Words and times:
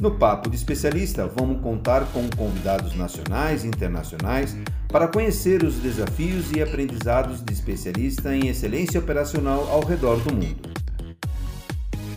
No 0.00 0.12
Papo 0.12 0.48
de 0.48 0.56
Especialista, 0.56 1.26
vamos 1.26 1.60
contar 1.60 2.06
com 2.10 2.26
convidados 2.30 2.96
nacionais 2.96 3.64
e 3.64 3.66
internacionais 3.66 4.56
para 4.88 5.06
conhecer 5.06 5.62
os 5.62 5.74
desafios 5.74 6.50
e 6.52 6.62
aprendizados 6.62 7.44
de 7.44 7.52
especialista 7.52 8.34
em 8.34 8.48
excelência 8.48 8.98
operacional 8.98 9.68
ao 9.70 9.84
redor 9.84 10.18
do 10.20 10.32
mundo. 10.32 10.70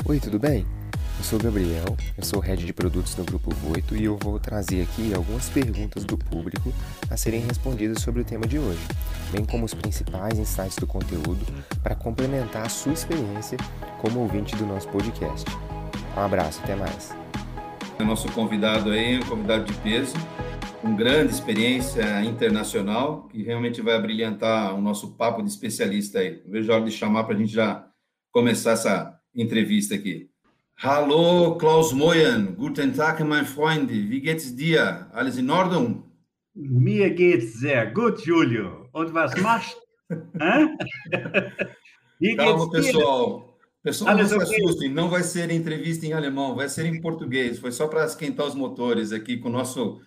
Oi, 0.05 0.17
tudo 0.17 0.39
bem? 0.39 0.65
Eu 1.17 1.23
sou 1.25 1.37
o 1.37 1.43
Gabriel, 1.43 1.97
eu 2.17 2.23
sou 2.23 2.39
head 2.39 2.65
de 2.65 2.71
produtos 2.71 3.15
do 3.15 3.25
Grupo 3.25 3.53
Voito 3.55 3.97
e 3.97 4.05
eu 4.05 4.17
vou 4.17 4.39
trazer 4.39 4.83
aqui 4.83 5.13
algumas 5.13 5.49
perguntas 5.49 6.05
do 6.05 6.17
público 6.17 6.73
a 7.09 7.17
serem 7.17 7.41
respondidas 7.41 8.01
sobre 8.01 8.21
o 8.21 8.25
tema 8.25 8.47
de 8.47 8.59
hoje, 8.59 8.81
bem 9.29 9.43
como 9.43 9.65
os 9.65 9.73
principais 9.73 10.39
insights 10.39 10.77
do 10.77 10.87
conteúdo 10.87 11.45
para 11.81 11.95
complementar 11.95 12.65
a 12.65 12.69
sua 12.69 12.93
experiência 12.93 13.57
como 13.99 14.21
ouvinte 14.21 14.55
do 14.55 14.65
nosso 14.65 14.87
podcast. 14.87 15.45
Um 16.15 16.21
abraço, 16.21 16.61
até 16.63 16.75
mais. 16.75 17.23
O 17.99 18.03
nosso 18.03 18.31
convidado 18.31 18.89
aí, 18.89 19.19
um 19.19 19.23
convidado 19.23 19.65
de 19.65 19.73
peso, 19.79 20.15
com 20.81 20.95
grande 20.95 21.31
experiência 21.31 22.23
internacional, 22.25 23.27
que 23.27 23.43
realmente 23.43 23.81
vai 23.81 24.01
brilhantar 24.01 24.75
o 24.75 24.81
nosso 24.81 25.15
papo 25.15 25.41
de 25.41 25.49
especialista 25.49 26.19
aí. 26.19 26.41
vejo 26.47 26.71
a 26.71 26.75
hora 26.75 26.85
de 26.85 26.91
chamar 26.91 27.23
para 27.23 27.35
a 27.35 27.37
gente 27.37 27.53
já 27.53 27.87
começar 28.31 28.71
essa 28.71 29.19
entrevista 29.33 29.95
aqui. 29.95 30.29
Hallo, 30.83 31.55
Klaus 31.57 31.93
Moyen. 31.93 32.53
Guten 32.55 32.91
Tag, 32.91 33.23
mein 33.23 33.45
Freund. 33.45 33.89
Wie 33.89 34.19
geht's 34.19 34.55
dir? 34.55 35.07
Alles 35.13 35.37
in 35.37 35.49
Ordnung? 35.49 36.03
Mir 36.55 37.15
geht's 37.15 37.59
sehr 37.59 37.91
gut, 37.93 38.25
Julio. 38.25 38.89
Und 38.93 39.13
was 39.13 39.33
machst? 39.41 39.77
Calma, 42.37 42.69
pessoal. 42.69 43.52
Pessoal, 43.83 44.15
não 44.15 44.25
se 44.25 44.35
assustem, 44.35 44.89
não 44.89 45.09
vai 45.09 45.23
ser 45.23 45.51
entrevista 45.51 46.05
em 46.05 46.13
alemão, 46.13 46.55
vai 46.55 46.69
ser 46.69 46.85
em 46.85 47.01
português. 47.01 47.59
Foi 47.59 47.69
só 47.69 47.85
para 47.85 48.05
esquentar 48.05 48.45
os 48.45 48.55
motores 48.55 49.11
aqui 49.11 49.35
com 49.35 49.49
o 49.49 49.51
nosso 49.51 49.99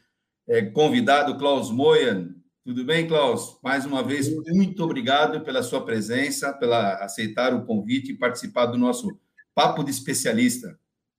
é, 0.49 0.63
convidado, 0.63 1.37
Klaus 1.37 1.71
Moyan. 1.71 2.31
Tudo 2.65 2.85
bem, 2.85 3.07
Klaus? 3.07 3.59
Mais 3.63 3.85
uma 3.85 4.03
vez, 4.03 4.29
muito 4.49 4.83
obrigado 4.83 5.43
pela 5.43 5.63
sua 5.63 5.85
presença, 5.85 6.55
pela 6.55 6.95
aceitar 7.05 7.53
o 7.53 7.67
convite 7.67 8.13
e 8.13 8.19
participar 8.19 8.65
do 8.65 8.79
nosso 8.79 9.21
Papo 9.55 9.85
de 9.85 9.91
Especialista. 9.91 10.79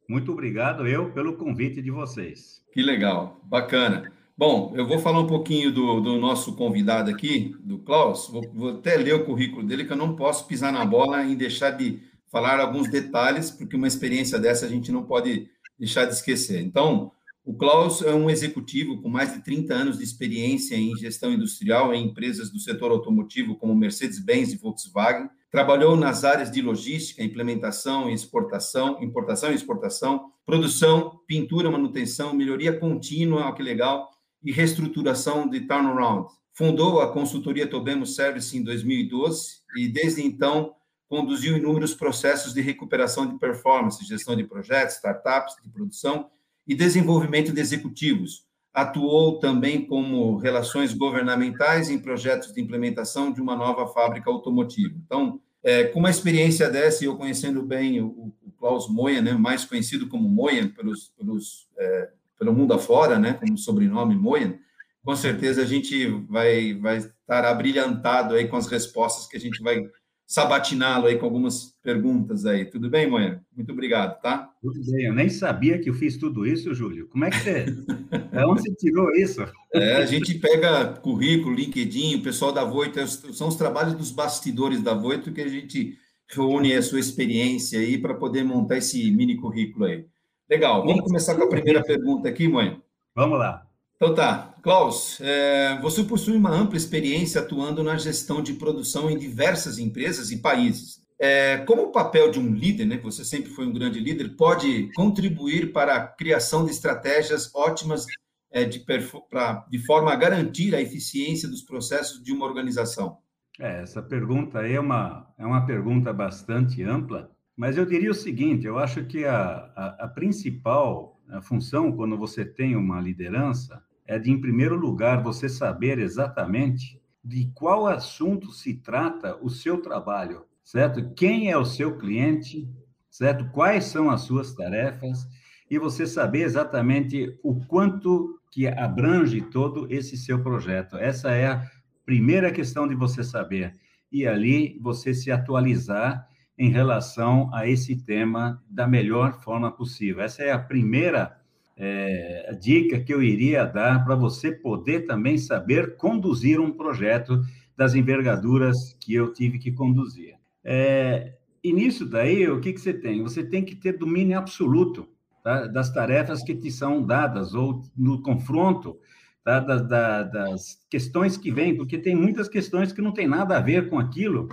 Muito 0.09 0.31
obrigado, 0.31 0.87
eu, 0.87 1.11
pelo 1.11 1.37
convite 1.37 1.79
de 1.79 1.91
vocês. 1.91 2.63
Que 2.73 2.81
legal, 2.81 3.39
bacana. 3.43 4.11
Bom, 4.35 4.73
eu 4.75 4.87
vou 4.87 4.97
falar 4.97 5.19
um 5.19 5.27
pouquinho 5.27 5.71
do, 5.71 6.01
do 6.01 6.17
nosso 6.17 6.55
convidado 6.55 7.11
aqui, 7.11 7.55
do 7.59 7.77
Klaus. 7.79 8.27
Vou, 8.27 8.41
vou 8.53 8.69
até 8.71 8.97
ler 8.97 9.13
o 9.13 9.25
currículo 9.25 9.63
dele, 9.65 9.85
que 9.85 9.93
eu 9.93 9.97
não 9.97 10.15
posso 10.15 10.47
pisar 10.47 10.73
na 10.73 10.83
bola 10.85 11.23
e 11.23 11.35
deixar 11.35 11.71
de 11.71 12.01
falar 12.31 12.59
alguns 12.59 12.89
detalhes, 12.89 13.49
porque 13.51 13.75
uma 13.75 13.87
experiência 13.87 14.37
dessa 14.39 14.65
a 14.65 14.69
gente 14.69 14.91
não 14.91 15.03
pode 15.03 15.49
deixar 15.77 16.05
de 16.05 16.13
esquecer. 16.13 16.61
Então, 16.61 17.11
o 17.47 17.53
Klaus 17.53 18.01
é 18.01 18.13
um 18.13 18.29
executivo 18.29 19.01
com 19.01 19.07
mais 19.07 19.33
de 19.33 19.41
30 19.41 19.73
anos 19.73 19.97
de 19.97 20.03
experiência 20.03 20.75
em 20.75 20.93
gestão 20.97 21.31
industrial 21.31 21.93
em 21.93 22.05
empresas 22.05 22.51
do 22.51 22.59
setor 22.59 22.91
automotivo 22.91 23.55
como 23.55 23.73
Mercedes-Benz 23.73 24.51
e 24.51 24.57
Volkswagen. 24.57 25.29
Trabalhou 25.49 25.95
nas 25.95 26.25
áreas 26.25 26.51
de 26.51 26.61
logística, 26.61 27.23
implementação 27.23 28.09
e 28.09 28.13
exportação, 28.13 29.01
importação 29.01 29.51
e 29.51 29.55
exportação, 29.55 30.29
produção, 30.45 31.21
pintura, 31.25 31.71
manutenção, 31.71 32.33
melhoria 32.33 32.77
contínua, 32.77 33.55
que 33.55 33.63
legal, 33.63 34.09
e 34.43 34.51
reestruturação 34.51 35.47
de 35.47 35.61
turnaround. 35.61 36.27
Fundou 36.53 36.99
a 36.99 37.13
consultoria 37.13 37.65
Tobemo 37.65 38.05
Service 38.05 38.57
em 38.57 38.63
2012 38.63 39.61
e 39.77 39.87
desde 39.87 40.21
então 40.21 40.73
conduziu 41.09 41.57
inúmeros 41.57 41.93
processos 41.93 42.53
de 42.53 42.61
recuperação 42.61 43.25
de 43.25 43.37
performance, 43.39 44.05
gestão 44.05 44.35
de 44.35 44.43
projetos, 44.43 44.95
startups 44.95 45.55
de 45.63 45.69
produção 45.69 46.29
e 46.67 46.75
desenvolvimento 46.75 47.53
de 47.53 47.61
executivos. 47.61 48.45
Atuou 48.73 49.39
também 49.39 49.85
como 49.85 50.37
relações 50.37 50.93
governamentais 50.93 51.89
em 51.89 51.97
projetos 51.97 52.53
de 52.53 52.61
implementação 52.61 53.31
de 53.31 53.41
uma 53.41 53.55
nova 53.55 53.87
fábrica 53.87 54.29
automotiva. 54.29 54.93
Então, 55.05 55.39
é, 55.63 55.85
com 55.85 55.99
uma 55.99 56.09
experiência 56.09 56.69
dessa, 56.69 57.03
e 57.03 57.07
eu 57.07 57.17
conhecendo 57.17 57.63
bem 57.63 58.01
o, 58.01 58.33
o 58.41 58.51
Klaus 58.59 58.87
Moyen, 58.89 59.21
né, 59.21 59.33
mais 59.33 59.65
conhecido 59.65 60.07
como 60.07 60.29
Moyen 60.29 60.67
pelos, 60.69 61.09
pelos, 61.17 61.67
é, 61.77 62.09
pelo 62.37 62.53
mundo 62.53 62.73
afora, 62.73 63.17
né, 63.17 63.33
como 63.33 63.57
sobrenome 63.57 64.15
Moyen, 64.15 64.59
com 65.03 65.15
certeza 65.15 65.61
a 65.61 65.65
gente 65.65 66.05
vai, 66.29 66.73
vai 66.73 66.97
estar 66.97 67.45
abrilhantado 67.45 68.35
aí 68.35 68.47
com 68.47 68.57
as 68.57 68.67
respostas 68.67 69.27
que 69.27 69.37
a 69.37 69.39
gente 69.39 69.63
vai 69.63 69.81
sabatiná-lo 70.27 71.07
aí 71.07 71.17
com 71.17 71.25
algumas 71.25 71.73
perguntas 71.81 72.45
aí. 72.45 72.65
Tudo 72.65 72.89
bem, 72.89 73.09
Moena? 73.09 73.41
Muito 73.55 73.71
obrigado, 73.71 74.19
tá? 74.21 74.51
Tudo 74.61 74.79
bem. 74.91 75.05
Eu 75.05 75.13
nem 75.13 75.29
sabia 75.29 75.79
que 75.79 75.89
eu 75.89 75.93
fiz 75.93 76.17
tudo 76.17 76.45
isso, 76.45 76.75
Júlio. 76.75 77.07
Como 77.07 77.23
é 77.23 77.29
que 77.29 77.39
você... 77.39 77.65
é 78.33 78.45
onde 78.45 78.61
você 78.61 78.75
tirou 78.75 79.09
isso? 79.15 79.41
É, 79.73 79.95
a 79.95 80.05
gente 80.05 80.33
pega 80.35 80.85
currículo, 81.01 81.55
LinkedIn, 81.55 82.15
o 82.15 82.23
pessoal 82.23 82.51
da 82.51 82.65
Voito, 82.65 83.07
são 83.07 83.47
os 83.47 83.55
trabalhos 83.55 83.93
dos 83.93 84.11
bastidores 84.11 84.81
da 84.81 84.93
Voito 84.93 85.31
que 85.31 85.41
a 85.41 85.47
gente 85.47 85.97
reúne 86.29 86.73
a 86.73 86.81
sua 86.81 86.99
experiência 86.99 87.79
aí 87.79 87.97
para 87.97 88.13
poder 88.13 88.43
montar 88.43 88.77
esse 88.77 89.09
mini 89.11 89.37
currículo 89.37 89.85
aí. 89.85 90.05
Legal. 90.49 90.85
Vamos 90.85 91.05
começar 91.05 91.35
com 91.35 91.43
a 91.43 91.49
primeira 91.49 91.81
pergunta 91.81 92.27
aqui, 92.27 92.49
mãe. 92.49 92.81
Vamos 93.15 93.39
lá. 93.39 93.65
Então 93.95 94.13
tá, 94.13 94.46
Klaus, 94.67 95.17
é, 95.21 95.79
você 95.79 96.03
possui 96.03 96.35
uma 96.35 96.49
ampla 96.49 96.75
experiência 96.75 97.39
atuando 97.39 97.81
na 97.81 97.95
gestão 97.95 98.43
de 98.43 98.51
produção 98.51 99.09
em 99.09 99.17
diversas 99.17 99.79
empresas 99.79 100.29
e 100.29 100.39
países. 100.39 101.01
É, 101.17 101.59
como 101.59 101.83
o 101.83 101.91
papel 101.93 102.29
de 102.29 102.37
um 102.37 102.53
líder, 102.53 102.83
né, 102.83 102.97
você 102.97 103.23
sempre 103.23 103.49
foi 103.49 103.65
um 103.65 103.71
grande 103.71 103.97
líder, 103.97 104.35
pode 104.35 104.91
contribuir 104.93 105.71
para 105.71 105.95
a 105.95 106.05
criação 106.05 106.65
de 106.65 106.71
estratégias 106.71 107.49
ótimas 107.55 108.05
é, 108.51 108.65
de, 108.65 108.83
pra, 109.29 109.65
de 109.69 109.79
forma 109.85 110.11
a 110.11 110.17
garantir 110.17 110.75
a 110.75 110.81
eficiência 110.81 111.47
dos 111.47 111.61
processos 111.61 112.21
de 112.21 112.33
uma 112.33 112.45
organização? 112.45 113.19
É, 113.57 113.83
essa 113.83 114.01
pergunta 114.01 114.67
é 114.67 114.77
uma, 114.77 115.33
é 115.37 115.45
uma 115.45 115.65
pergunta 115.65 116.11
bastante 116.11 116.83
ampla, 116.83 117.31
mas 117.55 117.77
eu 117.77 117.85
diria 117.85 118.11
o 118.11 118.13
seguinte: 118.13 118.67
eu 118.67 118.77
acho 118.77 119.05
que 119.05 119.23
a, 119.23 119.71
a, 119.77 119.95
a 120.01 120.07
principal 120.09 121.17
a 121.29 121.41
função, 121.41 121.91
quando 121.91 122.17
você 122.17 122.45
tem 122.45 122.75
uma 122.75 123.01
liderança, 123.01 123.81
é 124.07 124.17
de, 124.17 124.31
em 124.31 124.39
primeiro 124.39 124.75
lugar, 124.75 125.21
você 125.21 125.49
saber 125.49 125.99
exatamente 125.99 126.99
de 127.23 127.51
qual 127.53 127.87
assunto 127.87 128.51
se 128.51 128.75
trata 128.75 129.37
o 129.41 129.49
seu 129.49 129.81
trabalho, 129.81 130.45
certo? 130.63 131.13
Quem 131.13 131.51
é 131.51 131.57
o 131.57 131.65
seu 131.65 131.97
cliente, 131.97 132.67
certo? 133.09 133.49
Quais 133.51 133.85
são 133.85 134.09
as 134.09 134.21
suas 134.21 134.53
tarefas 134.53 135.27
e 135.69 135.77
você 135.77 136.07
saber 136.07 136.43
exatamente 136.43 137.37
o 137.43 137.55
quanto 137.65 138.39
que 138.51 138.67
abrange 138.67 139.41
todo 139.41 139.85
esse 139.89 140.17
seu 140.17 140.41
projeto. 140.41 140.97
Essa 140.97 141.31
é 141.31 141.47
a 141.47 141.63
primeira 142.05 142.51
questão 142.51 142.87
de 142.87 142.95
você 142.95 143.23
saber. 143.23 143.73
E 144.11 144.25
ali 144.25 144.79
você 144.81 145.13
se 145.13 145.31
atualizar 145.31 146.27
em 146.57 146.71
relação 146.71 147.53
a 147.53 147.67
esse 147.67 148.03
tema 148.03 148.63
da 148.69 148.87
melhor 148.87 149.41
forma 149.41 149.71
possível. 149.71 150.23
Essa 150.23 150.43
é 150.43 150.51
a 150.51 150.59
primeira 150.59 151.37
é, 151.77 152.57
dica 152.59 152.99
que 152.99 153.13
eu 153.13 153.21
iria 153.21 153.63
dar 153.63 154.03
para 154.03 154.15
você 154.15 154.51
poder 154.51 155.05
também 155.05 155.37
saber 155.37 155.95
conduzir 155.95 156.59
um 156.59 156.71
projeto 156.71 157.41
das 157.77 157.93
envergaduras 157.93 158.97
que 158.99 159.13
eu 159.13 159.31
tive 159.31 159.59
que 159.59 159.71
conduzir. 159.71 160.35
É, 160.63 161.35
e 161.63 161.71
nisso 161.71 162.05
daí, 162.05 162.49
o 162.49 162.59
que, 162.59 162.73
que 162.73 162.81
você 162.81 162.93
tem? 162.93 163.21
Você 163.21 163.43
tem 163.43 163.63
que 163.63 163.75
ter 163.75 163.97
domínio 163.97 164.37
absoluto 164.37 165.07
tá? 165.43 165.67
das 165.67 165.93
tarefas 165.93 166.41
que 166.41 166.55
te 166.55 166.71
são 166.71 167.05
dadas, 167.05 167.53
ou 167.53 167.83
no 167.95 168.21
confronto 168.23 168.97
tá? 169.43 169.59
da, 169.59 169.77
da, 169.77 170.23
das 170.23 170.83
questões 170.89 171.37
que 171.37 171.51
vêm, 171.51 171.77
porque 171.77 171.97
tem 171.99 172.15
muitas 172.15 172.49
questões 172.49 172.91
que 172.91 173.01
não 173.01 173.11
tem 173.11 173.27
nada 173.27 173.57
a 173.57 173.61
ver 173.61 173.89
com 173.89 173.99
aquilo, 173.99 174.49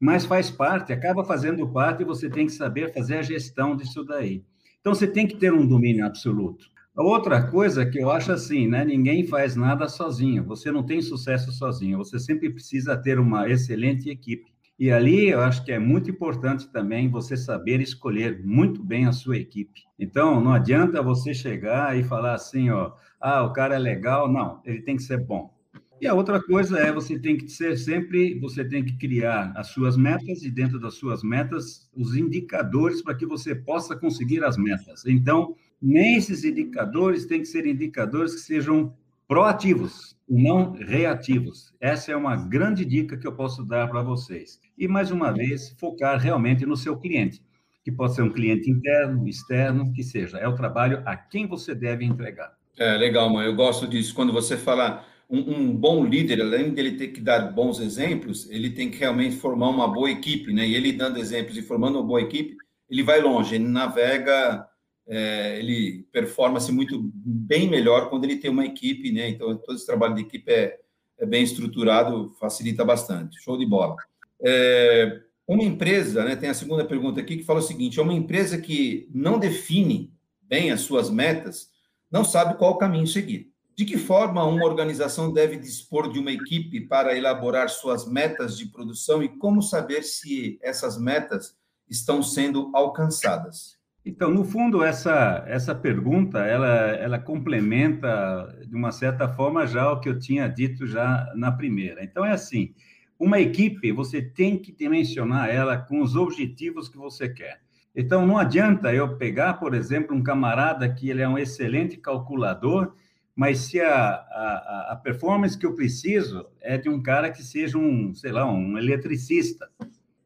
mas 0.00 0.26
faz 0.26 0.50
parte, 0.50 0.92
acaba 0.92 1.24
fazendo 1.24 1.66
parte, 1.68 2.02
e 2.02 2.06
você 2.06 2.28
tem 2.28 2.46
que 2.46 2.52
saber 2.52 2.92
fazer 2.92 3.18
a 3.18 3.22
gestão 3.22 3.76
disso 3.76 4.04
daí. 4.04 4.44
Então, 4.84 4.94
você 4.94 5.06
tem 5.06 5.26
que 5.26 5.38
ter 5.38 5.50
um 5.50 5.66
domínio 5.66 6.04
absoluto. 6.04 6.66
Outra 6.94 7.50
coisa 7.50 7.86
que 7.86 7.98
eu 7.98 8.10
acho 8.10 8.30
assim, 8.30 8.68
né? 8.68 8.84
Ninguém 8.84 9.26
faz 9.26 9.56
nada 9.56 9.88
sozinho. 9.88 10.44
Você 10.44 10.70
não 10.70 10.84
tem 10.84 11.00
sucesso 11.00 11.50
sozinho. 11.52 11.96
Você 11.96 12.18
sempre 12.18 12.50
precisa 12.50 12.94
ter 12.94 13.18
uma 13.18 13.48
excelente 13.48 14.10
equipe. 14.10 14.52
E 14.78 14.90
ali 14.90 15.30
eu 15.30 15.40
acho 15.40 15.64
que 15.64 15.72
é 15.72 15.78
muito 15.78 16.10
importante 16.10 16.70
também 16.70 17.08
você 17.08 17.34
saber 17.34 17.80
escolher 17.80 18.44
muito 18.44 18.84
bem 18.84 19.06
a 19.06 19.12
sua 19.12 19.38
equipe. 19.38 19.80
Então, 19.98 20.38
não 20.38 20.52
adianta 20.52 21.00
você 21.00 21.32
chegar 21.32 21.98
e 21.98 22.04
falar 22.04 22.34
assim, 22.34 22.68
ó, 22.68 22.92
ah, 23.18 23.42
o 23.42 23.54
cara 23.54 23.76
é 23.76 23.78
legal. 23.78 24.30
Não, 24.30 24.60
ele 24.66 24.82
tem 24.82 24.96
que 24.96 25.02
ser 25.02 25.16
bom. 25.16 25.53
E 26.00 26.06
a 26.06 26.14
outra 26.14 26.42
coisa 26.42 26.78
é 26.78 26.92
você 26.92 27.18
tem 27.18 27.36
que 27.36 27.48
ser 27.48 27.78
sempre, 27.78 28.38
você 28.40 28.64
tem 28.64 28.84
que 28.84 28.96
criar 28.96 29.52
as 29.56 29.68
suas 29.68 29.96
metas 29.96 30.42
e 30.42 30.50
dentro 30.50 30.78
das 30.78 30.94
suas 30.94 31.22
metas 31.22 31.88
os 31.94 32.16
indicadores 32.16 33.00
para 33.00 33.14
que 33.14 33.24
você 33.24 33.54
possa 33.54 33.96
conseguir 33.96 34.44
as 34.44 34.56
metas. 34.56 35.06
Então, 35.06 35.54
nesses 35.80 36.44
indicadores 36.44 37.26
tem 37.26 37.40
que 37.40 37.46
ser 37.46 37.66
indicadores 37.66 38.34
que 38.34 38.40
sejam 38.40 38.92
proativos, 39.26 40.16
não 40.28 40.72
reativos. 40.72 41.72
Essa 41.80 42.12
é 42.12 42.16
uma 42.16 42.36
grande 42.36 42.84
dica 42.84 43.16
que 43.16 43.26
eu 43.26 43.32
posso 43.32 43.64
dar 43.64 43.88
para 43.88 44.02
vocês. 44.02 44.60
E 44.76 44.88
mais 44.88 45.10
uma 45.10 45.32
vez, 45.32 45.74
focar 45.78 46.18
realmente 46.18 46.66
no 46.66 46.76
seu 46.76 46.96
cliente, 46.98 47.42
que 47.82 47.92
pode 47.92 48.14
ser 48.14 48.22
um 48.22 48.30
cliente 48.30 48.70
interno, 48.70 49.26
externo, 49.28 49.92
que 49.92 50.02
seja. 50.02 50.38
É 50.38 50.48
o 50.48 50.54
trabalho 50.54 51.02
a 51.06 51.16
quem 51.16 51.46
você 51.46 51.74
deve 51.74 52.04
entregar. 52.04 52.52
É 52.76 52.96
legal, 52.96 53.30
mãe. 53.30 53.46
Eu 53.46 53.54
gosto 53.54 53.86
disso. 53.86 54.14
Quando 54.14 54.32
você 54.32 54.56
fala 54.56 55.04
um, 55.28 55.54
um, 55.54 55.76
bom 55.76 56.04
líder, 56.04 56.40
além 56.40 56.70
dele 56.70 56.92
ter 56.92 57.08
que 57.08 57.20
dar 57.20 57.52
bons 57.52 57.80
exemplos, 57.80 58.48
ele 58.50 58.70
tem 58.70 58.90
que 58.90 58.98
realmente 58.98 59.36
formar 59.36 59.68
uma 59.68 59.88
boa 59.88 60.10
equipe, 60.10 60.52
né? 60.52 60.66
E 60.66 60.74
ele 60.74 60.92
dando 60.92 61.18
exemplos 61.18 61.56
e 61.56 61.62
formando 61.62 61.96
uma 61.98 62.06
boa 62.06 62.20
equipe, 62.20 62.56
ele 62.88 63.02
vai 63.02 63.20
longe, 63.20 63.54
ele 63.54 63.64
navega, 63.64 64.66
é, 65.06 65.58
ele 65.58 66.06
performa-se 66.12 66.72
muito 66.72 67.00
bem 67.14 67.68
melhor 67.68 68.08
quando 68.10 68.24
ele 68.24 68.36
tem 68.36 68.50
uma 68.50 68.64
equipe, 68.64 69.10
né? 69.12 69.28
Então, 69.28 69.56
todo 69.56 69.76
esse 69.76 69.86
trabalho 69.86 70.14
de 70.14 70.22
equipe 70.22 70.50
é, 70.50 70.78
é 71.18 71.26
bem 71.26 71.42
estruturado, 71.42 72.30
facilita 72.38 72.84
bastante. 72.84 73.40
Show 73.42 73.56
de 73.56 73.66
bola. 73.66 73.96
É, 74.44 75.20
uma 75.46 75.62
empresa, 75.62 76.24
né? 76.24 76.36
Tem 76.36 76.48
a 76.48 76.54
segunda 76.54 76.84
pergunta 76.84 77.20
aqui 77.20 77.36
que 77.36 77.44
fala 77.44 77.60
o 77.60 77.62
seguinte: 77.62 77.98
é 77.98 78.02
uma 78.02 78.14
empresa 78.14 78.60
que 78.60 79.08
não 79.12 79.38
define 79.38 80.12
bem 80.42 80.70
as 80.70 80.82
suas 80.82 81.10
metas, 81.10 81.70
não 82.10 82.24
sabe 82.24 82.56
qual 82.58 82.78
caminho 82.78 83.06
seguir. 83.06 83.53
De 83.76 83.84
que 83.84 83.98
forma 83.98 84.44
uma 84.44 84.64
organização 84.64 85.32
deve 85.32 85.56
dispor 85.56 86.12
de 86.12 86.20
uma 86.20 86.30
equipe 86.30 86.82
para 86.82 87.16
elaborar 87.16 87.68
suas 87.68 88.08
metas 88.08 88.56
de 88.56 88.66
produção 88.66 89.22
e 89.22 89.28
como 89.28 89.60
saber 89.60 90.02
se 90.02 90.58
essas 90.62 90.96
metas 91.00 91.56
estão 91.88 92.22
sendo 92.22 92.70
alcançadas? 92.72 93.76
Então, 94.06 94.30
no 94.30 94.44
fundo, 94.44 94.84
essa, 94.84 95.42
essa 95.48 95.74
pergunta, 95.74 96.38
ela, 96.40 96.90
ela 96.90 97.18
complementa, 97.18 98.54
de 98.68 98.76
uma 98.76 98.92
certa 98.92 99.28
forma, 99.28 99.66
já 99.66 99.90
o 99.90 99.98
que 99.98 100.08
eu 100.08 100.18
tinha 100.18 100.46
dito 100.46 100.86
já 100.86 101.32
na 101.34 101.50
primeira. 101.50 102.04
Então, 102.04 102.24
é 102.24 102.32
assim, 102.32 102.74
uma 103.18 103.40
equipe, 103.40 103.90
você 103.90 104.20
tem 104.20 104.58
que 104.58 104.70
dimensionar 104.70 105.48
ela 105.48 105.78
com 105.78 106.02
os 106.02 106.14
objetivos 106.14 106.88
que 106.88 106.98
você 106.98 107.28
quer. 107.28 107.62
Então, 107.96 108.26
não 108.26 108.36
adianta 108.36 108.92
eu 108.92 109.16
pegar, 109.16 109.54
por 109.54 109.74
exemplo, 109.74 110.14
um 110.14 110.22
camarada 110.22 110.92
que 110.92 111.08
ele 111.08 111.22
é 111.22 111.28
um 111.28 111.38
excelente 111.38 111.96
calculador 111.96 112.94
mas 113.34 113.58
se 113.58 113.80
a, 113.80 113.90
a, 113.90 114.88
a, 114.92 114.96
performance 114.96 115.58
que 115.58 115.66
eu 115.66 115.74
preciso 115.74 116.46
é 116.60 116.78
de 116.78 116.88
um 116.88 117.02
cara 117.02 117.30
que 117.30 117.42
seja 117.42 117.76
um, 117.76 118.14
sei 118.14 118.30
lá, 118.30 118.46
um 118.50 118.78
eletricista, 118.78 119.68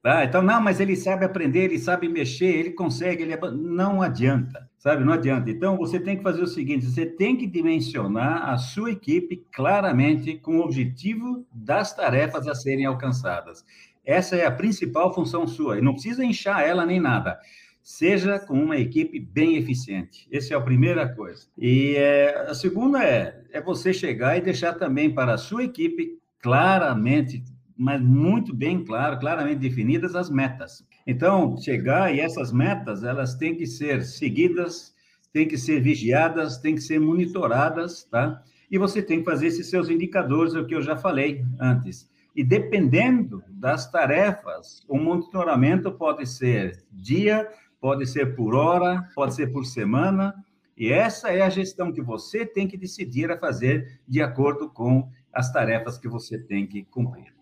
tá? 0.02 0.24
Então, 0.24 0.42
não, 0.42 0.60
mas 0.60 0.78
ele 0.78 0.94
sabe 0.94 1.24
aprender, 1.24 1.64
ele 1.64 1.78
sabe 1.78 2.08
mexer, 2.08 2.46
ele 2.46 2.72
consegue, 2.72 3.22
ele 3.22 3.32
é... 3.32 3.40
não 3.50 4.02
adianta, 4.02 4.68
sabe? 4.76 5.04
Não 5.04 5.14
adianta. 5.14 5.50
Então, 5.50 5.78
você 5.78 5.98
tem 5.98 6.18
que 6.18 6.22
fazer 6.22 6.42
o 6.42 6.46
seguinte, 6.46 6.84
você 6.84 7.06
tem 7.06 7.34
que 7.34 7.46
dimensionar 7.46 8.50
a 8.50 8.58
sua 8.58 8.90
equipe 8.90 9.42
claramente 9.52 10.36
com 10.36 10.58
o 10.58 10.62
objetivo 10.62 11.46
das 11.50 11.94
tarefas 11.94 12.46
a 12.46 12.54
serem 12.54 12.84
alcançadas. 12.84 13.64
Essa 14.04 14.36
é 14.36 14.44
a 14.44 14.50
principal 14.50 15.14
função 15.14 15.46
sua, 15.46 15.78
e 15.78 15.82
não 15.82 15.92
precisa 15.92 16.24
inchar 16.24 16.60
ela 16.62 16.84
nem 16.84 17.00
nada 17.00 17.38
seja 17.88 18.38
com 18.38 18.52
uma 18.62 18.76
equipe 18.76 19.18
bem 19.18 19.56
eficiente. 19.56 20.28
Essa 20.30 20.52
é 20.52 20.56
a 20.58 20.60
primeira 20.60 21.08
coisa. 21.08 21.46
E 21.56 21.94
é, 21.96 22.38
a 22.46 22.52
segunda 22.52 23.02
é, 23.02 23.42
é 23.50 23.62
você 23.62 23.94
chegar 23.94 24.36
e 24.36 24.42
deixar 24.42 24.74
também 24.74 25.14
para 25.14 25.32
a 25.32 25.38
sua 25.38 25.64
equipe 25.64 26.18
claramente, 26.38 27.42
mas 27.74 27.98
muito 27.98 28.54
bem 28.54 28.84
claro, 28.84 29.18
claramente 29.18 29.60
definidas 29.60 30.14
as 30.14 30.28
metas. 30.28 30.84
Então, 31.06 31.56
chegar 31.56 32.14
e 32.14 32.20
essas 32.20 32.52
metas, 32.52 33.02
elas 33.04 33.36
têm 33.36 33.54
que 33.54 33.66
ser 33.66 34.04
seguidas, 34.04 34.94
têm 35.32 35.48
que 35.48 35.56
ser 35.56 35.80
vigiadas, 35.80 36.58
têm 36.58 36.74
que 36.74 36.82
ser 36.82 37.00
monitoradas, 37.00 38.04
tá? 38.04 38.42
E 38.70 38.76
você 38.76 39.00
tem 39.00 39.20
que 39.20 39.24
fazer 39.24 39.46
esses 39.46 39.70
seus 39.70 39.88
indicadores, 39.88 40.54
é 40.54 40.60
o 40.60 40.66
que 40.66 40.74
eu 40.74 40.82
já 40.82 40.94
falei 40.94 41.42
antes. 41.58 42.06
E 42.36 42.44
dependendo 42.44 43.42
das 43.48 43.90
tarefas, 43.90 44.84
o 44.86 44.98
monitoramento 44.98 45.90
pode 45.90 46.26
ser 46.26 46.84
dia, 46.92 47.48
pode 47.80 48.06
ser 48.06 48.34
por 48.34 48.54
hora, 48.54 49.08
pode 49.14 49.34
ser 49.34 49.52
por 49.52 49.64
semana, 49.64 50.34
e 50.76 50.92
essa 50.92 51.30
é 51.30 51.42
a 51.42 51.50
gestão 51.50 51.92
que 51.92 52.00
você 52.00 52.46
tem 52.46 52.68
que 52.68 52.76
decidir 52.76 53.30
a 53.30 53.38
fazer 53.38 54.00
de 54.06 54.22
acordo 54.22 54.70
com 54.70 55.10
as 55.32 55.52
tarefas 55.52 55.98
que 55.98 56.08
você 56.08 56.38
tem 56.38 56.66
que 56.66 56.84
cumprir. 56.84 57.34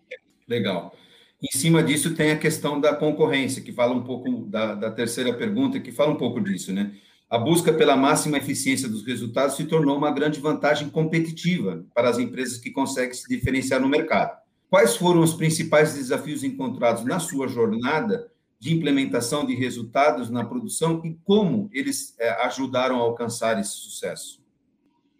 Legal. 0.47 0.93
Em 1.41 1.55
cima 1.55 1.83
disso 1.83 2.15
tem 2.15 2.31
a 2.31 2.37
questão 2.37 2.81
da 2.81 2.95
concorrência, 2.95 3.61
que 3.61 3.71
fala 3.71 3.93
um 3.93 4.03
pouco 4.03 4.45
da, 4.45 4.73
da 4.73 4.91
terceira 4.91 5.31
pergunta, 5.33 5.79
que 5.79 5.91
fala 5.91 6.11
um 6.11 6.17
pouco 6.17 6.41
disso, 6.41 6.73
né? 6.73 6.95
A 7.29 7.37
busca 7.37 7.73
pela 7.73 7.95
máxima 7.95 8.37
eficiência 8.37 8.87
dos 8.87 9.05
resultados 9.05 9.55
se 9.55 9.65
tornou 9.65 9.97
uma 9.97 10.11
grande 10.11 10.39
vantagem 10.39 10.89
competitiva 10.89 11.85
para 11.93 12.09
as 12.09 12.17
empresas 12.17 12.57
que 12.57 12.71
conseguem 12.71 13.13
se 13.13 13.27
diferenciar 13.27 13.81
no 13.81 13.89
mercado. 13.89 14.35
Quais 14.69 14.95
foram 14.95 15.21
os 15.21 15.33
principais 15.33 15.93
desafios 15.93 16.43
encontrados 16.43 17.03
na 17.03 17.19
sua 17.19 17.47
jornada 17.47 18.31
de 18.59 18.73
implementação 18.73 19.45
de 19.45 19.53
resultados 19.53 20.29
na 20.29 20.43
produção 20.43 21.01
e 21.05 21.13
como 21.23 21.69
eles 21.71 22.15
é, 22.19 22.29
ajudaram 22.45 22.97
a 22.97 23.03
alcançar 23.03 23.59
esse 23.59 23.71
sucesso? 23.71 24.41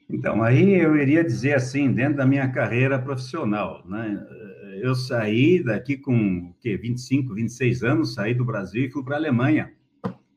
Então, 0.09 0.41
aí 0.41 0.73
eu 0.73 0.95
iria 0.95 1.23
dizer 1.23 1.53
assim, 1.53 1.91
dentro 1.91 2.17
da 2.17 2.25
minha 2.25 2.49
carreira 2.49 2.97
profissional, 2.97 3.83
né? 3.85 4.25
Eu 4.81 4.95
saí 4.95 5.61
daqui 5.61 5.97
com 5.97 6.53
que 6.61 6.77
25, 6.77 7.33
26 7.33 7.83
anos, 7.83 8.13
saí 8.13 8.33
do 8.33 8.45
Brasil 8.45 8.85
e 8.85 8.89
fui 8.89 9.03
para 9.03 9.15
a 9.15 9.19
Alemanha, 9.19 9.73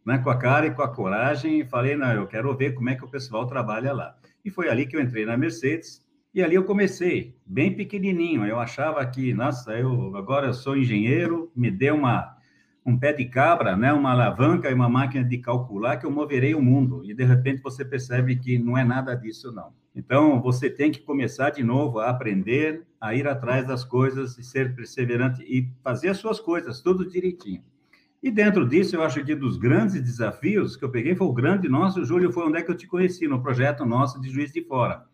né? 0.04 0.18
Com 0.18 0.30
a 0.30 0.36
cara 0.36 0.66
e 0.66 0.74
com 0.74 0.82
a 0.82 0.88
coragem 0.88 1.60
e 1.60 1.64
falei, 1.64 1.94
não, 1.94 2.12
eu 2.12 2.26
quero 2.26 2.54
ver 2.56 2.74
como 2.74 2.90
é 2.90 2.96
que 2.96 3.04
o 3.04 3.10
pessoal 3.10 3.46
trabalha 3.46 3.92
lá. 3.92 4.16
E 4.44 4.50
foi 4.50 4.68
ali 4.68 4.86
que 4.86 4.96
eu 4.96 5.00
entrei 5.00 5.24
na 5.24 5.36
Mercedes 5.36 6.04
e 6.34 6.42
ali 6.42 6.56
eu 6.56 6.64
comecei, 6.64 7.36
bem 7.46 7.74
pequenininho. 7.74 8.44
Eu 8.44 8.58
achava 8.58 9.04
que, 9.06 9.32
nossa, 9.32 9.72
eu 9.78 10.16
agora 10.16 10.48
eu 10.48 10.54
sou 10.54 10.76
engenheiro, 10.76 11.50
me 11.54 11.70
deu 11.70 11.94
uma 11.94 12.36
um 12.84 12.98
pé 12.98 13.12
de 13.12 13.24
cabra, 13.26 13.76
né, 13.76 13.92
uma 13.92 14.12
alavanca 14.12 14.70
e 14.70 14.74
uma 14.74 14.88
máquina 14.88 15.24
de 15.24 15.38
calcular 15.38 15.98
que 15.98 16.06
eu 16.06 16.10
moverei 16.10 16.54
o 16.54 16.62
mundo. 16.62 17.04
E 17.04 17.12
de 17.12 17.24
repente 17.24 17.62
você 17.62 17.84
percebe 17.84 18.36
que 18.36 18.58
não 18.58 18.76
é 18.76 18.84
nada 18.84 19.14
disso 19.14 19.52
não. 19.52 19.72
Então 19.94 20.40
você 20.40 20.70
tem 20.70 20.90
que 20.90 21.00
começar 21.00 21.50
de 21.50 21.62
novo 21.62 21.98
a 21.98 22.08
aprender, 22.08 22.86
a 23.00 23.14
ir 23.14 23.26
atrás 23.26 23.66
das 23.66 23.84
coisas 23.84 24.38
e 24.38 24.42
ser 24.42 24.74
perseverante 24.74 25.42
e 25.42 25.68
fazer 25.82 26.08
as 26.08 26.18
suas 26.18 26.40
coisas 26.40 26.80
tudo 26.80 27.08
direitinho. 27.08 27.62
E 28.22 28.30
dentro 28.30 28.68
disso, 28.68 28.96
eu 28.96 29.02
acho 29.02 29.24
que 29.24 29.34
dos 29.34 29.56
grandes 29.56 30.00
desafios 30.00 30.76
que 30.76 30.84
eu 30.84 30.90
peguei 30.90 31.14
foi 31.14 31.26
o 31.26 31.32
grande 31.32 31.68
nosso, 31.70 32.04
Júlio, 32.04 32.30
foi 32.30 32.46
onde 32.46 32.58
é 32.58 32.62
que 32.62 32.70
eu 32.70 32.76
te 32.76 32.86
conheci, 32.86 33.26
no 33.26 33.42
projeto 33.42 33.86
nosso 33.86 34.20
de 34.20 34.28
Juiz 34.28 34.52
de 34.52 34.62
Fora. 34.62 35.06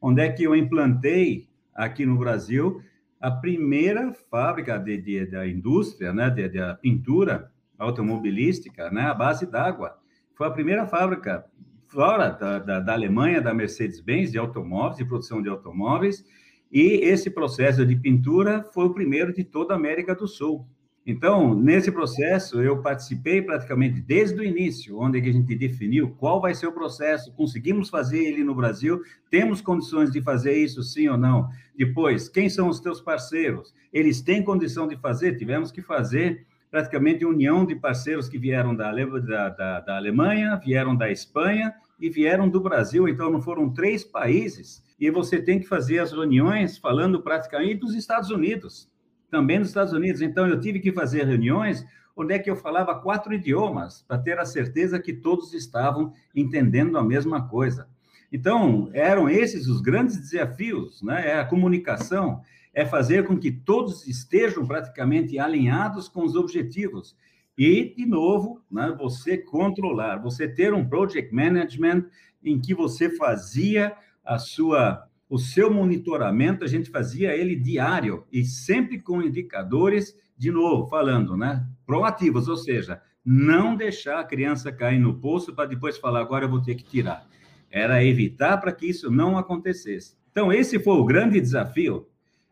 Onde 0.00 0.20
é 0.20 0.30
que 0.30 0.42
eu 0.42 0.54
implantei 0.54 1.48
aqui 1.74 2.04
no 2.04 2.18
Brasil 2.18 2.82
a 3.22 3.30
primeira 3.30 4.12
fábrica 4.12 4.76
de, 4.76 5.00
de, 5.00 5.26
da 5.26 5.46
indústria, 5.46 6.12
né, 6.12 6.28
de, 6.28 6.48
de 6.48 6.58
pintura 6.80 7.52
automobilística, 7.78 8.90
né, 8.90 9.02
à 9.02 9.14
base 9.14 9.46
d'água. 9.46 9.96
Foi 10.34 10.48
a 10.48 10.50
primeira 10.50 10.86
fábrica 10.88 11.44
fora 11.86 12.30
da, 12.30 12.58
da, 12.58 12.80
da 12.80 12.92
Alemanha, 12.92 13.40
da 13.40 13.54
Mercedes-Benz, 13.54 14.32
de 14.32 14.38
automóveis, 14.38 14.96
de 14.96 15.04
produção 15.04 15.40
de 15.40 15.48
automóveis, 15.48 16.24
e 16.70 16.94
esse 17.04 17.30
processo 17.30 17.86
de 17.86 17.94
pintura 17.94 18.64
foi 18.64 18.86
o 18.86 18.94
primeiro 18.94 19.32
de 19.32 19.44
toda 19.44 19.72
a 19.72 19.76
América 19.76 20.16
do 20.16 20.26
Sul. 20.26 20.66
Então, 21.04 21.52
nesse 21.52 21.90
processo, 21.90 22.62
eu 22.62 22.80
participei 22.80 23.42
praticamente 23.42 24.00
desde 24.00 24.38
o 24.38 24.44
início, 24.44 25.00
onde 25.00 25.18
a 25.18 25.32
gente 25.32 25.54
definiu 25.56 26.10
qual 26.10 26.40
vai 26.40 26.54
ser 26.54 26.68
o 26.68 26.72
processo, 26.72 27.32
conseguimos 27.32 27.90
fazer 27.90 28.22
ele 28.22 28.44
no 28.44 28.54
Brasil, 28.54 29.02
temos 29.28 29.60
condições 29.60 30.12
de 30.12 30.22
fazer 30.22 30.56
isso, 30.56 30.80
sim 30.82 31.08
ou 31.08 31.18
não. 31.18 31.48
Depois, 31.76 32.28
quem 32.28 32.48
são 32.48 32.68
os 32.68 32.78
teus 32.78 33.00
parceiros? 33.00 33.74
Eles 33.92 34.20
têm 34.20 34.44
condição 34.44 34.86
de 34.86 34.96
fazer? 34.96 35.36
Tivemos 35.36 35.72
que 35.72 35.82
fazer 35.82 36.46
praticamente 36.70 37.24
união 37.24 37.66
de 37.66 37.74
parceiros 37.74 38.28
que 38.28 38.38
vieram 38.38 38.74
da, 38.74 38.92
da, 38.92 39.48
da, 39.48 39.80
da 39.80 39.96
Alemanha, 39.96 40.56
vieram 40.56 40.94
da 40.94 41.10
Espanha 41.10 41.74
e 42.00 42.08
vieram 42.08 42.48
do 42.48 42.60
Brasil, 42.60 43.08
então 43.08 43.30
não 43.30 43.42
foram 43.42 43.72
três 43.72 44.04
países, 44.04 44.82
e 44.98 45.10
você 45.10 45.42
tem 45.42 45.58
que 45.58 45.66
fazer 45.66 45.98
as 45.98 46.12
reuniões 46.12 46.78
falando 46.78 47.20
praticamente 47.20 47.80
dos 47.80 47.94
Estados 47.94 48.30
Unidos 48.30 48.91
também 49.32 49.58
nos 49.58 49.68
Estados 49.68 49.94
Unidos. 49.94 50.20
Então, 50.20 50.46
eu 50.46 50.60
tive 50.60 50.78
que 50.78 50.92
fazer 50.92 51.24
reuniões 51.24 51.86
onde 52.14 52.34
é 52.34 52.38
que 52.38 52.50
eu 52.50 52.54
falava 52.54 52.94
quatro 53.00 53.32
idiomas, 53.32 54.04
para 54.06 54.18
ter 54.18 54.38
a 54.38 54.44
certeza 54.44 55.00
que 55.00 55.14
todos 55.14 55.54
estavam 55.54 56.12
entendendo 56.36 56.98
a 56.98 57.02
mesma 57.02 57.48
coisa. 57.48 57.88
Então, 58.30 58.90
eram 58.92 59.30
esses 59.30 59.66
os 59.68 59.80
grandes 59.80 60.18
desafios, 60.18 61.02
né? 61.02 61.30
É 61.30 61.40
a 61.40 61.46
comunicação, 61.46 62.42
é 62.74 62.84
fazer 62.84 63.24
com 63.24 63.38
que 63.38 63.50
todos 63.50 64.06
estejam 64.06 64.66
praticamente 64.66 65.38
alinhados 65.38 66.06
com 66.08 66.22
os 66.22 66.36
objetivos. 66.36 67.16
E, 67.56 67.94
de 67.96 68.04
novo, 68.04 68.62
né, 68.70 68.94
você 68.98 69.38
controlar, 69.38 70.18
você 70.18 70.46
ter 70.46 70.74
um 70.74 70.86
project 70.86 71.34
management 71.34 72.04
em 72.44 72.60
que 72.60 72.74
você 72.74 73.08
fazia 73.16 73.94
a 74.22 74.38
sua 74.38 75.06
o 75.32 75.38
seu 75.38 75.72
monitoramento, 75.72 76.62
a 76.62 76.68
gente 76.68 76.90
fazia 76.90 77.34
ele 77.34 77.56
diário 77.56 78.26
e 78.30 78.44
sempre 78.44 79.00
com 79.00 79.22
indicadores, 79.22 80.14
de 80.36 80.50
novo, 80.50 80.86
falando, 80.86 81.38
né? 81.38 81.66
Proativos, 81.86 82.48
ou 82.48 82.56
seja, 82.58 83.00
não 83.24 83.74
deixar 83.74 84.20
a 84.20 84.24
criança 84.24 84.70
cair 84.70 85.00
no 85.00 85.14
poço 85.14 85.54
para 85.54 85.64
depois 85.64 85.96
falar, 85.96 86.20
agora 86.20 86.44
eu 86.44 86.50
vou 86.50 86.60
ter 86.60 86.74
que 86.74 86.84
tirar. 86.84 87.26
Era 87.70 88.04
evitar 88.04 88.58
para 88.58 88.72
que 88.72 88.84
isso 88.84 89.10
não 89.10 89.38
acontecesse. 89.38 90.14
Então, 90.30 90.52
esse 90.52 90.78
foi 90.78 90.96
o 90.98 91.04
grande 91.06 91.40
desafio. 91.40 92.06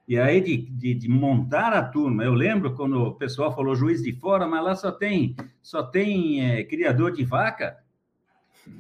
E 0.09 0.19
aí, 0.19 0.41
de, 0.41 0.57
de, 0.57 0.95
de, 0.95 1.07
montar 1.07 1.75
a 1.75 1.85
turma, 1.85 2.25
eu 2.25 2.33
lembro 2.33 2.75
quando 2.75 2.95
o 2.95 3.15
pessoal 3.15 3.55
falou 3.55 3.77
juiz 3.77 4.03
de 4.03 4.15
fora, 4.15 4.49
mas 4.49 4.65
lá 4.65 4.75
só 4.75 4.91
tem, 4.91 5.37
só 5.61 5.83
tem 5.83 6.43
é, 6.51 6.65
criador 6.65 7.13
de 7.13 7.27
vaca. 7.27 7.77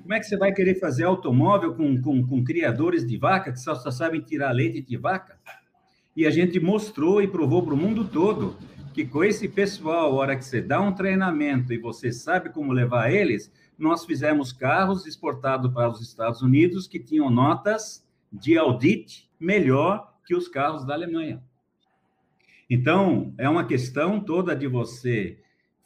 Como 0.03 0.15
é 0.15 0.19
que 0.19 0.27
você 0.27 0.37
vai 0.37 0.53
querer 0.53 0.79
fazer 0.79 1.05
automóvel 1.05 1.75
com, 1.75 2.01
com, 2.01 2.27
com 2.27 2.45
criadores 2.45 3.07
de 3.07 3.17
vaca 3.17 3.53
que 3.53 3.61
só, 3.61 3.75
só 3.75 3.91
sabem 3.91 4.21
tirar 4.21 4.53
leite 4.53 4.83
de 4.83 4.97
vaca? 4.97 5.39
E 6.17 6.27
a 6.27 6.31
gente 6.31 6.59
mostrou 6.59 7.23
e 7.23 7.29
provou 7.29 7.63
para 7.63 7.75
o 7.75 7.77
mundo 7.77 8.05
todo 8.05 8.57
que 8.93 9.07
com 9.07 9.23
esse 9.23 9.49
pessoal, 9.49 10.11
a 10.11 10.15
hora 10.15 10.37
que 10.37 10.45
você 10.45 10.61
dá 10.61 10.81
um 10.81 10.93
treinamento 10.93 11.73
e 11.73 11.79
você 11.79 12.13
sabe 12.13 12.51
como 12.51 12.73
levar 12.73 13.11
eles, 13.11 13.53
nós 13.79 14.05
fizemos 14.05 14.53
carros 14.53 15.07
exportados 15.07 15.73
para 15.73 15.89
os 15.89 16.01
Estados 16.01 16.43
Unidos 16.43 16.89
que 16.89 16.99
tinham 16.99 17.31
notas 17.31 18.05
de 18.33 18.59
audit 18.59 19.31
melhor 19.39 20.13
que 20.27 20.35
os 20.35 20.49
carros 20.49 20.85
da 20.85 20.95
Alemanha. 20.95 21.43
Então, 22.69 23.33
é 23.39 23.49
uma 23.49 23.65
questão 23.65 24.21
toda 24.21 24.55
de 24.55 24.67
você 24.67 25.39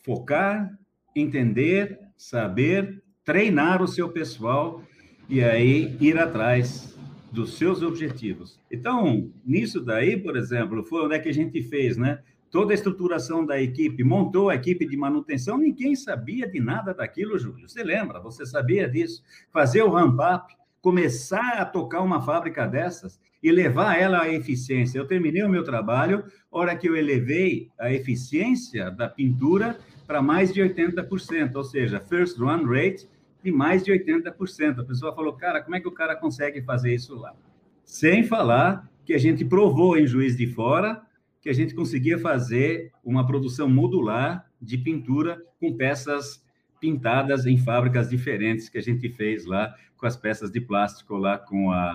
focar, 0.02 0.76
entender, 1.14 2.00
saber 2.16 3.03
treinar 3.24 3.82
o 3.82 3.88
seu 3.88 4.08
pessoal 4.10 4.82
e 5.28 5.42
aí 5.42 5.96
ir 6.00 6.18
atrás 6.18 6.94
dos 7.32 7.56
seus 7.56 7.82
objetivos. 7.82 8.60
Então, 8.70 9.30
nisso 9.44 9.80
daí, 9.80 10.16
por 10.16 10.36
exemplo, 10.36 10.84
foi 10.84 11.04
onde 11.04 11.16
é 11.16 11.18
que 11.18 11.28
a 11.28 11.34
gente 11.34 11.62
fez, 11.62 11.96
né? 11.96 12.20
Toda 12.50 12.72
a 12.72 12.74
estruturação 12.74 13.44
da 13.44 13.60
equipe, 13.60 14.04
montou 14.04 14.48
a 14.48 14.54
equipe 14.54 14.86
de 14.86 14.96
manutenção, 14.96 15.58
ninguém 15.58 15.96
sabia 15.96 16.48
de 16.48 16.60
nada 16.60 16.94
daquilo, 16.94 17.36
Júlio. 17.36 17.68
Você 17.68 17.82
lembra? 17.82 18.20
Você 18.20 18.46
sabia 18.46 18.88
disso? 18.88 19.24
Fazer 19.50 19.82
o 19.82 19.90
ramp-up, 19.90 20.54
começar 20.80 21.58
a 21.58 21.64
tocar 21.64 22.02
uma 22.02 22.22
fábrica 22.22 22.66
dessas 22.66 23.18
e 23.42 23.50
levar 23.50 23.98
ela 24.00 24.22
à 24.22 24.32
eficiência. 24.32 24.98
Eu 24.98 25.06
terminei 25.06 25.42
o 25.42 25.48
meu 25.48 25.64
trabalho, 25.64 26.24
hora 26.50 26.76
que 26.76 26.88
eu 26.88 26.94
elevei 26.94 27.68
a 27.78 27.92
eficiência 27.92 28.90
da 28.90 29.08
pintura 29.08 29.76
para 30.06 30.22
mais 30.22 30.52
de 30.52 30.60
80%, 30.60 31.56
ou 31.56 31.64
seja, 31.64 31.98
first 31.98 32.38
run 32.38 32.64
rate 32.64 33.08
de 33.44 33.52
mais 33.52 33.84
de 33.84 33.92
80%. 33.92 34.80
A 34.80 34.84
pessoa 34.84 35.14
falou, 35.14 35.34
cara, 35.34 35.62
como 35.62 35.76
é 35.76 35.80
que 35.80 35.86
o 35.86 35.92
cara 35.92 36.16
consegue 36.16 36.62
fazer 36.62 36.94
isso 36.94 37.14
lá? 37.14 37.34
Sem 37.84 38.24
falar 38.24 38.90
que 39.04 39.12
a 39.12 39.18
gente 39.18 39.44
provou 39.44 39.98
em 39.98 40.06
Juiz 40.06 40.34
de 40.34 40.46
Fora 40.46 41.02
que 41.42 41.50
a 41.50 41.52
gente 41.52 41.74
conseguia 41.74 42.18
fazer 42.18 42.90
uma 43.04 43.26
produção 43.26 43.68
modular 43.68 44.50
de 44.60 44.78
pintura 44.78 45.42
com 45.60 45.76
peças 45.76 46.42
pintadas 46.80 47.44
em 47.44 47.58
fábricas 47.58 48.08
diferentes 48.08 48.70
que 48.70 48.78
a 48.78 48.82
gente 48.82 49.10
fez 49.10 49.44
lá 49.44 49.74
com 49.98 50.06
as 50.06 50.16
peças 50.16 50.50
de 50.50 50.58
plástico 50.58 51.16
lá 51.16 51.36
com 51.36 51.70
a 51.70 51.94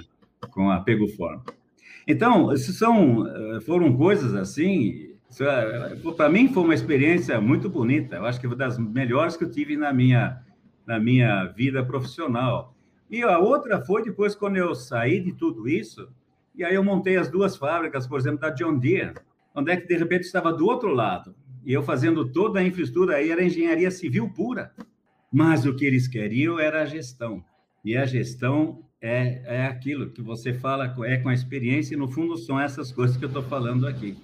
com 0.52 0.70
a 0.70 0.80
Pegoform. 0.80 1.42
Então, 2.08 2.56
são 2.58 3.28
eh, 3.28 3.60
foram 3.62 3.98
coisas 3.98 4.34
assim, 4.34 5.16
eh, 5.42 5.98
para 6.16 6.30
mim 6.30 6.48
foi 6.48 6.64
uma 6.64 6.74
experiência 6.74 7.42
muito 7.42 7.70
bonita. 7.70 8.16
Eu 8.16 8.26
acho 8.26 8.40
que 8.40 8.48
uma 8.48 8.56
das 8.56 8.78
melhores 8.78 9.36
que 9.36 9.44
eu 9.44 9.52
tive 9.52 9.76
na 9.76 9.92
minha 9.92 10.42
na 10.90 11.00
minha 11.00 11.46
vida 11.46 11.86
profissional. 11.86 12.76
E 13.12 13.22
a 13.22 13.38
outra 13.38 13.80
foi 13.80 14.02
depois, 14.02 14.34
quando 14.34 14.58
eu 14.58 14.74
saí 14.74 15.22
de 15.22 15.34
tudo 15.34 15.70
isso, 15.70 16.10
e 16.56 16.64
aí 16.64 16.74
eu 16.74 16.84
montei 16.84 17.16
as 17.16 17.30
duas 17.30 17.56
fábricas, 17.56 18.08
por 18.08 18.20
exemplo, 18.20 18.40
da 18.40 18.50
John 18.50 18.76
Deere, 18.76 19.14
onde 19.54 19.72
é 19.72 19.78
que 19.78 19.88
de 19.88 19.96
repente 19.96 20.24
estava 20.24 20.52
do 20.52 20.66
outro 20.66 20.92
lado, 20.92 21.36
e 21.64 21.72
eu 21.72 21.84
fazendo 21.84 22.28
toda 22.28 22.60
a 22.60 22.64
infraestrutura, 22.64 23.18
aí 23.18 23.30
era 23.30 23.44
engenharia 23.44 23.92
civil 23.92 24.34
pura. 24.34 24.74
Mas 25.32 25.64
o 25.64 25.76
que 25.76 25.86
eles 25.86 26.08
queriam 26.08 26.60
era 26.60 26.82
a 26.82 26.86
gestão. 26.88 27.46
E 27.86 27.96
a 27.96 28.04
gestão 28.04 28.84
é, 29.00 29.44
é 29.46 29.66
aquilo 29.68 30.10
que 30.10 30.24
você 30.24 30.56
fala, 30.56 30.96
é 31.06 31.18
com 31.18 31.30
a 31.30 31.36
experiência, 31.36 31.94
e 31.94 31.98
no 31.98 32.08
fundo 32.08 32.36
são 32.36 32.60
essas 32.60 32.92
coisas 32.92 33.16
que 33.16 33.24
eu 33.26 33.30
estou 33.30 33.44
falando 33.44 33.86
aqui. 33.86 34.18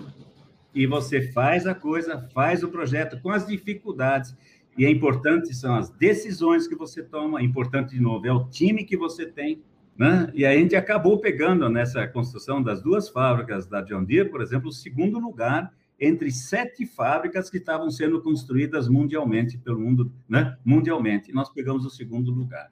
E 0.74 0.88
você 0.88 1.22
faz 1.32 1.68
a 1.68 1.76
coisa, 1.76 2.28
faz 2.34 2.64
o 2.64 2.70
projeto 2.70 3.22
com 3.22 3.30
as 3.30 3.46
dificuldades. 3.46 4.36
E 4.78 4.86
é 4.86 4.90
importante 4.90 5.54
são 5.54 5.76
as 5.76 5.90
decisões 5.90 6.68
que 6.68 6.76
você 6.76 7.02
toma, 7.02 7.40
é 7.40 7.44
importante 7.44 7.96
de 7.96 8.02
novo 8.02 8.28
é 8.28 8.32
o 8.32 8.46
time 8.50 8.84
que 8.84 8.98
você 8.98 9.26
tem, 9.26 9.62
né? 9.98 10.30
E 10.34 10.46
a 10.46 10.54
gente 10.54 10.76
acabou 10.76 11.20
pegando 11.20 11.70
nessa 11.70 12.06
construção 12.08 12.62
das 12.62 12.82
duas 12.82 13.08
fábricas 13.08 13.66
da 13.66 13.82
John 13.82 14.04
Deere, 14.04 14.30
por 14.30 14.42
exemplo, 14.42 14.70
o 14.70 14.74
segundo 14.74 15.18
lugar 15.20 15.72
entre 15.98 16.30
sete 16.30 16.86
fábricas 16.86 17.50
que 17.50 17.58
estavam 17.58 17.90
sendo 17.90 18.22
construídas 18.22 18.90
mundialmente 18.90 19.58
pelo 19.58 19.80
mundo, 19.80 20.12
né? 20.28 20.58
Mundialmente, 20.66 21.32
e 21.32 21.34
nós 21.34 21.50
pegamos 21.50 21.86
o 21.86 21.90
segundo 21.90 22.32
lugar. 22.32 22.70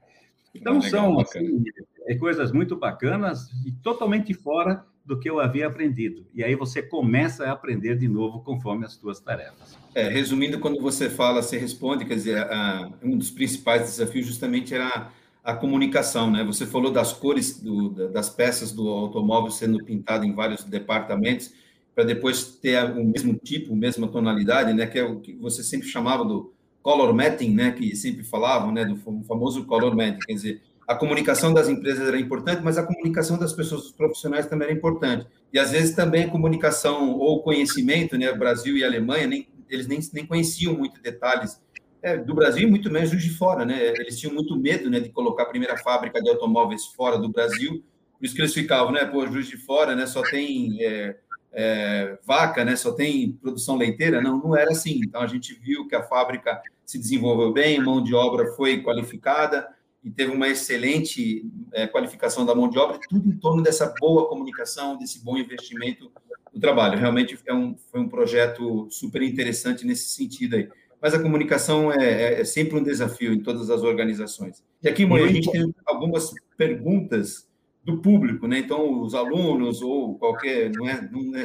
Então 0.54 0.78
ah, 0.78 0.82
são 0.82 1.20
assim, 1.20 1.64
é, 2.06 2.16
coisas 2.16 2.52
muito 2.52 2.76
bacanas 2.76 3.50
e 3.66 3.72
totalmente 3.72 4.34
fora 4.34 4.86
do 5.06 5.20
que 5.20 5.30
eu 5.30 5.40
havia 5.40 5.68
aprendido. 5.68 6.26
E 6.34 6.44
aí 6.44 6.56
você 6.56 6.82
começa 6.82 7.46
a 7.46 7.52
aprender 7.52 7.98
de 7.98 8.08
novo 8.08 8.40
conforme 8.40 8.86
as 8.86 8.94
suas 8.94 9.20
tarefas. 9.20 9.78
É, 9.94 10.08
resumindo, 10.08 10.60
quando 10.60 10.82
você 10.82 11.10
fala, 11.10 11.42
você 11.42 11.58
responde, 11.58 12.06
quer 12.06 12.16
dizer, 12.16 12.38
a, 12.38 12.90
um 13.04 13.18
dos 13.18 13.30
principais 13.30 13.82
desafios 13.82 14.26
justamente 14.26 14.74
era 14.74 15.12
a, 15.44 15.54
comunicação, 15.54 16.32
né? 16.32 16.44
Você 16.46 16.66
falou 16.66 16.92
das 16.92 17.12
cores 17.12 17.60
do, 17.60 17.90
das 17.90 18.30
peças 18.30 18.72
do 18.72 18.88
automóvel 18.88 19.52
sendo 19.52 19.84
pintada 19.84 20.26
em 20.26 20.34
vários 20.34 20.64
departamentos 20.64 21.54
para 21.94 22.06
depois 22.06 22.56
ter 22.56 22.84
o 22.86 23.04
mesmo 23.04 23.36
tipo, 23.36 23.74
a 23.74 23.76
mesma 23.76 24.08
tonalidade, 24.08 24.74
né? 24.74 24.88
Que 24.88 25.00
é 25.00 25.04
o 25.04 25.20
que 25.20 25.34
você 25.34 25.64
sempre 25.64 25.88
chamava 25.88 26.24
do 26.24 26.54
color 26.82 27.14
matching, 27.14 27.54
né? 27.54 27.72
Que 27.72 27.94
sempre 27.96 28.24
falavam, 28.24 28.72
né? 28.72 28.86
Do 28.86 28.96
famoso 28.96 29.66
color 29.66 29.96
matching, 29.96 30.20
quer 30.20 30.34
dizer, 30.34 30.62
a 30.94 30.96
comunicação 30.96 31.52
das 31.54 31.68
empresas 31.68 32.08
era 32.08 32.20
importante, 32.20 32.62
mas 32.64 32.78
a 32.78 32.84
comunicação 32.84 33.38
das 33.38 33.52
pessoas, 33.52 33.82
dos 33.82 33.92
profissionais 33.92 34.46
também 34.46 34.68
era 34.68 34.78
importante. 34.78 35.26
E 35.52 35.58
às 35.58 35.72
vezes 35.72 35.96
também 35.96 36.26
a 36.26 36.30
comunicação 36.30 37.18
ou 37.18 37.42
conhecimento, 37.42 38.16
né? 38.16 38.32
Brasil 38.32 38.78
e 38.78 38.84
Alemanha, 38.84 39.26
nem, 39.26 39.48
eles 39.68 39.88
nem, 39.88 40.00
nem 40.14 40.26
conheciam 40.26 40.76
muito 40.76 41.02
detalhes 41.02 41.60
é, 42.02 42.16
do 42.16 42.36
Brasil 42.36 42.68
e 42.68 42.70
muito 42.70 42.92
menos 42.92 43.10
de 43.10 43.30
fora, 43.32 43.66
né? 43.66 43.88
Eles 43.98 44.20
tinham 44.20 44.36
muito 44.36 44.56
medo, 44.56 44.88
né, 44.90 45.00
de 45.00 45.10
colocar 45.10 45.44
a 45.44 45.48
primeira 45.48 45.78
fábrica 45.78 46.22
de 46.22 46.30
automóveis 46.30 46.86
fora 46.86 47.18
do 47.18 47.30
Brasil. 47.30 47.84
Por 48.20 48.26
isso 48.26 48.36
que 48.36 48.42
eles 48.42 48.54
ficavam, 48.54 48.92
né? 48.92 49.04
Pô, 49.04 49.26
Juiz 49.26 49.48
de 49.48 49.58
Fora, 49.58 49.96
né? 49.96 50.06
Só 50.06 50.22
tem 50.22 50.78
é, 50.80 51.16
é, 51.52 52.18
vaca, 52.24 52.64
né? 52.64 52.76
Só 52.76 52.92
tem 52.92 53.32
produção 53.42 53.78
leiteira. 53.78 54.22
Não, 54.22 54.38
não 54.38 54.56
era 54.56 54.72
assim. 54.72 55.02
Então 55.04 55.22
a 55.22 55.28
gente 55.28 55.56
viu 55.56 55.88
que 55.88 55.96
a 55.96 56.04
fábrica 56.04 56.62
se 56.86 57.00
desenvolveu 57.00 57.52
bem, 57.52 57.82
mão 57.82 58.04
de 58.04 58.14
obra 58.14 58.54
foi 58.54 58.84
qualificada 58.84 59.68
e 60.04 60.12
teve 60.12 60.32
uma 60.32 60.48
excelente 60.48 61.46
é, 61.72 61.88
qualificação 61.88 62.46
da 62.46 62.54
mão 62.54 62.70
de 62.70 62.78
obra, 62.78 63.00
tudo 63.08 63.30
em 63.30 63.38
torno 63.38 63.64
dessa 63.64 63.94
boa 64.00 64.28
comunicação, 64.28 64.98
desse 64.98 65.24
bom 65.24 65.38
investimento 65.38 66.12
no 66.54 66.60
trabalho. 66.60 67.00
Realmente 67.00 67.40
é 67.46 67.54
um, 67.54 67.76
foi 67.90 68.02
um 68.02 68.10
projeto 68.10 68.88
super 68.92 69.22
interessante 69.22 69.86
nesse 69.86 70.10
sentido 70.10 70.56
aí. 70.56 70.70
Mas 71.02 71.14
a 71.14 71.22
comunicação 71.22 71.92
é, 71.92 72.06
é, 72.06 72.42
é 72.42 72.46
sempre 72.46 72.78
um 72.78 72.84
desafio 72.84 73.34
em 73.34 73.40
todas 73.40 73.70
as 73.70 73.82
organizações. 73.82 74.64
E 74.82 74.88
aqui, 74.88 75.06
Moia, 75.06 75.26
a 75.26 75.32
gente 75.32 75.52
tem 75.52 75.74
algumas 75.86 76.34
perguntas 76.58 77.48
do 77.84 77.98
público, 77.98 78.48
né? 78.48 78.60
Então, 78.60 79.02
os 79.02 79.14
alunos 79.14 79.82
ou 79.82 80.18
qualquer, 80.18 80.72
não 80.72 80.88
é, 80.88 81.02
não 81.12 81.36
é 81.36 81.44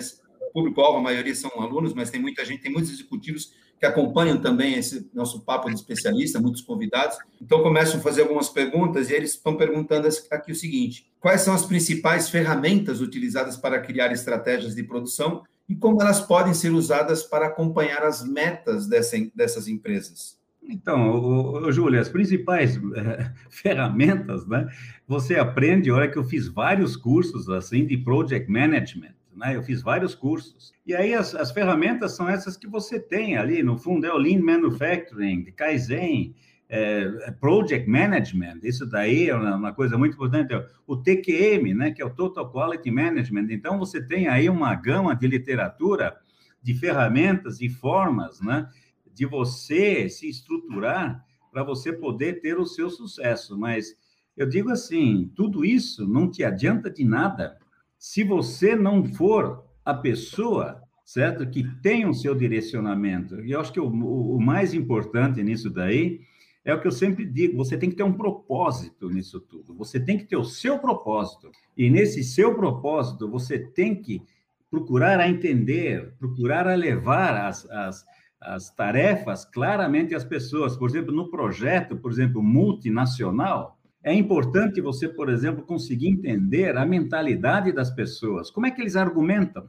público-alvo, 0.53 0.99
a 0.99 1.03
maioria 1.03 1.35
são 1.35 1.51
alunos, 1.61 1.93
mas 1.93 2.11
tem 2.11 2.21
muita 2.21 2.45
gente, 2.45 2.63
tem 2.63 2.73
muitos 2.73 2.93
executivos 2.93 3.53
que 3.79 3.87
acompanham 3.87 4.41
também 4.41 4.75
esse 4.75 5.09
nosso 5.15 5.41
papo 5.41 5.69
de 5.69 5.77
especialista, 5.77 6.41
muitos 6.41 6.63
convidados. 6.63 7.17
Então, 7.41 7.63
começam 7.63 8.01
a 8.01 8.03
fazer 8.03 8.23
algumas 8.23 8.49
perguntas 8.49 9.09
e 9.09 9.15
eles 9.15 9.31
estão 9.31 9.57
perguntando 9.57 10.09
aqui 10.31 10.53
o 10.53 10.57
seguinte: 10.57 11.11
quais 11.21 11.43
são 11.43 11.55
as 11.55 11.65
principais 11.65 12.29
ferramentas 12.29 13.01
utilizadas 13.01 13.57
para 13.57 13.81
criar 13.81 14.13
estratégias 14.13 14.75
de 14.75 14.83
produção 14.83 15.43
e 15.69 15.77
como 15.77 16.01
elas 16.03 16.21
podem 16.21 16.55
ser 16.55 16.73
usadas 16.73 17.23
para 17.23 17.47
acompanhar 17.47 18.03
as 18.03 18.27
metas 18.27 18.87
dessa, 18.87 19.17
dessas 19.35 19.69
empresas? 19.69 20.39
Então, 20.63 21.73
Júlio, 21.73 22.01
as 22.01 22.11
principais 22.11 22.77
é, 22.77 23.33
ferramentas, 23.49 24.47
né? 24.47 24.69
Você 25.07 25.37
aprende, 25.37 25.91
olha 25.91 26.11
que 26.11 26.19
eu 26.19 26.25
fiz 26.25 26.47
vários 26.47 26.95
cursos 26.97 27.49
assim 27.49 27.87
de 27.87 27.97
project 27.97 28.51
management 28.51 29.15
né? 29.39 29.55
Eu 29.55 29.63
fiz 29.63 29.81
vários 29.81 30.15
cursos. 30.15 30.75
E 30.85 30.95
aí 30.95 31.15
as, 31.15 31.35
as 31.35 31.53
ferramentas 31.53 32.17
são 32.17 32.29
essas 32.29 32.57
que 32.57 32.67
você 32.67 32.99
tem 32.99 33.37
ali, 33.37 33.63
no 33.63 33.79
fundo, 33.79 34.07
é 34.07 34.13
o 34.13 34.19
Lean 34.19 34.43
Manufacturing, 34.43 35.45
Kaizen, 35.53 36.35
é, 36.69 37.11
é, 37.23 37.31
Project 37.31 37.89
Management, 37.89 38.59
isso 38.63 38.85
daí 38.85 39.31
é 39.31 39.35
uma 39.35 39.73
coisa 39.73 39.97
muito 39.97 40.15
importante, 40.15 40.53
o 40.87 40.97
TQM, 40.97 41.73
né, 41.73 41.93
que 41.93 42.03
é 42.03 42.05
o 42.05 42.11
Total 42.11 42.51
Quality 42.53 42.91
Management. 42.91 43.47
Então, 43.51 43.79
você 43.79 44.03
tem 44.03 44.29
aí 44.29 44.51
uma 44.51 44.75
gama 44.75 45.15
de 45.15 45.27
literatura, 45.27 46.15
de 46.63 46.75
ferramentas 46.75 47.63
e 47.63 47.71
formas, 47.71 48.41
né, 48.43 48.69
de 49.15 49.25
você 49.25 50.11
se 50.11 50.29
estruturar 50.29 51.25
para 51.51 51.63
você 51.63 51.91
poder 51.91 52.41
ter 52.41 52.59
o 52.59 52.67
seu 52.67 52.91
sucesso. 52.91 53.57
Mas 53.57 53.97
eu 54.37 54.47
digo 54.47 54.71
assim, 54.71 55.33
tudo 55.35 55.65
isso 55.65 56.07
não 56.07 56.31
te 56.31 56.45
adianta 56.45 56.91
de 56.91 57.05
nada 57.05 57.57
se 57.99 58.23
você 58.23 58.77
não 58.77 59.05
for 59.05 59.65
a 59.85 59.93
pessoa, 59.93 60.81
certo, 61.05 61.49
que 61.49 61.65
tem 61.83 62.07
o 62.07 62.15
seu 62.15 62.35
direcionamento, 62.35 63.41
e 63.45 63.51
eu 63.51 63.61
acho 63.61 63.73
que 63.73 63.81
o, 63.81 63.87
o 63.87 64.41
mais 64.41 64.73
importante 64.73 65.43
nisso 65.43 65.69
daí 65.69 66.21
é 66.65 66.75
o 66.75 66.81
que 66.81 66.87
eu 66.87 66.93
sempre 66.93 67.25
digo: 67.25 67.57
você 67.57 67.77
tem 67.77 67.91
que 67.91 67.97
ter 67.97 68.03
um 68.03 68.13
propósito 68.13 69.09
nisso 69.09 69.41
tudo, 69.41 69.75
você 69.75 69.99
tem 69.99 70.19
que 70.19 70.25
ter 70.25 70.37
o 70.37 70.45
seu 70.45 70.79
propósito, 70.79 71.51
e 71.77 71.91
nesse 71.91 72.23
seu 72.23 72.55
propósito, 72.55 73.29
você 73.29 73.59
tem 73.59 74.01
que 74.01 74.23
procurar 74.71 75.19
a 75.19 75.29
entender, 75.29 76.13
procurar 76.19 76.69
a 76.69 76.75
levar 76.75 77.47
as, 77.47 77.69
as, 77.71 78.05
as 78.41 78.71
tarefas 78.71 79.45
claramente 79.45 80.15
às 80.15 80.25
pessoas. 80.25 80.77
Por 80.77 80.91
exemplo, 80.91 81.15
no 81.15 81.31
projeto, 81.31 81.97
por 81.97 82.13
exemplo, 82.13 82.43
multinacional, 82.43 83.78
é 84.03 84.15
importante 84.15 84.81
você, 84.81 85.09
por 85.09 85.29
exemplo, 85.29 85.65
conseguir 85.65 86.09
entender 86.09 86.77
a 86.77 86.87
mentalidade 86.87 87.73
das 87.73 87.91
pessoas. 87.91 88.51
Como 88.51 88.67
é 88.67 88.71
que 88.71 88.81
eles 88.81 88.97
argumentam? 88.97 89.69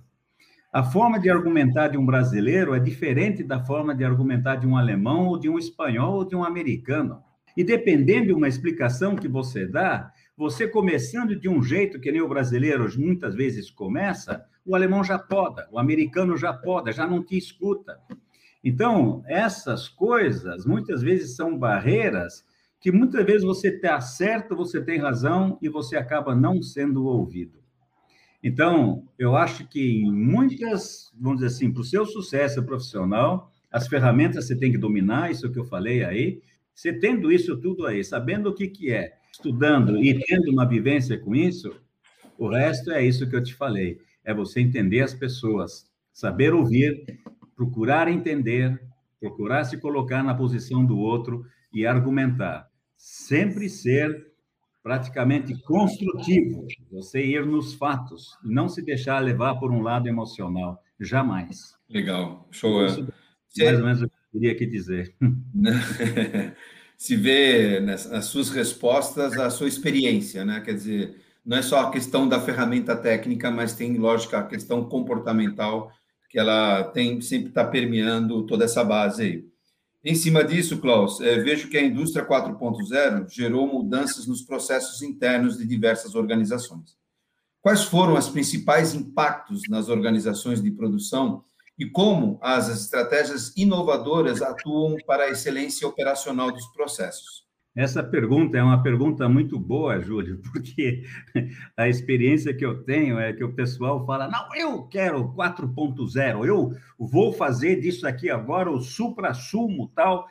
A 0.72 0.84
forma 0.84 1.20
de 1.20 1.30
argumentar 1.30 1.88
de 1.88 1.98
um 1.98 2.06
brasileiro 2.06 2.76
é 2.76 2.80
diferente 2.80 3.44
da 3.44 3.66
forma 3.66 3.96
de 3.96 4.04
argumentar 4.04 4.58
de 4.58 4.68
um 4.68 4.78
alemão, 4.78 5.26
ou 5.28 5.40
de 5.40 5.50
um 5.50 5.58
espanhol, 5.58 6.18
ou 6.18 6.26
de 6.26 6.36
um 6.36 6.44
americano. 6.44 7.24
E 7.58 7.64
dependendo 7.64 8.28
de 8.28 8.34
uma 8.34 8.48
explicação 8.48 9.16
que 9.16 9.28
você 9.28 9.66
dá, 9.66 10.12
você 10.38 10.68
começando 10.68 11.36
de 11.36 11.50
um 11.50 11.62
jeito 11.62 12.00
que 12.00 12.12
nem 12.12 12.22
o 12.22 12.30
brasileiro 12.30 12.88
muitas 12.98 13.34
vezes 13.34 13.72
começa, 13.72 14.46
o 14.64 14.76
alemão 14.76 15.04
já 15.04 15.18
poda, 15.18 15.68
o 15.72 15.80
americano 15.80 16.38
já 16.38 16.54
poda, 16.54 16.92
já 16.92 17.08
não 17.08 17.24
te 17.24 17.36
escuta. 17.36 18.00
Então, 18.64 19.24
essas 19.26 19.88
coisas 19.88 20.66
muitas 20.66 21.02
vezes 21.02 21.36
são 21.36 21.58
barreiras 21.58 22.46
que 22.80 22.92
muitas 22.92 23.26
vezes 23.26 23.44
você 23.44 23.70
está 23.70 24.00
certo, 24.00 24.56
você 24.56 24.82
tem 24.82 24.98
razão 24.98 25.58
e 25.62 25.68
você 25.68 25.98
acaba 25.98 26.34
não 26.34 26.62
sendo 26.62 27.06
ouvido. 27.06 27.60
Então, 28.42 29.06
eu 29.18 29.36
acho 29.36 29.68
que 29.68 30.02
em 30.02 30.12
muitas, 30.12 31.12
vamos 31.20 31.40
dizer 31.40 31.48
assim, 31.48 31.72
para 31.72 31.82
o 31.82 31.86
seu 31.86 32.06
sucesso 32.06 32.64
profissional, 32.64 33.52
as 33.70 33.88
ferramentas 33.88 34.48
você 34.48 34.56
tem 34.56 34.72
que 34.72 34.78
dominar, 34.78 35.30
isso 35.30 35.52
que 35.52 35.60
eu 35.60 35.66
falei 35.66 36.04
aí. 36.04 36.42
Você 36.74 36.94
tendo 36.94 37.32
isso 37.32 37.60
tudo 37.60 37.86
aí, 37.86 38.04
sabendo 38.04 38.50
o 38.50 38.54
que, 38.54 38.68
que 38.70 38.92
é, 38.92 39.14
estudando 39.32 40.02
e 40.02 40.18
tendo 40.26 40.50
uma 40.50 40.66
vivência 40.66 41.18
com 41.18 41.36
isso, 41.36 41.70
o 42.38 42.48
resto 42.48 42.92
é 42.92 43.06
isso 43.06 43.30
que 43.30 43.36
eu 43.36 43.44
te 43.44 43.54
falei. 43.54 44.00
É 44.24 44.34
você 44.34 44.62
entender 44.62 45.02
as 45.02 45.14
pessoas, 45.14 45.86
saber 46.14 46.54
ouvir, 46.54 47.20
procurar 47.56 48.08
entender, 48.08 48.82
procurar 49.20 49.66
se 49.66 49.78
colocar 49.78 50.24
na 50.24 50.34
posição 50.34 50.86
do 50.86 50.98
outro 50.98 51.46
e 51.74 51.86
argumentar. 51.86 52.69
Sempre 53.00 53.70
ser 53.70 54.27
praticamente 54.84 55.58
construtivo, 55.62 56.68
você 56.91 57.25
ir 57.25 57.46
nos 57.46 57.74
fatos, 57.74 58.38
não 58.44 58.68
se 58.68 58.82
deixar 58.82 59.20
levar 59.20 59.56
por 59.56 59.72
um 59.72 59.82
lado 59.82 60.10
emocional, 60.10 60.84
jamais. 61.00 61.77
Legal, 61.89 62.46
show. 62.51 62.86
Isso, 62.86 63.08
mais 63.58 63.79
ou 63.79 63.86
menos 63.86 64.01
o 64.01 64.10
que 64.10 64.13
eu 64.13 64.32
queria 64.34 64.51
aqui 64.51 64.65
dizer. 64.65 65.15
se 66.98 67.15
vê 67.15 67.79
nas 67.79 68.25
suas 68.25 68.50
respostas 68.50 69.39
a 69.39 69.50
sua 69.50 69.70
experiência, 69.70 70.44
né? 70.44 70.60
Quer 70.60 70.74
dizer, 70.74 71.15
não 71.46 71.56
é 71.56 71.62
só 71.62 71.79
a 71.79 71.91
questão 71.91 72.27
da 72.27 72.41
ferramenta 72.41 72.98
técnica, 72.98 73.50
mas 73.50 73.74
tem, 73.74 73.98
lógico, 73.98 74.36
a 74.36 74.44
questão 74.44 74.84
comportamental 74.84 75.89
que 76.29 76.38
ela 76.38 76.84
tem 76.84 77.22
sempre 77.22 77.48
está 77.48 77.63
permeando 77.63 78.46
toda 78.46 78.65
essa 78.65 78.84
base 78.84 79.24
aí. 79.24 79.50
Em 80.03 80.15
cima 80.15 80.46
disso, 80.46 80.79
Klaus, 80.79 81.20
é, 81.20 81.39
vejo 81.39 81.70
que 81.70 81.77
a 81.77 81.84
indústria 81.84 82.25
4.0 82.25 83.27
gerou 83.29 83.68
mudanças 83.68 84.25
nos 84.25 84.41
processos 84.41 85.01
internos 85.01 85.58
de 85.58 85.65
diversas 85.65 86.15
organizações. 86.15 86.98
Quais 87.62 87.84
foram 87.84 88.18
os 88.18 88.29
principais 88.29 88.94
impactos 88.94 89.63
nas 89.68 89.89
organizações 89.89 90.63
de 90.63 90.72
produção 90.72 91.44
e 91.77 91.86
como 91.86 92.39
as 92.41 92.70
estratégias 92.70 93.53
inovadoras 93.58 94.41
atuam 94.41 94.96
para 95.06 95.25
a 95.25 95.29
excelência 95.29 95.86
operacional 95.86 96.50
dos 96.50 96.68
processos? 96.68 97.49
Essa 97.76 98.04
pergunta 98.04 98.58
é 98.58 98.63
uma 98.63 98.82
pergunta 98.82 99.30
muito 99.30 99.60
boa, 99.60 100.00
Júlio, 100.02 100.41
porque 100.52 101.04
a 101.78 101.88
experiência 101.88 102.54
que 102.54 102.65
eu 102.65 102.84
tenho 102.84 103.20
é 103.20 103.32
que 103.32 103.43
o 103.43 103.54
pessoal 103.54 104.06
fala: 104.06 104.28
não, 104.28 104.56
eu 104.56 104.84
quero 104.88 105.34
4.0, 105.34 106.46
eu 106.46 106.74
vou 106.98 107.32
fazer 107.32 107.80
disso 107.80 108.08
aqui 108.08 108.30
agora 108.30 108.72
o 108.72 108.82
supra-sumo 108.82 109.91
tal. 109.96 110.28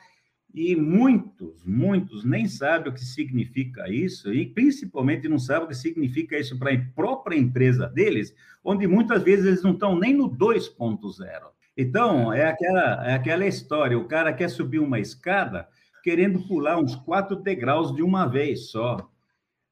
E 0.51 0.75
muitos, 0.75 1.63
muitos 1.63 2.25
nem 2.25 2.47
sabem 2.47 2.91
o 2.91 2.93
que 2.93 3.05
significa 3.05 3.87
isso, 3.87 4.33
e 4.33 4.47
principalmente 4.47 5.29
não 5.29 5.37
sabem 5.37 5.65
o 5.65 5.67
que 5.67 5.75
significa 5.75 6.39
isso 6.39 6.57
para 6.57 6.73
a 6.73 6.85
própria 6.95 7.37
empresa 7.37 7.87
deles, 7.87 8.33
onde 8.63 8.87
muitas 8.87 9.21
vezes 9.21 9.45
eles 9.45 9.61
não 9.61 9.73
estão 9.73 9.97
nem 9.97 10.11
no 10.11 10.27
2.0. 10.27 11.51
Então, 11.77 12.33
é 12.33 12.47
aquela, 12.47 13.07
é 13.07 13.13
aquela 13.13 13.45
história: 13.45 13.97
o 13.97 14.07
cara 14.07 14.33
quer 14.33 14.49
subir 14.49 14.79
uma 14.79 14.99
escada 14.99 15.67
querendo 16.03 16.47
pular 16.47 16.77
uns 16.77 16.95
quatro 16.95 17.35
degraus 17.35 17.93
de 17.93 18.01
uma 18.01 18.25
vez 18.25 18.69
só. 18.69 19.09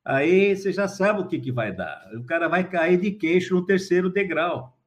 Aí 0.03 0.55
você 0.55 0.71
já 0.71 0.87
sabe 0.87 1.21
o 1.21 1.27
que, 1.27 1.39
que 1.39 1.51
vai 1.51 1.73
dar. 1.73 2.09
O 2.15 2.23
cara 2.23 2.47
vai 2.47 2.63
cair 2.69 2.99
de 2.99 3.11
queixo 3.11 3.55
no 3.55 3.65
terceiro 3.65 4.09
degrau. 4.09 4.77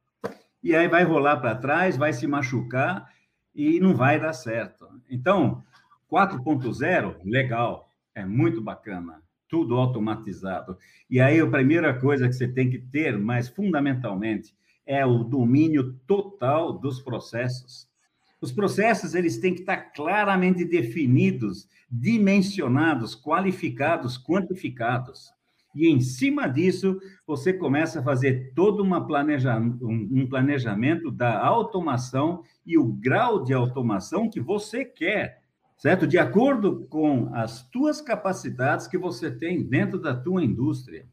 E 0.63 0.75
aí 0.75 0.89
vai 0.89 1.05
rolar 1.05 1.39
para 1.39 1.55
trás, 1.55 1.97
vai 1.97 2.13
se 2.13 2.27
machucar 2.27 3.11
e 3.55 3.81
não 3.81 3.95
vai 3.95 4.21
dar 4.21 4.33
certo. 4.33 4.89
Então, 5.11 5.63
4.0, 6.11 7.17
legal, 7.25 7.91
é 8.15 8.25
muito 8.25 8.63
bacana, 8.63 9.23
tudo 9.49 9.77
automatizado. 9.77 10.77
E 11.09 11.21
aí 11.21 11.41
a 11.41 11.47
primeira 11.47 11.99
coisa 11.99 12.27
que 12.27 12.35
você 12.35 12.49
tem 12.49 12.71
que 12.71 12.79
ter, 12.79 13.19
mas 13.19 13.49
fundamentalmente, 13.49 14.55
é 14.87 15.05
o 15.05 15.23
domínio 15.23 15.93
total 16.07 16.73
dos 16.73 17.01
processos. 17.01 17.90
Os 18.41 18.51
processos 18.51 19.15
eles 19.15 19.39
têm 19.39 19.55
que 19.55 19.61
estar 19.61 19.77
claramente 19.93 20.65
definidos, 20.65 21.69
dimensionados, 21.91 23.15
qualificados, 23.15 24.17
quantificados. 24.17 25.31
E 25.75 25.89
em 25.89 26.01
cima 26.01 26.49
disso, 26.49 26.99
você 27.27 27.53
começa 27.53 28.01
a 28.01 28.03
fazer 28.03 28.53
todo 28.55 28.85
planeja 29.07 29.57
um 29.59 30.27
planejamento 30.27 31.11
da 31.11 31.39
automação 31.39 32.43
e 32.67 32.77
o 32.77 32.85
grau 32.85 33.45
de 33.45 33.53
automação 33.53 34.29
que 34.29 34.41
você 34.41 34.85
quer, 34.85 35.43
certo? 35.77 36.07
De 36.07 36.19
acordo 36.19 36.87
com 36.91 37.31
as 37.35 37.69
tuas 37.71 38.01
capacidades 38.01 38.89
que 38.89 38.99
você 38.99 39.31
tem 39.31 39.63
dentro 39.63 40.01
da 40.01 40.15
tua 40.15 40.43
indústria 40.43 41.07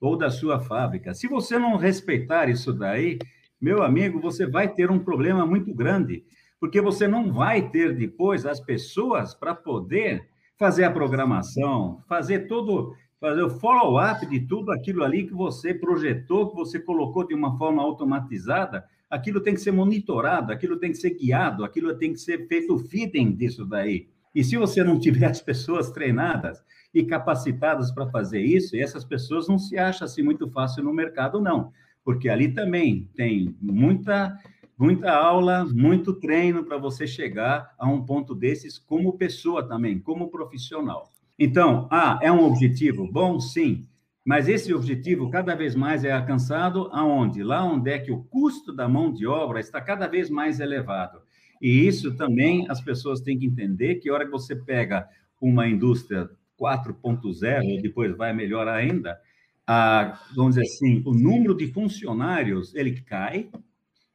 ou 0.00 0.16
da 0.16 0.30
sua 0.30 0.60
fábrica. 0.60 1.12
Se 1.12 1.28
você 1.28 1.58
não 1.58 1.76
respeitar 1.76 2.48
isso 2.48 2.72
daí, 2.72 3.18
meu 3.60 3.82
amigo, 3.82 4.18
você 4.18 4.46
vai 4.46 4.72
ter 4.72 4.90
um 4.90 4.98
problema 4.98 5.44
muito 5.44 5.74
grande, 5.74 6.24
porque 6.60 6.80
você 6.80 7.08
não 7.08 7.32
vai 7.32 7.70
ter 7.70 7.96
depois 7.96 8.44
as 8.44 8.60
pessoas 8.60 9.34
para 9.34 9.54
poder 9.54 10.28
fazer 10.58 10.84
a 10.84 10.90
programação, 10.90 12.04
fazer 12.06 12.40
todo, 12.40 12.94
fazer 13.18 13.42
o 13.42 13.48
follow-up 13.48 14.26
de 14.26 14.40
tudo 14.40 14.70
aquilo 14.70 15.02
ali 15.02 15.26
que 15.26 15.32
você 15.32 15.72
projetou, 15.72 16.50
que 16.50 16.54
você 16.54 16.78
colocou 16.78 17.26
de 17.26 17.34
uma 17.34 17.56
forma 17.56 17.82
automatizada, 17.82 18.84
aquilo 19.08 19.40
tem 19.40 19.54
que 19.54 19.60
ser 19.60 19.72
monitorado, 19.72 20.52
aquilo 20.52 20.76
tem 20.76 20.92
que 20.92 20.98
ser 20.98 21.16
guiado, 21.16 21.64
aquilo 21.64 21.96
tem 21.96 22.12
que 22.12 22.20
ser 22.20 22.46
feito 22.46 22.78
feeding 22.78 23.32
disso 23.32 23.64
daí. 23.64 24.08
E 24.34 24.44
se 24.44 24.58
você 24.58 24.84
não 24.84 25.00
tiver 25.00 25.26
as 25.26 25.40
pessoas 25.40 25.90
treinadas 25.90 26.62
e 26.92 27.02
capacitadas 27.04 27.90
para 27.90 28.06
fazer 28.10 28.40
isso, 28.40 28.76
essas 28.76 29.04
pessoas 29.04 29.48
não 29.48 29.58
se 29.58 29.78
acham 29.78 30.04
assim 30.04 30.22
muito 30.22 30.48
fácil 30.50 30.84
no 30.84 30.92
mercado, 30.92 31.40
não. 31.40 31.72
Porque 32.04 32.28
ali 32.28 32.52
também 32.52 33.08
tem 33.16 33.56
muita 33.60 34.38
muita 34.80 35.12
aula, 35.12 35.66
muito 35.66 36.14
treino 36.14 36.64
para 36.64 36.78
você 36.78 37.06
chegar 37.06 37.74
a 37.78 37.86
um 37.86 38.02
ponto 38.02 38.34
desses 38.34 38.78
como 38.78 39.18
pessoa 39.18 39.62
também, 39.62 39.98
como 39.98 40.30
profissional. 40.30 41.12
Então, 41.38 41.86
ah, 41.90 42.18
é 42.22 42.32
um 42.32 42.42
objetivo 42.42 43.06
bom, 43.06 43.38
sim, 43.38 43.86
mas 44.24 44.48
esse 44.48 44.72
objetivo 44.72 45.28
cada 45.28 45.54
vez 45.54 45.74
mais 45.74 46.02
é 46.02 46.12
alcançado 46.12 46.88
aonde? 46.92 47.42
Lá 47.42 47.62
onde 47.62 47.90
é 47.90 47.98
que 47.98 48.10
o 48.10 48.22
custo 48.24 48.72
da 48.72 48.88
mão 48.88 49.12
de 49.12 49.26
obra 49.26 49.60
está 49.60 49.82
cada 49.82 50.06
vez 50.06 50.30
mais 50.30 50.60
elevado. 50.60 51.20
E 51.60 51.86
isso 51.86 52.16
também 52.16 52.66
as 52.70 52.80
pessoas 52.80 53.20
têm 53.20 53.38
que 53.38 53.44
entender 53.44 53.96
que 53.96 54.08
a 54.08 54.14
hora 54.14 54.24
que 54.24 54.30
você 54.30 54.56
pega 54.56 55.06
uma 55.38 55.68
indústria 55.68 56.30
4.0, 56.58 57.82
depois 57.82 58.16
vai 58.16 58.32
melhor 58.32 58.66
ainda, 58.66 59.18
a, 59.66 60.18
vamos 60.34 60.54
dizer 60.54 60.66
assim, 60.66 61.02
o 61.04 61.12
número 61.12 61.54
de 61.54 61.66
funcionários 61.66 62.74
ele 62.74 62.98
cai, 63.02 63.50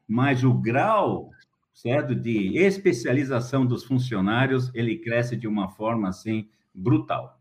mas 0.07 0.43
o 0.43 0.53
grau 0.53 1.31
certo 1.73 2.15
de 2.15 2.57
especialização 2.57 3.65
dos 3.65 3.83
funcionários 3.83 4.71
ele 4.73 4.97
cresce 4.97 5.35
de 5.35 5.47
uma 5.47 5.69
forma 5.69 6.09
assim 6.09 6.47
brutal. 6.73 7.39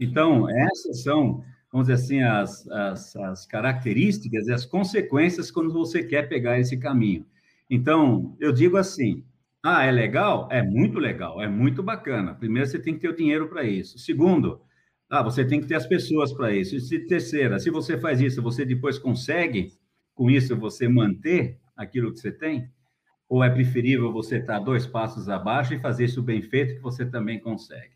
Então 0.00 0.48
essas 0.50 1.02
são 1.02 1.44
vamos 1.72 1.88
dizer 1.88 2.02
assim 2.04 2.22
as, 2.22 2.68
as, 2.68 3.16
as 3.16 3.46
características 3.46 4.46
e 4.48 4.52
as 4.52 4.64
consequências 4.66 5.50
quando 5.50 5.72
você 5.72 6.02
quer 6.04 6.28
pegar 6.28 6.58
esse 6.58 6.76
caminho. 6.78 7.26
Então 7.70 8.36
eu 8.40 8.52
digo 8.52 8.76
assim, 8.76 9.24
ah, 9.64 9.84
é 9.84 9.90
legal? 9.92 10.48
É 10.50 10.62
muito 10.62 10.98
legal, 10.98 11.40
é 11.40 11.48
muito 11.48 11.82
bacana. 11.82 12.34
Primeiro, 12.34 12.68
você 12.68 12.78
tem 12.78 12.94
que 12.94 13.00
ter 13.00 13.08
o 13.08 13.16
dinheiro 13.16 13.48
para 13.48 13.64
isso. 13.64 13.98
Segundo, 13.98 14.60
Ah, 15.10 15.22
você 15.22 15.44
tem 15.44 15.60
que 15.60 15.66
ter 15.66 15.74
as 15.76 15.86
pessoas 15.86 16.32
para 16.32 16.52
isso. 16.54 16.74
E 16.94 17.06
terceira, 17.06 17.58
se 17.60 17.70
você 17.70 17.98
faz 17.98 18.20
isso, 18.20 18.42
você 18.42 18.64
depois 18.64 18.98
consegue, 18.98 19.72
com 20.14 20.30
isso, 20.30 20.56
você 20.56 20.88
manter 20.88 21.58
aquilo 21.76 22.12
que 22.12 22.18
você 22.18 22.32
tem? 22.32 22.68
Ou 23.28 23.42
é 23.42 23.50
preferível 23.50 24.12
você 24.12 24.38
estar 24.38 24.58
dois 24.58 24.86
passos 24.86 25.28
abaixo 25.28 25.74
e 25.74 25.80
fazer 25.80 26.04
isso 26.04 26.22
bem 26.22 26.42
feito, 26.42 26.74
que 26.74 26.82
você 26.82 27.06
também 27.06 27.40
consegue? 27.40 27.94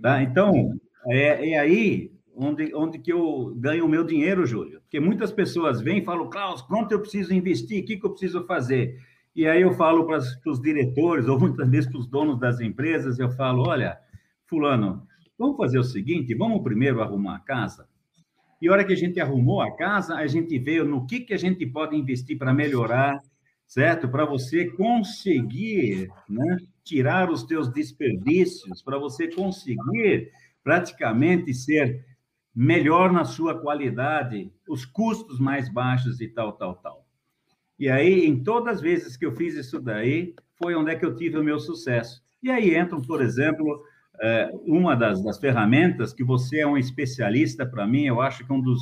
Tá? 0.00 0.22
Então, 0.22 0.78
é, 1.06 1.50
é 1.50 1.58
aí 1.58 2.12
onde, 2.34 2.74
onde 2.74 2.98
que 2.98 3.12
eu 3.12 3.54
ganho 3.56 3.84
o 3.84 3.88
meu 3.88 4.04
dinheiro, 4.04 4.46
Júlio. 4.46 4.80
Porque 4.80 4.98
muitas 4.98 5.32
pessoas 5.32 5.80
vêm 5.80 5.98
e 5.98 6.04
falam, 6.04 6.28
Klaus, 6.28 6.62
quanto 6.62 6.92
eu 6.92 7.00
preciso 7.00 7.32
investir? 7.34 7.82
O 7.82 7.86
que, 7.86 7.96
que 7.96 8.06
eu 8.06 8.10
preciso 8.10 8.44
fazer? 8.44 8.98
E 9.34 9.46
aí 9.46 9.62
eu 9.62 9.72
falo 9.72 10.06
para 10.06 10.18
os 10.18 10.60
diretores, 10.60 11.26
ou 11.26 11.38
muitas 11.38 11.68
vezes 11.68 11.90
para 11.90 12.00
os 12.00 12.06
donos 12.06 12.38
das 12.38 12.60
empresas, 12.60 13.18
eu 13.18 13.30
falo, 13.30 13.66
olha, 13.68 13.98
fulano, 14.46 15.06
vamos 15.38 15.56
fazer 15.56 15.78
o 15.78 15.84
seguinte, 15.84 16.34
vamos 16.34 16.62
primeiro 16.62 17.00
arrumar 17.00 17.36
a 17.36 17.40
casa? 17.40 17.88
E 18.62 18.68
a 18.68 18.72
hora 18.72 18.84
que 18.84 18.92
a 18.92 18.96
gente 18.96 19.18
arrumou 19.18 19.60
a 19.60 19.74
casa, 19.74 20.14
a 20.14 20.26
gente 20.28 20.56
vê 20.56 20.80
no 20.84 21.04
que, 21.04 21.18
que 21.18 21.34
a 21.34 21.36
gente 21.36 21.66
pode 21.66 21.96
investir 21.96 22.38
para 22.38 22.54
melhorar, 22.54 23.20
certo? 23.66 24.08
Para 24.08 24.24
você 24.24 24.70
conseguir 24.70 26.08
né, 26.28 26.58
tirar 26.84 27.28
os 27.28 27.42
teus 27.42 27.68
desperdícios, 27.72 28.80
para 28.80 28.96
você 28.98 29.26
conseguir 29.26 30.30
praticamente 30.62 31.52
ser 31.52 32.06
melhor 32.54 33.12
na 33.12 33.24
sua 33.24 33.60
qualidade, 33.60 34.48
os 34.68 34.84
custos 34.84 35.40
mais 35.40 35.68
baixos 35.68 36.20
e 36.20 36.28
tal, 36.28 36.52
tal, 36.52 36.76
tal. 36.76 37.04
E 37.76 37.88
aí, 37.88 38.24
em 38.24 38.44
todas 38.44 38.76
as 38.76 38.80
vezes 38.80 39.16
que 39.16 39.26
eu 39.26 39.34
fiz 39.34 39.56
isso 39.56 39.80
daí, 39.80 40.36
foi 40.54 40.76
onde 40.76 40.92
é 40.92 40.94
que 40.94 41.04
eu 41.04 41.16
tive 41.16 41.36
o 41.36 41.42
meu 41.42 41.58
sucesso. 41.58 42.22
E 42.40 42.48
aí 42.48 42.78
entram, 42.78 43.02
por 43.02 43.20
exemplo, 43.22 43.82
é, 44.20 44.50
uma 44.64 44.94
das, 44.94 45.22
das 45.22 45.38
ferramentas 45.38 46.12
que 46.12 46.24
você 46.24 46.60
é 46.60 46.66
um 46.66 46.76
especialista 46.76 47.64
para 47.66 47.86
mim, 47.86 48.04
eu 48.04 48.20
acho 48.20 48.44
que 48.44 48.52
é 48.52 48.54
um 48.54 48.60
dos 48.60 48.80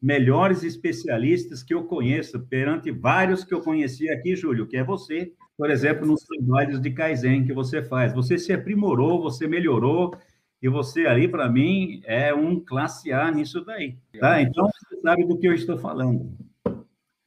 melhores 0.00 0.62
especialistas 0.62 1.62
que 1.62 1.74
eu 1.74 1.84
conheço, 1.84 2.40
perante 2.46 2.90
vários 2.90 3.44
que 3.44 3.54
eu 3.54 3.60
conheci 3.60 4.08
aqui, 4.10 4.36
Júlio, 4.36 4.66
que 4.66 4.76
é 4.76 4.84
você, 4.84 5.32
por 5.56 5.70
exemplo, 5.70 6.06
nos 6.06 6.22
trabalhos 6.22 6.80
de 6.80 6.90
Kaizen 6.90 7.44
que 7.44 7.52
você 7.52 7.82
faz. 7.82 8.12
Você 8.12 8.38
se 8.38 8.52
aprimorou, 8.52 9.22
você 9.22 9.48
melhorou, 9.48 10.14
e 10.62 10.68
você 10.68 11.06
ali, 11.06 11.28
para 11.28 11.48
mim, 11.48 12.00
é 12.04 12.34
um 12.34 12.58
classe 12.58 13.12
A 13.12 13.30
nisso 13.30 13.64
daí. 13.64 13.96
Tá? 14.18 14.40
Então, 14.40 14.66
você 14.66 15.00
sabe 15.00 15.24
do 15.24 15.38
que 15.38 15.46
eu 15.46 15.54
estou 15.54 15.78
falando. 15.78 16.32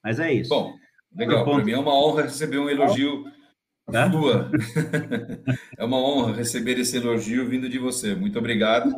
Mas 0.03 0.19
é 0.19 0.33
isso. 0.33 0.49
Bom, 0.49 0.73
legal. 1.15 1.45
Para 1.45 1.63
mim 1.63 1.71
é 1.71 1.77
uma 1.77 1.93
honra 1.93 2.23
receber 2.23 2.57
um 2.57 2.69
elogio 2.69 3.25
tá? 3.91 4.11
sua. 4.11 4.51
é 5.77 5.85
uma 5.85 5.97
honra 5.97 6.35
receber 6.35 6.79
esse 6.79 6.97
elogio 6.97 7.47
vindo 7.47 7.69
de 7.69 7.79
você. 7.79 8.15
Muito 8.15 8.39
obrigado. 8.39 8.93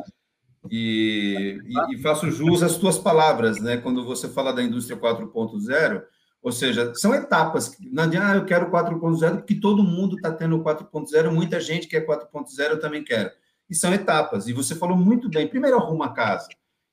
E, 0.70 1.60
e, 1.64 1.94
e, 1.94 1.98
faço 1.98 2.30
jus 2.30 2.62
às 2.62 2.76
tuas 2.76 2.98
palavras, 2.98 3.60
né? 3.60 3.76
Quando 3.78 4.04
você 4.04 4.28
fala 4.28 4.52
da 4.52 4.62
indústria 4.62 4.96
4.0, 4.96 6.02
ou 6.40 6.52
seja, 6.52 6.92
são 6.94 7.14
etapas. 7.14 7.76
Não 7.90 8.04
adianta, 8.04 8.32
ah, 8.32 8.36
eu 8.36 8.44
quero 8.44 8.70
4.0, 8.70 9.38
porque 9.38 9.56
todo 9.56 9.82
mundo 9.82 10.16
está 10.16 10.30
tendo 10.30 10.62
4.0, 10.62 11.30
muita 11.30 11.60
gente 11.60 11.88
quer 11.88 12.06
4.0, 12.06 12.70
eu 12.70 12.80
também 12.80 13.02
quero 13.02 13.30
e 13.72 13.74
são 13.74 13.92
etapas. 13.94 14.46
E 14.46 14.52
você 14.52 14.74
falou 14.74 14.96
muito 14.96 15.30
bem. 15.30 15.48
Primeiro 15.48 15.78
arruma 15.78 16.06
a 16.06 16.12
casa. 16.12 16.46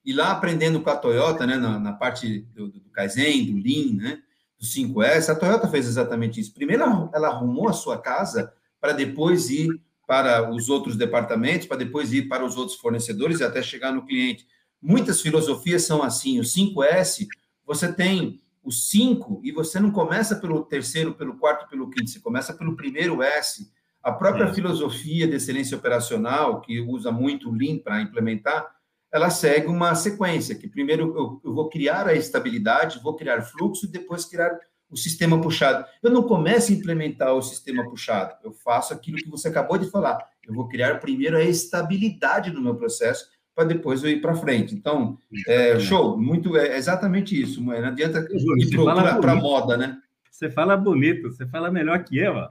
E 0.05 0.13
lá 0.13 0.31
aprendendo 0.31 0.81
com 0.81 0.89
a 0.89 0.95
Toyota, 0.95 1.45
né, 1.45 1.57
na, 1.57 1.77
na 1.77 1.91
parte 1.91 2.39
do, 2.55 2.69
do 2.69 2.89
Kaizen, 2.89 3.51
do 3.51 3.61
Lean, 3.61 3.95
né, 3.95 4.21
do 4.59 4.65
5S, 4.65 5.29
a 5.29 5.35
Toyota 5.35 5.67
fez 5.67 5.87
exatamente 5.87 6.39
isso. 6.39 6.53
Primeiro 6.53 7.09
ela 7.13 7.27
arrumou 7.27 7.69
a 7.69 7.73
sua 7.73 7.97
casa 7.97 8.53
para 8.79 8.93
depois 8.93 9.49
ir 9.49 9.69
para 10.05 10.51
os 10.51 10.69
outros 10.69 10.95
departamentos, 10.95 11.67
para 11.67 11.77
depois 11.77 12.11
ir 12.11 12.27
para 12.27 12.43
os 12.43 12.57
outros 12.57 12.77
fornecedores 12.77 13.39
e 13.39 13.43
até 13.43 13.61
chegar 13.61 13.91
no 13.91 14.05
cliente. 14.05 14.45
Muitas 14.81 15.21
filosofias 15.21 15.83
são 15.83 16.01
assim. 16.01 16.39
O 16.39 16.43
5S, 16.43 17.27
você 17.65 17.91
tem 17.93 18.41
o 18.63 18.71
5 18.71 19.41
e 19.43 19.51
você 19.51 19.79
não 19.79 19.91
começa 19.91 20.35
pelo 20.35 20.63
terceiro, 20.63 21.13
pelo 21.13 21.37
quarto, 21.37 21.69
pelo 21.69 21.89
quinto, 21.89 22.09
você 22.09 22.19
começa 22.19 22.53
pelo 22.53 22.75
primeiro 22.75 23.21
S 23.21 23.69
a 24.01 24.11
própria 24.11 24.45
é. 24.45 24.53
filosofia 24.53 25.27
de 25.27 25.35
excelência 25.35 25.77
operacional, 25.77 26.61
que 26.61 26.79
usa 26.79 27.11
muito 27.11 27.49
o 27.49 27.53
Lean 27.53 27.77
para 27.77 28.01
implementar, 28.01 28.65
ela 29.11 29.29
segue 29.29 29.67
uma 29.67 29.95
sequência, 29.95 30.55
que 30.55 30.67
primeiro 30.67 31.13
eu, 31.15 31.41
eu, 31.43 31.53
vou 31.53 31.69
criar 31.69 32.07
a 32.07 32.13
estabilidade, 32.13 33.01
vou 33.01 33.15
criar 33.15 33.41
fluxo 33.41 33.85
e 33.85 33.91
depois 33.91 34.25
criar 34.25 34.57
o 34.89 34.97
sistema 34.97 35.39
puxado. 35.39 35.85
Eu 36.01 36.11
não 36.11 36.23
começo 36.23 36.71
a 36.71 36.75
implementar 36.75 37.33
o 37.33 37.41
sistema 37.41 37.83
puxado, 37.83 38.35
eu 38.43 38.51
faço 38.51 38.93
aquilo 38.93 39.17
que 39.17 39.29
você 39.29 39.47
acabou 39.47 39.77
de 39.77 39.89
falar. 39.89 40.19
Eu 40.47 40.53
vou 40.53 40.67
criar 40.67 40.99
primeiro 40.99 41.37
a 41.37 41.43
estabilidade 41.43 42.51
do 42.51 42.61
meu 42.61 42.75
processo 42.75 43.27
para 43.55 43.67
depois 43.67 44.03
eu 44.03 44.09
ir 44.09 44.21
para 44.21 44.35
frente. 44.35 44.73
Então, 44.73 45.17
é, 45.47 45.79
show, 45.79 46.17
muito 46.17 46.55
é 46.55 46.77
exatamente 46.77 47.39
isso. 47.39 47.61
Não 47.61 47.73
adianta 47.73 48.19
ir 48.19 49.19
para 49.19 49.33
a 49.33 49.35
moda, 49.35 49.75
né? 49.75 49.97
Você 50.31 50.49
fala 50.49 50.77
bonito, 50.77 51.23
você 51.23 51.45
fala 51.45 51.69
melhor 51.69 52.01
que 52.05 52.17
eu. 52.17 52.33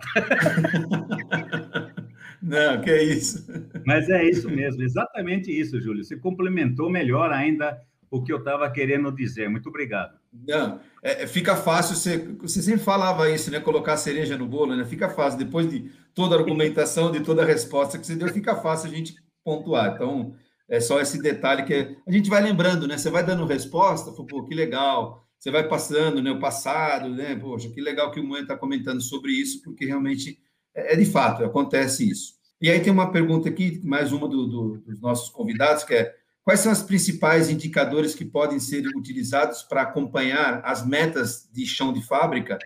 Não, 2.43 2.81
que 2.83 2.91
é 2.91 3.03
isso. 3.03 3.47
Mas 3.89 4.07
é 4.11 4.23
isso 4.29 4.51
mesmo, 4.51 4.83
exatamente 4.83 5.51
isso, 5.51 5.81
Júlio. 5.81 6.05
Você 6.05 6.15
complementou 6.15 6.91
melhor 6.91 7.33
ainda 7.33 7.81
o 8.11 8.23
que 8.23 8.31
eu 8.31 8.37
estava 8.37 8.71
querendo 8.71 9.11
dizer. 9.11 9.49
Muito 9.49 9.71
obrigado. 9.71 10.15
Não, 10.47 10.79
é, 11.03 11.23
é, 11.23 11.27
fica 11.27 11.57
fácil, 11.57 11.97
você, 11.97 12.19
você 12.39 12.61
sempre 12.61 12.85
falava 12.85 13.31
isso, 13.31 13.51
né? 13.51 13.59
Colocar 13.61 13.97
cereja 13.97 14.37
no 14.37 14.47
bolo, 14.47 14.77
né? 14.77 14.85
Fica 14.85 15.09
fácil. 15.09 15.39
Depois 15.39 15.71
de 15.71 15.91
toda 16.13 16.37
a 16.37 16.39
argumentação, 16.39 17.11
de 17.11 17.21
toda 17.21 17.43
a 17.43 17.47
resposta 17.47 17.99
que 17.99 18.07
você 18.07 18.15
deu, 18.15 18.29
fica 18.29 18.55
fácil 18.57 18.91
a 18.91 18.95
gente 18.95 19.15
pontuar. 19.43 19.95
Então, 19.95 20.35
é 20.69 20.81
só 20.81 21.01
esse 21.01 21.19
detalhe 21.23 21.63
que 21.63 21.97
a 22.07 22.13
gente 22.13 22.29
vai 22.29 22.43
lembrando, 22.43 22.87
né? 22.87 22.99
Você 22.99 23.09
vai 23.09 23.25
dando 23.25 23.47
resposta, 23.47 24.13
pô, 24.13 24.45
que 24.45 24.55
legal 24.55 25.27
você 25.39 25.51
vai 25.51 25.67
passando, 25.67 26.21
né, 26.21 26.31
o 26.31 26.41
passado, 26.41 27.09
né, 27.09 27.37
poxa, 27.37 27.71
que 27.71 27.81
legal 27.81 28.11
que 28.11 28.19
o 28.19 28.25
Moen 28.25 28.43
está 28.43 28.57
comentando 28.57 29.01
sobre 29.01 29.31
isso, 29.31 29.63
porque 29.63 29.87
realmente 29.87 30.37
é, 30.75 30.95
é, 30.95 30.97
de 30.97 31.05
fato, 31.05 31.45
acontece 31.45 32.09
isso. 32.09 32.38
E 32.61 32.71
aí 32.71 32.81
tem 32.81 32.93
uma 32.93 33.13
pergunta 33.13 33.49
aqui, 33.49 33.81
mais 33.85 34.13
uma 34.13 34.29
do, 34.29 34.47
do, 34.47 34.79
dos 34.79 35.01
nossos 35.01 35.29
convidados, 35.31 35.85
que 35.85 35.95
é, 35.95 36.15
quais 36.43 36.61
são 36.61 36.73
os 36.73 36.83
principais 36.83 37.49
indicadores 37.49 38.15
que 38.15 38.25
podem 38.25 38.59
ser 38.59 38.87
utilizados 38.97 39.63
para 39.63 39.83
acompanhar 39.83 40.61
as 40.65 40.87
metas 40.87 41.49
de 41.53 41.65
chão 41.67 41.93
de 41.93 42.03
fábrica, 42.03 42.59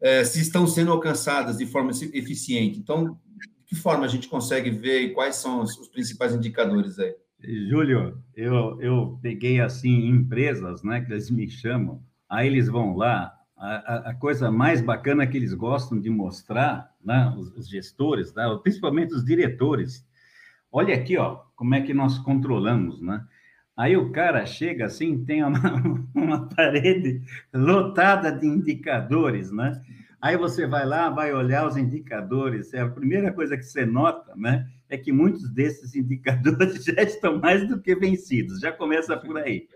é, 0.00 0.24
se 0.24 0.40
estão 0.40 0.66
sendo 0.66 0.92
alcançadas 0.92 1.58
de 1.58 1.66
forma 1.66 1.90
eficiente? 1.90 2.78
Então, 2.78 3.18
de 3.36 3.48
que 3.66 3.74
forma 3.74 4.04
a 4.04 4.08
gente 4.08 4.28
consegue 4.28 4.70
ver 4.70 5.00
e 5.02 5.12
quais 5.12 5.36
são 5.36 5.60
os, 5.62 5.78
os 5.78 5.88
principais 5.88 6.34
indicadores 6.34 6.98
aí? 6.98 7.14
Júlio, 7.68 8.18
eu, 8.34 8.80
eu 8.80 9.18
peguei 9.20 9.60
assim 9.60 10.08
empresas, 10.08 10.82
né, 10.82 11.02
que 11.02 11.12
eles 11.12 11.30
me 11.30 11.46
chamam, 11.50 12.02
Aí 12.28 12.48
eles 12.48 12.68
vão 12.68 12.96
lá, 12.96 13.32
a, 13.56 14.10
a, 14.10 14.14
coisa 14.14 14.50
mais 14.50 14.80
bacana 14.80 15.26
que 15.26 15.36
eles 15.36 15.54
gostam 15.54 16.00
de 16.00 16.10
mostrar, 16.10 16.92
né, 17.02 17.32
os, 17.36 17.48
os 17.56 17.68
gestores, 17.68 18.34
né, 18.34 18.44
principalmente 18.62 19.14
os 19.14 19.24
diretores, 19.24 20.06
olha 20.70 20.94
aqui, 20.94 21.16
ó, 21.16 21.42
como 21.54 21.74
é 21.74 21.80
que 21.80 21.94
nós 21.94 22.18
controlamos, 22.18 23.00
né? 23.00 23.24
Aí 23.76 23.96
o 23.96 24.12
cara 24.12 24.46
chega 24.46 24.86
assim, 24.86 25.24
tem 25.24 25.42
uma, 25.42 25.58
uma 26.14 26.48
parede 26.48 27.22
lotada 27.52 28.30
de 28.30 28.46
indicadores, 28.46 29.50
né? 29.50 29.80
Aí 30.20 30.36
você 30.36 30.66
vai 30.66 30.86
lá, 30.86 31.10
vai 31.10 31.34
olhar 31.34 31.66
os 31.66 31.76
indicadores, 31.76 32.72
é 32.72 32.80
a 32.80 32.88
primeira 32.88 33.32
coisa 33.32 33.56
que 33.56 33.64
você 33.64 33.84
nota, 33.84 34.34
né? 34.36 34.66
É 34.88 34.96
que 34.96 35.12
muitos 35.12 35.50
desses 35.50 35.94
indicadores 35.94 36.82
já 36.86 37.02
estão 37.02 37.38
mais 37.38 37.66
do 37.68 37.80
que 37.80 37.94
vencidos, 37.94 38.60
já 38.60 38.72
começa 38.72 39.16
por 39.16 39.36
aí 39.38 39.68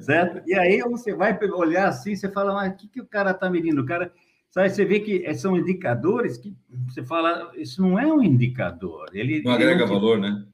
certo? 0.00 0.42
E 0.46 0.54
aí 0.54 0.80
você 0.82 1.14
vai 1.14 1.38
olhar 1.50 1.88
assim, 1.88 2.14
você 2.14 2.30
fala, 2.30 2.54
mas 2.54 2.72
o 2.72 2.76
que, 2.76 2.88
que 2.88 3.00
o 3.00 3.06
cara 3.06 3.32
está 3.32 3.50
medindo? 3.50 3.82
O 3.82 3.86
cara, 3.86 4.12
sabe, 4.50 4.70
você 4.70 4.84
vê 4.84 5.00
que 5.00 5.24
eh, 5.24 5.34
são 5.34 5.56
indicadores 5.56 6.38
que 6.38 6.54
você 6.88 7.02
fala, 7.02 7.52
isso 7.56 7.82
não 7.82 7.98
é 7.98 8.06
um 8.06 8.22
indicador. 8.22 9.08
Ele, 9.12 9.42
não 9.42 9.52
agrega 9.52 9.82
ele, 9.82 9.92
valor, 9.92 10.18
né? 10.18 10.44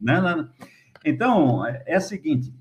Não, 0.00 0.22
não, 0.22 0.50
Então, 1.04 1.66
é, 1.66 1.82
é 1.86 1.96
o 1.96 2.00
seguinte, 2.00 2.52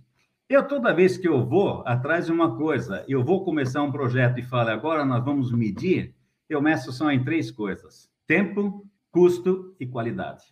eu 0.47 0.67
toda 0.67 0.93
vez 0.93 1.17
que 1.17 1.27
eu 1.27 1.45
vou 1.45 1.83
atrás 1.85 2.27
de 2.27 2.31
uma 2.31 2.55
coisa, 2.55 3.03
eu 3.07 3.23
vou 3.23 3.43
começar 3.43 3.81
um 3.81 3.91
projeto 3.91 4.39
e 4.39 4.43
falo, 4.43 4.69
agora 4.69 5.03
nós 5.03 5.23
vamos 5.23 5.51
medir, 5.51 6.13
eu 6.47 6.61
meço 6.61 6.91
só 6.91 7.11
em 7.11 7.23
três 7.23 7.49
coisas: 7.49 8.09
tempo, 8.27 8.85
custo 9.11 9.75
e 9.79 9.87
qualidade. 9.87 10.43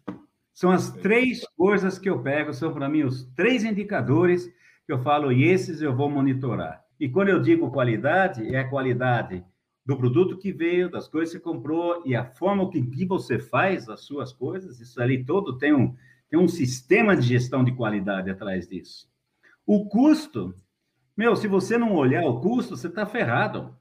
São 0.53 0.71
as 0.71 0.91
três 0.91 1.45
coisas 1.57 1.97
que 1.97 2.09
eu 2.09 2.21
pego, 2.21 2.53
são 2.53 2.73
para 2.73 2.89
mim 2.89 3.03
os 3.03 3.25
três 3.35 3.63
indicadores 3.63 4.49
que 4.85 4.93
eu 4.93 5.01
falo, 5.01 5.31
e 5.31 5.43
esses 5.43 5.81
eu 5.81 5.95
vou 5.95 6.09
monitorar. 6.09 6.83
E 6.99 7.09
quando 7.09 7.29
eu 7.29 7.41
digo 7.41 7.71
qualidade, 7.71 8.53
é 8.53 8.59
a 8.59 8.69
qualidade 8.69 9.43
do 9.85 9.97
produto 9.97 10.37
que 10.37 10.51
veio, 10.51 10.89
das 10.89 11.07
coisas 11.07 11.33
que 11.33 11.41
comprou 11.41 12.01
e 12.05 12.15
a 12.15 12.23
forma 12.23 12.69
que, 12.69 12.81
que 12.81 13.05
você 13.05 13.39
faz 13.39 13.89
as 13.89 14.01
suas 14.01 14.31
coisas, 14.31 14.79
isso 14.79 15.01
ali 15.01 15.25
todo 15.25 15.57
tem 15.57 15.73
um, 15.73 15.95
tem 16.29 16.39
um 16.39 16.47
sistema 16.47 17.15
de 17.15 17.27
gestão 17.27 17.63
de 17.63 17.73
qualidade 17.73 18.29
atrás 18.29 18.67
disso. 18.67 19.09
O 19.65 19.87
custo, 19.87 20.53
meu, 21.15 21.35
se 21.35 21.47
você 21.47 21.77
não 21.77 21.93
olhar 21.95 22.23
o 22.23 22.39
custo, 22.39 22.75
você 22.75 22.87
está 22.87 23.05
ferrado. 23.05 23.75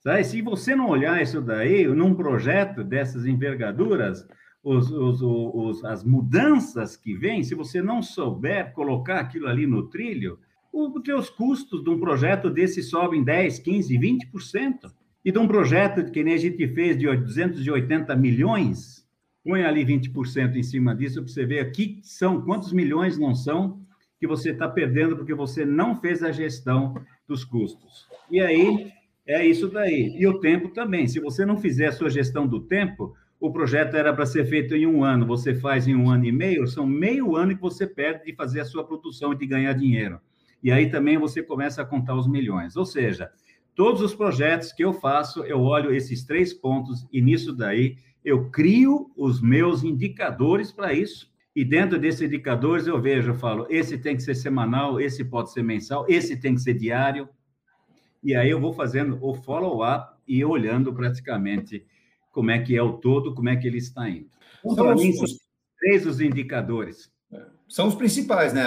Sabe? 0.00 0.24
Se 0.24 0.42
você 0.42 0.74
não 0.74 0.88
olhar 0.88 1.22
isso 1.22 1.40
daí, 1.40 1.86
num 1.86 2.14
projeto 2.14 2.82
dessas 2.82 3.24
envergaduras, 3.24 4.26
os, 4.62 4.90
os, 4.90 5.20
os, 5.22 5.84
as 5.84 6.04
mudanças 6.04 6.96
que 6.96 7.14
vêm, 7.14 7.42
se 7.42 7.54
você 7.54 7.82
não 7.82 8.02
souber 8.02 8.72
colocar 8.72 9.18
aquilo 9.18 9.48
ali 9.48 9.66
no 9.66 9.88
trilho, 9.88 10.38
os 10.72 11.02
teus 11.02 11.28
custos 11.28 11.82
de 11.82 11.90
um 11.90 11.98
projeto 11.98 12.48
desse 12.48 12.82
sobem 12.82 13.22
10, 13.22 13.58
15, 13.58 13.98
20%. 13.98 14.92
E 15.24 15.30
de 15.30 15.38
um 15.38 15.46
projeto 15.46 16.10
que 16.10 16.24
nem 16.24 16.34
a 16.34 16.38
gente 16.38 16.66
fez 16.68 16.98
de 16.98 17.06
280 17.06 18.14
milhões, 18.16 19.06
põe 19.44 19.62
ali 19.62 19.84
20% 19.84 20.56
em 20.56 20.62
cima 20.62 20.94
disso 20.94 21.22
para 21.22 21.32
você 21.32 21.44
ver 21.44 21.60
aqui 21.60 22.00
são 22.02 22.40
quantos 22.40 22.72
milhões 22.72 23.18
não 23.18 23.34
são 23.34 23.80
que 24.18 24.26
você 24.26 24.50
está 24.50 24.68
perdendo 24.68 25.16
porque 25.16 25.34
você 25.34 25.64
não 25.64 26.00
fez 26.00 26.22
a 26.22 26.32
gestão 26.32 26.94
dos 27.26 27.44
custos. 27.44 28.06
E 28.30 28.40
aí 28.40 28.92
é 29.26 29.44
isso 29.44 29.68
daí. 29.68 30.14
E 30.16 30.26
o 30.26 30.40
tempo 30.40 30.68
também. 30.68 31.06
Se 31.06 31.20
você 31.20 31.44
não 31.44 31.56
fizer 31.56 31.88
a 31.88 31.92
sua 31.92 32.08
gestão 32.08 32.46
do 32.46 32.60
tempo, 32.60 33.14
o 33.42 33.50
projeto 33.50 33.96
era 33.96 34.14
para 34.14 34.24
ser 34.24 34.46
feito 34.46 34.76
em 34.76 34.86
um 34.86 35.02
ano, 35.02 35.26
você 35.26 35.52
faz 35.52 35.88
em 35.88 35.96
um 35.96 36.08
ano 36.08 36.24
e 36.24 36.30
meio, 36.30 36.64
são 36.68 36.86
meio 36.86 37.34
ano 37.34 37.56
que 37.56 37.60
você 37.60 37.84
perde 37.84 38.26
de 38.26 38.36
fazer 38.36 38.60
a 38.60 38.64
sua 38.64 38.84
produção 38.84 39.32
e 39.32 39.36
de 39.36 39.44
ganhar 39.46 39.72
dinheiro. 39.72 40.20
E 40.62 40.70
aí 40.70 40.88
também 40.88 41.18
você 41.18 41.42
começa 41.42 41.82
a 41.82 41.84
contar 41.84 42.14
os 42.14 42.28
milhões. 42.28 42.76
Ou 42.76 42.86
seja, 42.86 43.32
todos 43.74 44.00
os 44.00 44.14
projetos 44.14 44.72
que 44.72 44.84
eu 44.84 44.92
faço, 44.92 45.42
eu 45.42 45.60
olho 45.60 45.92
esses 45.92 46.24
três 46.24 46.54
pontos 46.54 47.04
e 47.12 47.20
nisso 47.20 47.52
daí 47.52 47.96
eu 48.24 48.48
crio 48.48 49.10
os 49.16 49.42
meus 49.42 49.82
indicadores 49.82 50.70
para 50.70 50.92
isso. 50.92 51.28
E 51.54 51.64
dentro 51.64 51.98
desses 51.98 52.22
indicadores 52.22 52.86
eu 52.86 53.00
vejo, 53.02 53.32
eu 53.32 53.34
falo, 53.34 53.66
esse 53.68 53.98
tem 53.98 54.14
que 54.14 54.22
ser 54.22 54.36
semanal, 54.36 55.00
esse 55.00 55.24
pode 55.24 55.50
ser 55.50 55.64
mensal, 55.64 56.06
esse 56.08 56.36
tem 56.36 56.54
que 56.54 56.60
ser 56.60 56.74
diário. 56.74 57.28
E 58.22 58.36
aí 58.36 58.50
eu 58.50 58.60
vou 58.60 58.72
fazendo 58.72 59.18
o 59.20 59.34
follow-up 59.34 60.14
e 60.28 60.44
olhando 60.44 60.94
praticamente 60.94 61.84
como 62.32 62.50
é 62.50 62.58
que 62.58 62.76
é 62.76 62.82
o 62.82 62.94
todo, 62.94 63.34
como 63.34 63.48
é 63.48 63.56
que 63.56 63.66
ele 63.66 63.78
está 63.78 64.08
indo. 64.08 64.26
Então, 64.64 64.86
para 64.86 64.94
mim, 64.96 65.12
são 65.12 65.26
três 65.78 66.06
os 66.06 66.20
indicadores. 66.20 67.12
São 67.68 67.88
os 67.88 67.94
principais, 67.94 68.52
né? 68.52 68.64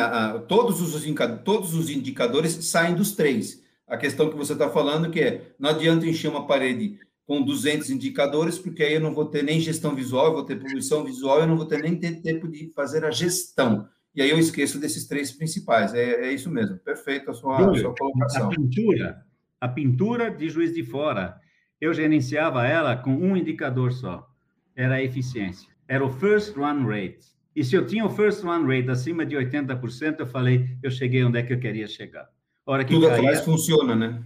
Todos 0.47 0.82
os, 0.82 1.04
todos 1.43 1.73
os 1.73 1.89
indicadores 1.89 2.51
saem 2.65 2.95
dos 2.95 3.12
três. 3.12 3.63
A 3.88 3.97
questão 3.97 4.30
que 4.30 4.38
você 4.38 4.54
está 4.54 4.69
falando 4.69 5.12
que 5.12 5.19
é, 5.19 5.54
não 5.60 5.69
adianta 5.69 6.08
encher 6.08 6.28
uma 6.28 6.47
parede 6.47 6.99
com 7.28 7.41
200 7.41 7.89
indicadores, 7.89 8.58
porque 8.58 8.84
aí 8.84 8.93
eu 8.93 9.01
não 9.01 9.13
vou 9.13 9.25
ter 9.25 9.43
nem 9.43 9.60
gestão 9.60 9.95
visual, 9.95 10.28
eu 10.28 10.34
vou 10.34 10.43
ter 10.43 10.60
poluição 10.60 11.04
visual, 11.04 11.39
eu 11.39 11.47
não 11.47 11.58
vou 11.58 11.65
ter 11.65 11.82
nem 11.82 11.95
ter 11.95 12.21
tempo 12.21 12.47
de 12.47 12.71
fazer 12.73 13.04
a 13.04 13.12
gestão. 13.12 13.88
E 14.15 14.21
aí 14.21 14.30
eu 14.30 14.39
esqueço 14.39 14.80
desses 14.80 15.08
três 15.08 15.32
principais. 15.32 15.93
É, 15.93 16.28
é 16.28 16.32
isso 16.32 16.49
mesmo. 16.49 16.78
Perfeito 16.80 17.30
a 17.30 17.34
sua, 17.34 17.71
a 17.71 17.75
sua 17.75 17.93
colocação. 17.93 18.47
A 18.47 18.49
pintura, 18.49 19.25
a 19.60 19.67
pintura 19.67 20.32
de 20.32 20.49
Juiz 20.49 20.73
de 20.73 20.84
Fora, 20.84 21.39
eu 21.79 21.93
gerenciava 21.93 22.65
ela 22.65 22.95
com 22.95 23.15
um 23.15 23.35
indicador 23.35 23.91
só. 23.91 24.27
Era 24.75 24.95
a 24.95 25.03
eficiência. 25.03 25.69
Era 25.88 26.03
o 26.03 26.09
first 26.09 26.55
run 26.55 26.85
rate. 26.85 27.35
E 27.55 27.63
se 27.63 27.75
eu 27.75 27.85
tinha 27.85 28.05
o 28.05 28.09
first 28.09 28.43
run 28.43 28.65
rate 28.65 28.89
acima 28.89 29.25
de 29.25 29.35
80%, 29.35 30.19
eu 30.19 30.27
falei, 30.27 30.77
eu 30.83 30.91
cheguei 30.91 31.23
onde 31.23 31.39
é 31.39 31.43
que 31.43 31.53
eu 31.53 31.59
queria 31.59 31.88
chegar. 31.88 32.29
hora 32.65 32.83
que 32.83 32.93
Tudo 32.93 33.07
caía, 33.07 33.19
atrás 33.19 33.45
funciona, 33.45 33.95
né? 33.95 34.23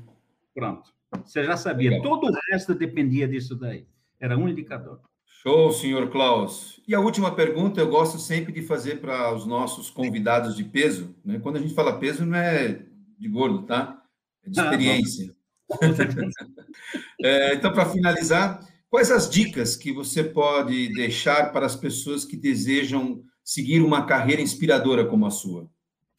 Pronto. 0.54 0.92
Você 1.24 1.44
já 1.44 1.58
sabia. 1.58 1.92
Legal. 1.92 2.04
Todo 2.04 2.32
o 2.32 2.40
resto 2.52 2.74
dependia 2.74 3.28
disso 3.28 3.56
daí. 3.56 3.86
Era 4.20 4.38
um 4.38 4.48
indicador. 4.48 5.02
Show, 5.42 5.72
senhor 5.72 6.10
Klaus. 6.10 6.82
E 6.88 6.94
a 6.94 7.00
última 7.00 7.34
pergunta 7.34 7.80
eu 7.80 7.90
gosto 7.90 8.18
sempre 8.20 8.52
de 8.52 8.62
fazer 8.62 9.00
para 9.00 9.34
os 9.34 9.46
nossos 9.46 9.90
convidados 9.90 10.56
de 10.56 10.64
peso. 10.64 11.16
Né? 11.24 11.40
Quando 11.40 11.58
a 11.58 11.62
gente 11.62 11.74
fala 11.74 11.98
peso, 11.98 12.26
não 12.26 12.38
é 12.38 12.82
de 13.18 13.28
gordo, 13.30 13.64
tá? 13.64 14.04
É 14.44 14.50
de 14.50 14.60
ah, 14.60 14.64
experiência. 14.64 15.36
é, 17.22 17.54
então, 17.54 17.72
para 17.72 17.90
finalizar, 17.90 18.60
quais 18.90 19.12
as 19.12 19.30
dicas 19.30 19.76
que 19.76 19.92
você 19.92 20.24
pode 20.24 20.94
deixar 20.94 21.52
para 21.52 21.66
as 21.66 21.76
pessoas 21.76 22.26
que 22.26 22.36
desejam 22.36 23.24
seguir 23.44 23.82
uma 23.82 24.06
carreira 24.06 24.42
inspiradora 24.42 25.06
como 25.06 25.26
a 25.26 25.32
sua? 25.32 25.70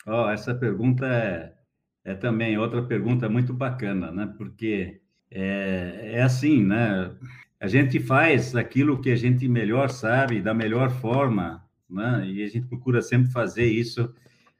Oh, 0.07 0.29
essa 0.29 0.55
pergunta 0.55 1.07
é, 1.07 1.53
é 2.05 2.15
também 2.15 2.57
outra 2.59 2.83
pergunta 2.83 3.29
muito 3.29 3.53
bacana, 3.53 4.11
né? 4.11 4.33
Porque 4.39 5.01
é, 5.31 6.13
é 6.15 6.23
assim, 6.23 6.65
né? 6.65 7.15
A 7.61 7.69
gente 7.69 8.01
faz 8.01 8.57
aquilo 8.57 9.01
que 9.01 9.11
a 9.11 9.17
gente 9.17 9.47
melhor 9.47 9.91
sabe, 9.91 10.41
da 10.41 10.55
melhor 10.55 10.91
forma, 10.91 11.63
né? 11.89 12.27
E 12.27 12.43
a 12.43 12.49
gente 12.49 12.67
procura 12.67 13.03
sempre 13.03 13.31
fazer 13.31 13.67
isso, 13.67 14.13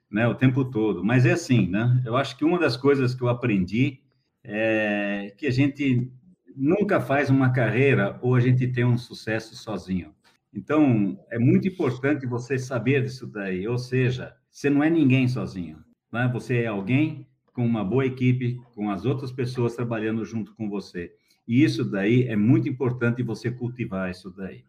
né? 0.09 0.27
O 0.27 0.35
tempo 0.35 0.63
todo. 0.65 1.03
Mas 1.03 1.25
é 1.25 1.31
assim, 1.31 1.67
né? 1.67 2.01
Eu 2.05 2.15
acho 2.15 2.37
que 2.37 2.45
uma 2.45 2.59
das 2.59 2.77
coisas 2.77 3.15
que 3.15 3.23
eu 3.23 3.29
aprendi 3.29 3.99
é 4.43 5.33
que 5.37 5.47
a 5.47 5.51
gente 5.51 6.11
nunca 6.55 6.99
faz 6.99 7.29
uma 7.29 7.51
carreira 7.51 8.19
ou 8.21 8.35
a 8.35 8.39
gente 8.39 8.67
tem 8.67 8.85
um 8.85 8.97
sucesso 8.97 9.55
sozinho. 9.55 10.13
Então, 10.53 11.17
é 11.29 11.39
muito 11.39 11.67
importante 11.67 12.25
você 12.25 12.57
saber 12.57 13.03
disso 13.03 13.25
daí. 13.25 13.67
Ou 13.67 13.77
seja, 13.77 14.33
você 14.51 14.69
não 14.69 14.83
é 14.83 14.89
ninguém 14.89 15.27
sozinho. 15.27 15.77
Né? 16.11 16.29
Você 16.33 16.63
é 16.63 16.67
alguém 16.67 17.25
com 17.53 17.65
uma 17.65 17.83
boa 17.83 18.05
equipe, 18.05 18.59
com 18.75 18.89
as 18.89 19.05
outras 19.05 19.31
pessoas 19.31 19.75
trabalhando 19.75 20.25
junto 20.25 20.53
com 20.55 20.69
você. 20.69 21.13
E 21.47 21.63
isso 21.63 21.83
daí 21.83 22.27
é 22.27 22.35
muito 22.35 22.67
importante 22.67 23.23
você 23.23 23.49
cultivar 23.49 24.09
isso 24.09 24.29
daí. 24.29 24.63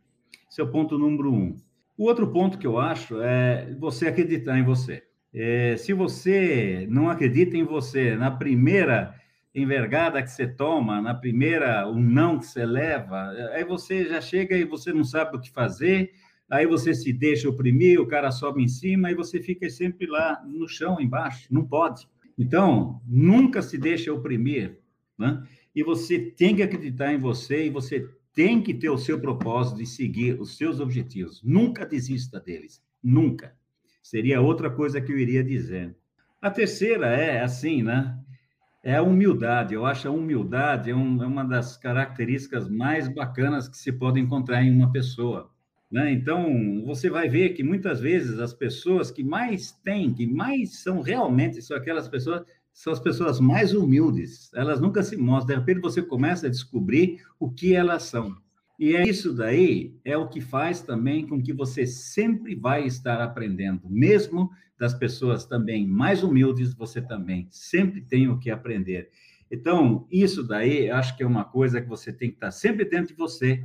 Esse 0.49 0.61
é 0.61 0.65
o 0.65 0.71
ponto 0.71 0.99
número 0.99 1.33
um. 1.33 1.57
O 1.97 2.05
outro 2.05 2.27
ponto 2.29 2.59
que 2.59 2.67
eu 2.67 2.79
acho 2.79 3.21
é 3.21 3.75
você 3.79 4.09
acreditar 4.09 4.59
em 4.59 4.65
você. 4.65 5.03
É, 5.35 5.77
se 5.77 5.93
você 5.93 6.87
não 6.91 7.09
acredita 7.09 7.57
em 7.57 7.65
você 7.65 8.17
na 8.17 8.31
primeira 8.31 9.15
envergada 9.55 10.23
que 10.23 10.31
você 10.31 10.47
toma, 10.47 11.01
na 11.01 11.15
primeira 11.15 11.89
um 11.89 12.01
não 12.01 12.39
que 12.39 12.47
você 12.47 12.65
leva, 12.65 13.31
aí 13.53 13.65
você 13.65 14.07
já 14.07 14.21
chega 14.21 14.57
e 14.57 14.65
você 14.65 14.93
não 14.93 15.05
sabe 15.05 15.37
o 15.37 15.41
que 15.41 15.51
fazer, 15.51 16.13
aí 16.51 16.67
você 16.67 16.95
se 16.95 17.13
deixa 17.13 17.49
oprimir, 17.49 18.01
o 18.01 18.07
cara 18.07 18.31
sobe 18.31 18.63
em 18.63 18.69
cima 18.69 19.11
e 19.11 19.15
você 19.15 19.41
fica 19.41 19.69
sempre 19.69 20.07
lá 20.07 20.43
no 20.47 20.67
chão 20.69 21.01
embaixo. 21.01 21.49
Não 21.51 21.67
pode. 21.67 22.09
Então, 22.39 23.01
nunca 23.07 23.61
se 23.61 23.77
deixa 23.77 24.13
oprimir, 24.13 24.79
né? 25.19 25.43
E 25.75 25.83
você 25.83 26.19
tem 26.19 26.57
que 26.57 26.63
acreditar 26.63 27.13
em 27.13 27.19
você 27.19 27.67
e 27.67 27.71
você 27.71 28.09
tem 28.35 28.63
que 28.63 28.73
ter 28.73 28.91
o 28.91 28.99
seu 28.99 29.21
propósito 29.21 29.79
de 29.79 29.87
seguir 29.87 30.41
os 30.41 30.57
seus 30.57 30.81
objetivos. 30.81 31.43
Nunca 31.43 31.85
desista 31.85 32.41
deles. 32.41 32.83
Nunca. 33.03 33.55
Seria 34.03 34.41
outra 34.41 34.71
coisa 34.71 35.01
que 35.01 35.13
eu 35.13 35.19
iria 35.19 35.45
dizer. 35.45 35.95
A 36.41 36.51
terceira 36.51 37.07
é 37.07 37.41
assim, 37.41 37.83
né? 37.83 38.19
É 38.83 38.97
a 38.97 39.03
humildade. 39.03 39.75
Eu 39.75 39.87
acho 39.87 40.09
a 40.09 40.11
humildade 40.11 40.91
é, 40.91 40.95
um, 40.95 41.23
é, 41.23 41.27
uma 41.27 41.45
das 41.45 41.77
características 41.77 42.69
mais 42.69 43.09
bacanas 43.09 43.69
que 43.69 43.77
se 43.77 43.93
pode 43.93 44.19
encontrar 44.19 44.63
em 44.63 44.75
uma 44.75 44.91
pessoa. 44.91 45.51
Né? 45.91 46.13
Então, 46.13 46.83
você 46.85 47.09
vai 47.09 47.29
ver 47.29 47.51
que 47.51 47.63
muitas 47.63 48.01
vezes 48.01 48.39
as 48.39 48.53
pessoas 48.53 49.11
que 49.11 49.23
mais 49.23 49.73
têm, 49.85 50.13
que 50.13 50.27
mais 50.27 50.83
são 50.83 51.01
realmente, 51.01 51.63
são 51.63 51.77
aquelas 51.77 52.09
pessoas, 52.09 52.43
são 52.73 52.93
as 52.93 53.01
pessoas 53.01 53.39
mais 53.39 53.75
humildes. 53.75 54.51
Elas 54.55 54.81
nunca 54.81 55.03
se 55.03 55.17
mostram. 55.17 55.55
De 55.55 55.61
repente, 55.61 55.83
você 55.83 56.03
começa 56.03 56.47
a 56.47 56.51
descobrir 56.51 57.23
o 57.39 57.51
que 57.51 57.75
elas 57.75 58.05
são. 58.05 58.35
E 58.79 58.97
é 58.97 59.07
isso 59.07 59.33
daí 59.33 59.95
é 60.05 60.17
o 60.17 60.29
que 60.29 60.41
faz 60.41 60.81
também 60.81 61.27
com 61.27 61.41
que 61.41 61.53
você 61.53 61.87
sempre 61.87 62.57
vai 62.57 62.85
estar 62.85 63.21
aprendendo, 63.21 63.83
mesmo 63.89 64.51
das 64.83 64.95
pessoas 64.95 65.45
também 65.45 65.87
mais 65.87 66.25
humildes, 66.25 66.75
você 66.75 67.01
também 67.01 67.47
sempre 67.53 68.01
tem 68.01 68.29
o 68.29 68.37
que 68.37 68.51
aprender. 68.51 69.11
Então, 69.49 70.09
isso 70.11 70.43
daí, 70.43 70.91
acho 70.91 71.17
que 71.17 71.23
é 71.23 71.27
uma 71.27 71.45
coisa 71.45 71.81
que 71.81 71.89
você 71.89 72.13
tem 72.13 72.31
que 72.31 72.35
estar 72.35 72.51
sempre 72.51 72.85
dentro 72.85 73.15
de 73.15 73.15
você 73.15 73.65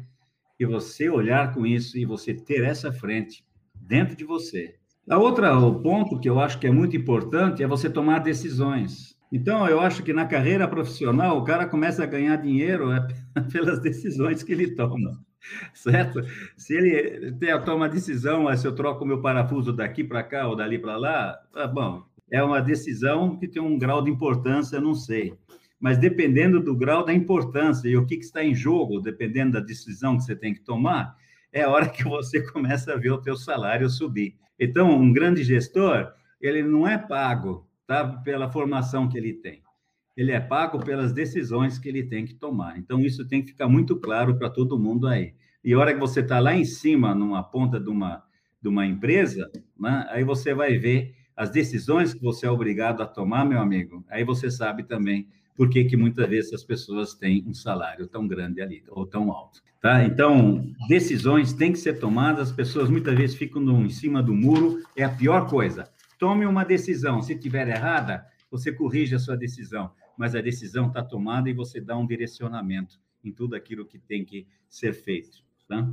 e 0.59 0.65
você 0.67 1.09
olhar 1.09 1.55
com 1.55 1.65
isso 1.65 1.97
e 1.97 2.05
você 2.05 2.35
ter 2.35 2.63
essa 2.63 2.93
frente 2.93 3.43
dentro 3.73 4.15
de 4.15 4.23
você. 4.23 4.75
A 5.09 5.17
outra 5.17 5.57
o 5.57 5.81
ponto 5.81 6.19
que 6.19 6.29
eu 6.29 6.39
acho 6.39 6.59
que 6.59 6.67
é 6.67 6.71
muito 6.71 6.95
importante 6.95 7.63
é 7.63 7.67
você 7.67 7.89
tomar 7.89 8.19
decisões. 8.19 9.17
Então, 9.31 9.67
eu 9.67 9.79
acho 9.79 10.03
que 10.03 10.13
na 10.13 10.27
carreira 10.27 10.67
profissional, 10.67 11.39
o 11.39 11.43
cara 11.43 11.65
começa 11.65 12.03
a 12.03 12.05
ganhar 12.05 12.35
dinheiro 12.35 12.91
é, 12.91 13.07
pelas 13.51 13.81
decisões 13.81 14.43
que 14.43 14.51
ele 14.51 14.75
toma 14.75 15.19
certo? 15.73 16.21
Se 16.55 16.75
ele 16.75 17.33
toma 17.65 17.85
a 17.85 17.89
decisão, 17.89 18.55
se 18.55 18.67
eu 18.67 18.75
troco 18.75 19.05
meu 19.05 19.21
parafuso 19.21 19.73
daqui 19.73 20.03
para 20.03 20.23
cá 20.23 20.47
ou 20.47 20.55
dali 20.55 20.79
para 20.79 20.97
lá, 20.97 21.33
tá 21.53 21.67
bom, 21.67 22.03
é 22.31 22.41
uma 22.43 22.61
decisão 22.61 23.37
que 23.37 23.47
tem 23.47 23.61
um 23.61 23.77
grau 23.77 24.03
de 24.03 24.11
importância, 24.11 24.79
não 24.79 24.93
sei. 24.93 25.33
Mas 25.79 25.97
dependendo 25.97 26.59
do 26.59 26.75
grau 26.75 27.05
da 27.05 27.13
importância 27.13 27.87
e 27.87 27.95
o 27.95 28.05
que, 28.05 28.17
que 28.17 28.25
está 28.25 28.43
em 28.43 28.55
jogo, 28.55 28.99
dependendo 28.99 29.53
da 29.53 29.59
decisão 29.59 30.17
que 30.17 30.23
você 30.23 30.35
tem 30.35 30.53
que 30.53 30.61
tomar, 30.61 31.15
é 31.53 31.63
a 31.63 31.69
hora 31.69 31.87
que 31.87 32.03
você 32.03 32.41
começa 32.51 32.93
a 32.93 32.97
ver 32.97 33.11
o 33.11 33.21
teu 33.21 33.35
salário 33.35 33.89
subir. 33.89 34.35
Então, 34.59 34.89
um 34.89 35.13
grande 35.13 35.43
gestor, 35.43 36.11
ele 36.41 36.63
não 36.63 36.87
é 36.87 36.97
pago 36.97 37.67
tá, 37.85 38.05
pela 38.05 38.49
formação 38.49 39.07
que 39.07 39.17
ele 39.17 39.33
tem 39.33 39.61
ele 40.17 40.31
é 40.31 40.39
pago 40.39 40.79
pelas 40.79 41.13
decisões 41.13 41.77
que 41.77 41.87
ele 41.87 42.01
tem 42.01 42.25
que 42.25 42.33
tomar. 42.33 42.79
Então, 42.79 42.99
isso 43.01 43.27
tem 43.27 43.43
que 43.43 43.49
ficar 43.49 43.67
muito 43.67 43.95
claro 43.95 44.35
para 44.35 44.49
todo 44.49 44.79
mundo 44.79 45.07
aí. 45.07 45.35
E 45.63 45.73
a 45.73 45.77
hora 45.77 45.93
que 45.93 45.99
você 45.99 46.21
está 46.21 46.39
lá 46.39 46.55
em 46.55 46.65
cima, 46.65 47.13
numa 47.13 47.43
ponta 47.43 47.79
de 47.79 47.87
uma, 47.87 48.23
de 48.59 48.67
uma 48.67 48.83
empresa, 48.87 49.47
né, 49.79 50.07
aí 50.09 50.23
você 50.23 50.55
vai 50.55 50.75
ver 50.79 51.13
as 51.35 51.51
decisões 51.51 52.15
que 52.15 52.23
você 52.23 52.47
é 52.47 52.51
obrigado 52.51 53.03
a 53.03 53.05
tomar, 53.05 53.45
meu 53.45 53.59
amigo. 53.59 54.03
Aí 54.09 54.23
você 54.23 54.49
sabe 54.49 54.83
também 54.83 55.27
por 55.55 55.69
que, 55.69 55.83
que 55.85 55.95
muitas 55.95 56.27
vezes 56.27 56.51
as 56.51 56.63
pessoas 56.63 57.13
têm 57.13 57.43
um 57.47 57.53
salário 57.53 58.07
tão 58.07 58.27
grande 58.27 58.59
ali, 58.59 58.83
ou 58.89 59.05
tão 59.05 59.31
alto. 59.31 59.61
Tá? 59.79 60.03
Então, 60.03 60.65
decisões 60.87 61.53
têm 61.53 61.71
que 61.71 61.77
ser 61.77 61.99
tomadas, 61.99 62.49
as 62.49 62.55
pessoas 62.55 62.89
muitas 62.89 63.15
vezes 63.15 63.35
ficam 63.35 63.61
no, 63.61 63.85
em 63.85 63.89
cima 63.89 64.23
do 64.23 64.33
muro, 64.33 64.81
é 64.95 65.03
a 65.03 65.09
pior 65.09 65.47
coisa. 65.47 65.87
Tome 66.17 66.47
uma 66.47 66.65
decisão, 66.65 67.21
se 67.21 67.35
tiver 67.35 67.67
errada, 67.67 68.25
você 68.49 68.71
corrige 68.71 69.13
a 69.13 69.19
sua 69.19 69.37
decisão, 69.37 69.91
mas 70.17 70.35
a 70.35 70.41
decisão 70.41 70.87
está 70.87 71.03
tomada 71.03 71.49
e 71.49 71.53
você 71.53 71.79
dá 71.79 71.95
um 71.95 72.07
direcionamento 72.07 72.99
em 73.23 73.31
tudo 73.31 73.55
aquilo 73.55 73.85
que 73.85 73.99
tem 73.99 74.25
que 74.25 74.47
ser 74.69 74.93
feito. 74.93 75.43
Tá? 75.67 75.87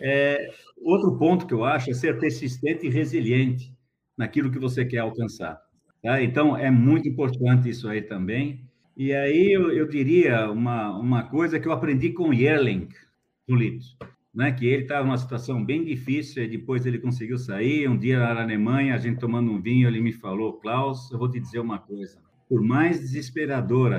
É, 0.00 0.50
outro 0.78 1.16
ponto 1.18 1.46
que 1.46 1.54
eu 1.54 1.64
acho 1.64 1.90
é 1.90 1.94
ser 1.94 2.18
persistente 2.18 2.86
e 2.86 2.90
resiliente 2.90 3.72
naquilo 4.16 4.50
que 4.50 4.58
você 4.58 4.84
quer 4.84 4.98
alcançar. 4.98 5.60
Tá? 6.02 6.22
Então, 6.22 6.56
é 6.56 6.70
muito 6.70 7.08
importante 7.08 7.68
isso 7.68 7.88
aí 7.88 8.02
também. 8.02 8.64
E 8.96 9.12
aí 9.12 9.52
eu, 9.52 9.70
eu 9.70 9.88
diria 9.88 10.50
uma, 10.50 10.96
uma 10.98 11.22
coisa 11.24 11.58
que 11.58 11.66
eu 11.66 11.72
aprendi 11.72 12.10
com 12.10 12.32
Yerling, 12.32 12.88
Polito, 13.46 13.86
né? 14.34 14.52
que 14.52 14.66
ele 14.66 14.82
estava 14.82 15.04
numa 15.04 15.18
situação 15.18 15.64
bem 15.64 15.84
difícil, 15.84 16.44
e 16.44 16.48
depois 16.48 16.84
ele 16.84 16.98
conseguiu 16.98 17.38
sair. 17.38 17.88
Um 17.88 17.96
dia 17.96 18.18
na 18.18 18.42
Alemanha, 18.42 18.94
a 18.94 18.98
gente 18.98 19.18
tomando 19.18 19.50
um 19.50 19.60
vinho, 19.60 19.88
ele 19.88 20.00
me 20.00 20.12
falou, 20.12 20.54
Klaus, 20.54 21.10
eu 21.10 21.18
vou 21.18 21.30
te 21.30 21.40
dizer 21.40 21.60
uma 21.60 21.78
coisa. 21.78 22.18
Por 22.52 22.60
mais 22.60 23.00
desesperadora 23.00 23.98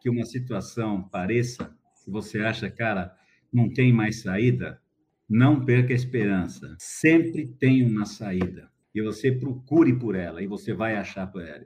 que 0.00 0.10
uma 0.10 0.24
situação 0.24 1.04
pareça, 1.04 1.72
se 1.94 2.10
você 2.10 2.40
acha, 2.40 2.68
cara, 2.68 3.14
não 3.52 3.72
tem 3.72 3.92
mais 3.92 4.22
saída, 4.22 4.82
não 5.30 5.64
perca 5.64 5.92
a 5.92 5.94
esperança. 5.94 6.74
Sempre 6.80 7.46
tem 7.46 7.86
uma 7.86 8.04
saída. 8.04 8.68
E 8.92 9.00
você 9.00 9.30
procure 9.30 9.96
por 9.96 10.16
ela, 10.16 10.42
e 10.42 10.48
você 10.48 10.74
vai 10.74 10.96
achar 10.96 11.28
por 11.28 11.42
ela. 11.42 11.64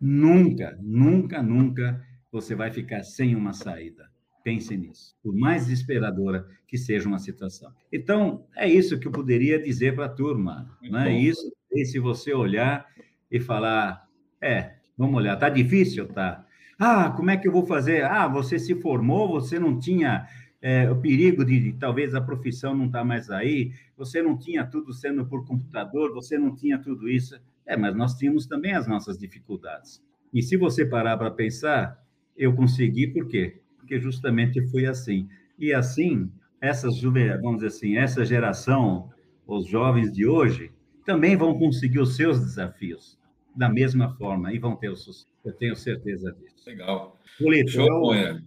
Nunca, 0.00 0.74
nunca, 0.80 1.42
nunca 1.42 2.02
você 2.32 2.54
vai 2.54 2.70
ficar 2.70 3.02
sem 3.02 3.36
uma 3.36 3.52
saída. 3.52 4.10
Pense 4.42 4.74
nisso, 4.74 5.14
por 5.22 5.36
mais 5.36 5.66
desesperadora 5.66 6.48
que 6.66 6.78
seja 6.78 7.06
uma 7.06 7.18
situação. 7.18 7.70
Então, 7.92 8.46
é 8.56 8.66
isso 8.66 8.98
que 8.98 9.06
eu 9.06 9.12
poderia 9.12 9.62
dizer 9.62 9.94
para 9.94 10.06
a 10.06 10.14
turma. 10.14 10.78
Né? 10.80 11.20
Isso, 11.20 11.52
e 11.70 11.84
se 11.84 11.98
você 11.98 12.32
olhar 12.32 12.86
e 13.30 13.38
falar, 13.38 14.08
é, 14.40 14.76
vamos 14.96 15.16
olhar, 15.16 15.36
tá 15.36 15.48
difícil? 15.48 16.06
Tá. 16.08 16.44
Ah, 16.78 17.10
como 17.10 17.30
é 17.30 17.36
que 17.36 17.46
eu 17.46 17.52
vou 17.52 17.66
fazer? 17.66 18.04
Ah, 18.04 18.26
você 18.26 18.58
se 18.58 18.74
formou, 18.74 19.28
você 19.28 19.58
não 19.58 19.78
tinha 19.78 20.26
é, 20.60 20.90
o 20.90 20.96
perigo 20.96 21.44
de, 21.44 21.60
de, 21.60 21.72
talvez 21.74 22.14
a 22.14 22.20
profissão 22.20 22.74
não 22.74 22.90
tá 22.90 23.04
mais 23.04 23.30
aí, 23.30 23.72
você 23.96 24.22
não 24.22 24.36
tinha 24.36 24.64
tudo 24.64 24.92
sendo 24.92 25.24
por 25.26 25.46
computador, 25.46 26.12
você 26.12 26.38
não 26.38 26.54
tinha 26.54 26.78
tudo 26.78 27.08
isso. 27.08 27.38
É, 27.66 27.76
mas 27.76 27.94
nós 27.94 28.14
tínhamos 28.14 28.46
também 28.46 28.72
as 28.74 28.86
nossas 28.86 29.18
dificuldades. 29.18 30.02
E 30.32 30.42
se 30.42 30.56
você 30.56 30.84
parar 30.84 31.16
para 31.16 31.30
pensar, 31.30 31.98
eu 32.36 32.54
consegui 32.54 33.06
por 33.06 33.28
quê? 33.28 33.60
Porque 33.78 34.00
justamente 34.00 34.60
foi 34.68 34.86
assim. 34.86 35.28
E 35.58 35.72
assim, 35.72 36.30
essas 36.60 37.00
vamos 37.00 37.56
dizer 37.56 37.66
assim, 37.68 37.96
essa 37.96 38.24
geração, 38.24 39.10
os 39.46 39.66
jovens 39.66 40.12
de 40.12 40.26
hoje, 40.26 40.72
também 41.06 41.36
vão 41.36 41.58
conseguir 41.58 42.00
os 42.00 42.16
seus 42.16 42.40
desafios 42.40 43.18
da 43.54 43.68
mesma 43.68 44.14
forma 44.16 44.52
e 44.52 44.58
vão 44.58 44.76
ter 44.76 44.90
o 44.90 44.96
sucesso. 44.96 45.26
Eu 45.44 45.52
tenho 45.52 45.76
certeza 45.76 46.32
disso. 46.32 46.54
Legal. 46.66 47.18
Polito, 47.38 47.70
Show, 47.70 48.14
é, 48.14 48.40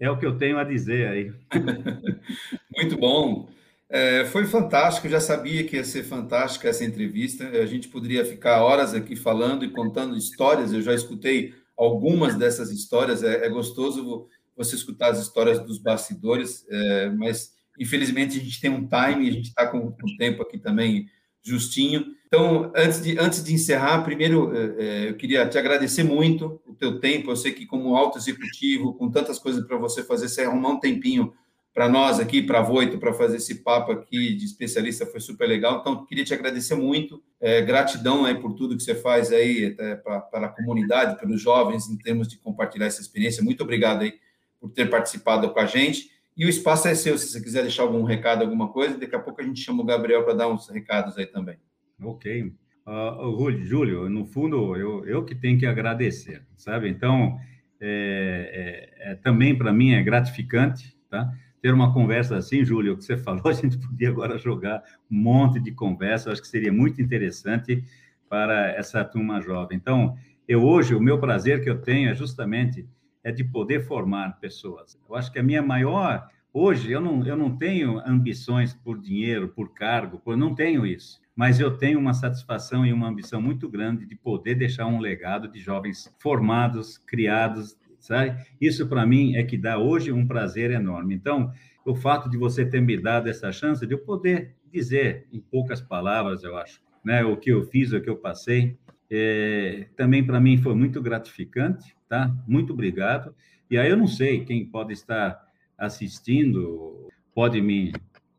é 0.00 0.10
o 0.10 0.18
que 0.18 0.26
eu 0.26 0.36
tenho 0.36 0.58
a 0.58 0.64
dizer 0.64 1.08
aí. 1.08 1.32
Muito 2.76 2.96
bom. 2.96 3.48
É, 3.88 4.24
foi 4.24 4.46
fantástico, 4.46 5.08
já 5.08 5.20
sabia 5.20 5.64
que 5.64 5.76
ia 5.76 5.84
ser 5.84 6.02
fantástica 6.02 6.68
essa 6.68 6.84
entrevista. 6.84 7.46
A 7.46 7.66
gente 7.66 7.88
poderia 7.88 8.24
ficar 8.24 8.62
horas 8.62 8.94
aqui 8.94 9.14
falando 9.14 9.64
e 9.64 9.70
contando 9.70 10.16
histórias. 10.16 10.72
Eu 10.72 10.82
já 10.82 10.94
escutei 10.94 11.54
algumas 11.76 12.34
dessas 12.34 12.70
histórias. 12.70 13.22
É, 13.22 13.46
é 13.46 13.48
gostoso 13.48 14.28
você 14.56 14.74
escutar 14.74 15.10
as 15.10 15.20
histórias 15.20 15.58
dos 15.60 15.78
bastidores, 15.78 16.66
é, 16.70 17.10
mas 17.10 17.54
infelizmente 17.78 18.38
a 18.38 18.42
gente 18.42 18.60
tem 18.60 18.70
um 18.70 18.86
time, 18.86 19.28
a 19.28 19.32
gente 19.32 19.48
está 19.48 19.66
com 19.66 19.78
o 19.78 20.16
tempo 20.18 20.42
aqui 20.42 20.58
também 20.58 21.06
justinho. 21.42 22.14
Então, 22.26 22.72
antes 22.74 23.02
de, 23.02 23.18
antes 23.18 23.44
de 23.44 23.52
encerrar, 23.52 24.02
primeiro 24.02 24.56
é, 24.56 24.74
é, 24.78 25.08
eu 25.10 25.14
queria 25.16 25.46
te 25.46 25.58
agradecer 25.58 26.02
muito 26.02 26.60
o 26.66 26.72
teu 26.72 26.98
tempo. 26.98 27.30
Eu 27.30 27.36
sei 27.36 27.52
que 27.52 27.66
como 27.66 27.94
alto 27.94 28.16
executivo, 28.16 28.94
com 28.94 29.10
tantas 29.10 29.38
coisas 29.38 29.66
para 29.66 29.76
você 29.76 30.02
fazer, 30.02 30.28
você 30.28 30.42
arrumar 30.42 30.70
um 30.70 30.80
tempinho 30.80 31.32
para 31.74 31.88
nós 31.88 32.20
aqui, 32.20 32.42
para 32.42 32.60
a 32.60 32.62
Voito, 32.62 32.98
para 32.98 33.12
fazer 33.12 33.38
esse 33.38 33.56
papo 33.56 33.92
aqui 33.92 34.34
de 34.34 34.44
especialista 34.44 35.06
foi 35.06 35.20
super 35.20 35.46
legal. 35.46 35.80
Então, 35.80 36.06
queria 36.06 36.24
te 36.24 36.32
agradecer 36.32 36.74
muito. 36.74 37.22
É, 37.40 37.60
gratidão 37.60 38.24
aí 38.24 38.34
por 38.34 38.54
tudo 38.54 38.76
que 38.76 38.82
você 38.82 38.94
faz 38.94 39.32
aí 39.32 39.74
para 40.02 40.46
a 40.46 40.48
comunidade, 40.48 41.18
pelos 41.18 41.40
jovens, 41.40 41.88
em 41.88 41.98
termos 41.98 42.28
de 42.28 42.38
compartilhar 42.38 42.86
essa 42.86 43.00
experiência. 43.00 43.42
Muito 43.42 43.62
obrigado 43.62 44.02
aí 44.02 44.14
por 44.60 44.70
ter 44.70 44.88
participado 44.88 45.50
com 45.50 45.60
a 45.60 45.66
gente. 45.66 46.11
E 46.36 46.46
o 46.46 46.48
espaço 46.48 46.88
é 46.88 46.94
seu, 46.94 47.18
se 47.18 47.28
você 47.28 47.40
quiser 47.40 47.62
deixar 47.62 47.82
algum 47.82 48.02
recado, 48.02 48.42
alguma 48.42 48.68
coisa, 48.68 48.98
daqui 48.98 49.14
a 49.14 49.20
pouco 49.20 49.40
a 49.40 49.44
gente 49.44 49.60
chama 49.60 49.82
o 49.82 49.86
Gabriel 49.86 50.24
para 50.24 50.34
dar 50.34 50.48
uns 50.48 50.68
recados 50.68 51.18
aí 51.18 51.26
também. 51.26 51.56
Ok. 52.02 52.52
Uh, 52.86 53.64
Júlio, 53.64 54.08
no 54.08 54.24
fundo, 54.24 54.74
eu, 54.76 55.06
eu 55.06 55.24
que 55.24 55.34
tenho 55.34 55.58
que 55.58 55.66
agradecer, 55.66 56.42
sabe? 56.56 56.88
Então, 56.88 57.38
é, 57.80 58.90
é, 59.04 59.12
é 59.12 59.14
também 59.16 59.56
para 59.56 59.72
mim 59.72 59.92
é 59.92 60.02
gratificante, 60.02 60.96
tá? 61.08 61.32
ter 61.62 61.72
uma 61.72 61.94
conversa 61.94 62.36
assim, 62.36 62.64
Júlio, 62.64 62.94
o 62.94 62.96
que 62.96 63.04
você 63.04 63.16
falou, 63.18 63.46
a 63.46 63.52
gente 63.52 63.78
podia 63.78 64.08
agora 64.08 64.36
jogar 64.36 64.82
um 65.10 65.16
monte 65.16 65.60
de 65.60 65.70
conversa, 65.70 66.32
acho 66.32 66.42
que 66.42 66.48
seria 66.48 66.72
muito 66.72 67.00
interessante 67.00 67.84
para 68.28 68.70
essa 68.70 69.04
turma 69.04 69.40
jovem. 69.40 69.76
Então, 69.76 70.16
eu 70.48 70.64
hoje, 70.64 70.94
o 70.94 71.00
meu 71.00 71.20
prazer 71.20 71.62
que 71.62 71.70
eu 71.70 71.80
tenho 71.80 72.10
é 72.10 72.14
justamente 72.14 72.86
é 73.24 73.30
de 73.30 73.44
poder 73.44 73.86
formar 73.86 74.38
pessoas. 74.40 74.98
Eu 75.08 75.14
acho 75.14 75.32
que 75.32 75.38
a 75.38 75.42
minha 75.42 75.62
maior, 75.62 76.28
hoje, 76.52 76.90
eu 76.90 77.00
não, 77.00 77.26
eu 77.26 77.36
não 77.36 77.56
tenho 77.56 77.98
ambições 78.06 78.74
por 78.74 79.00
dinheiro, 79.00 79.48
por 79.48 79.72
cargo, 79.72 80.20
eu 80.26 80.36
não 80.36 80.54
tenho 80.54 80.86
isso, 80.86 81.20
mas 81.34 81.60
eu 81.60 81.76
tenho 81.76 81.98
uma 81.98 82.14
satisfação 82.14 82.84
e 82.84 82.92
uma 82.92 83.08
ambição 83.08 83.40
muito 83.40 83.68
grande 83.68 84.06
de 84.06 84.16
poder 84.16 84.54
deixar 84.54 84.86
um 84.86 84.98
legado 84.98 85.48
de 85.48 85.60
jovens 85.60 86.14
formados, 86.18 86.98
criados, 86.98 87.76
sabe? 87.98 88.36
Isso 88.60 88.86
para 88.88 89.06
mim 89.06 89.36
é 89.36 89.42
que 89.42 89.56
dá 89.56 89.78
hoje 89.78 90.12
um 90.12 90.26
prazer 90.26 90.70
enorme. 90.70 91.14
Então, 91.14 91.52
o 91.84 91.94
fato 91.94 92.28
de 92.28 92.36
você 92.36 92.64
ter 92.64 92.80
me 92.80 92.96
dado 92.96 93.28
essa 93.28 93.52
chance 93.52 93.86
de 93.86 93.94
eu 93.94 93.98
poder 93.98 94.54
dizer 94.72 95.26
em 95.32 95.40
poucas 95.40 95.80
palavras, 95.80 96.42
eu 96.42 96.56
acho, 96.56 96.80
né, 97.04 97.24
o 97.24 97.36
que 97.36 97.50
eu 97.50 97.62
fiz, 97.64 97.92
o 97.92 98.00
que 98.00 98.08
eu 98.08 98.16
passei, 98.16 98.76
é, 99.10 99.86
também 99.96 100.24
para 100.24 100.40
mim 100.40 100.56
foi 100.56 100.74
muito 100.74 101.02
gratificante, 101.02 101.94
tá? 102.12 102.30
Muito 102.46 102.74
obrigado. 102.74 103.34
E 103.70 103.78
aí 103.78 103.88
eu 103.88 103.96
não 103.96 104.06
sei 104.06 104.44
quem 104.44 104.66
pode 104.66 104.92
estar 104.92 105.48
assistindo, 105.78 107.08
pode 107.34 107.58
me 107.62 107.90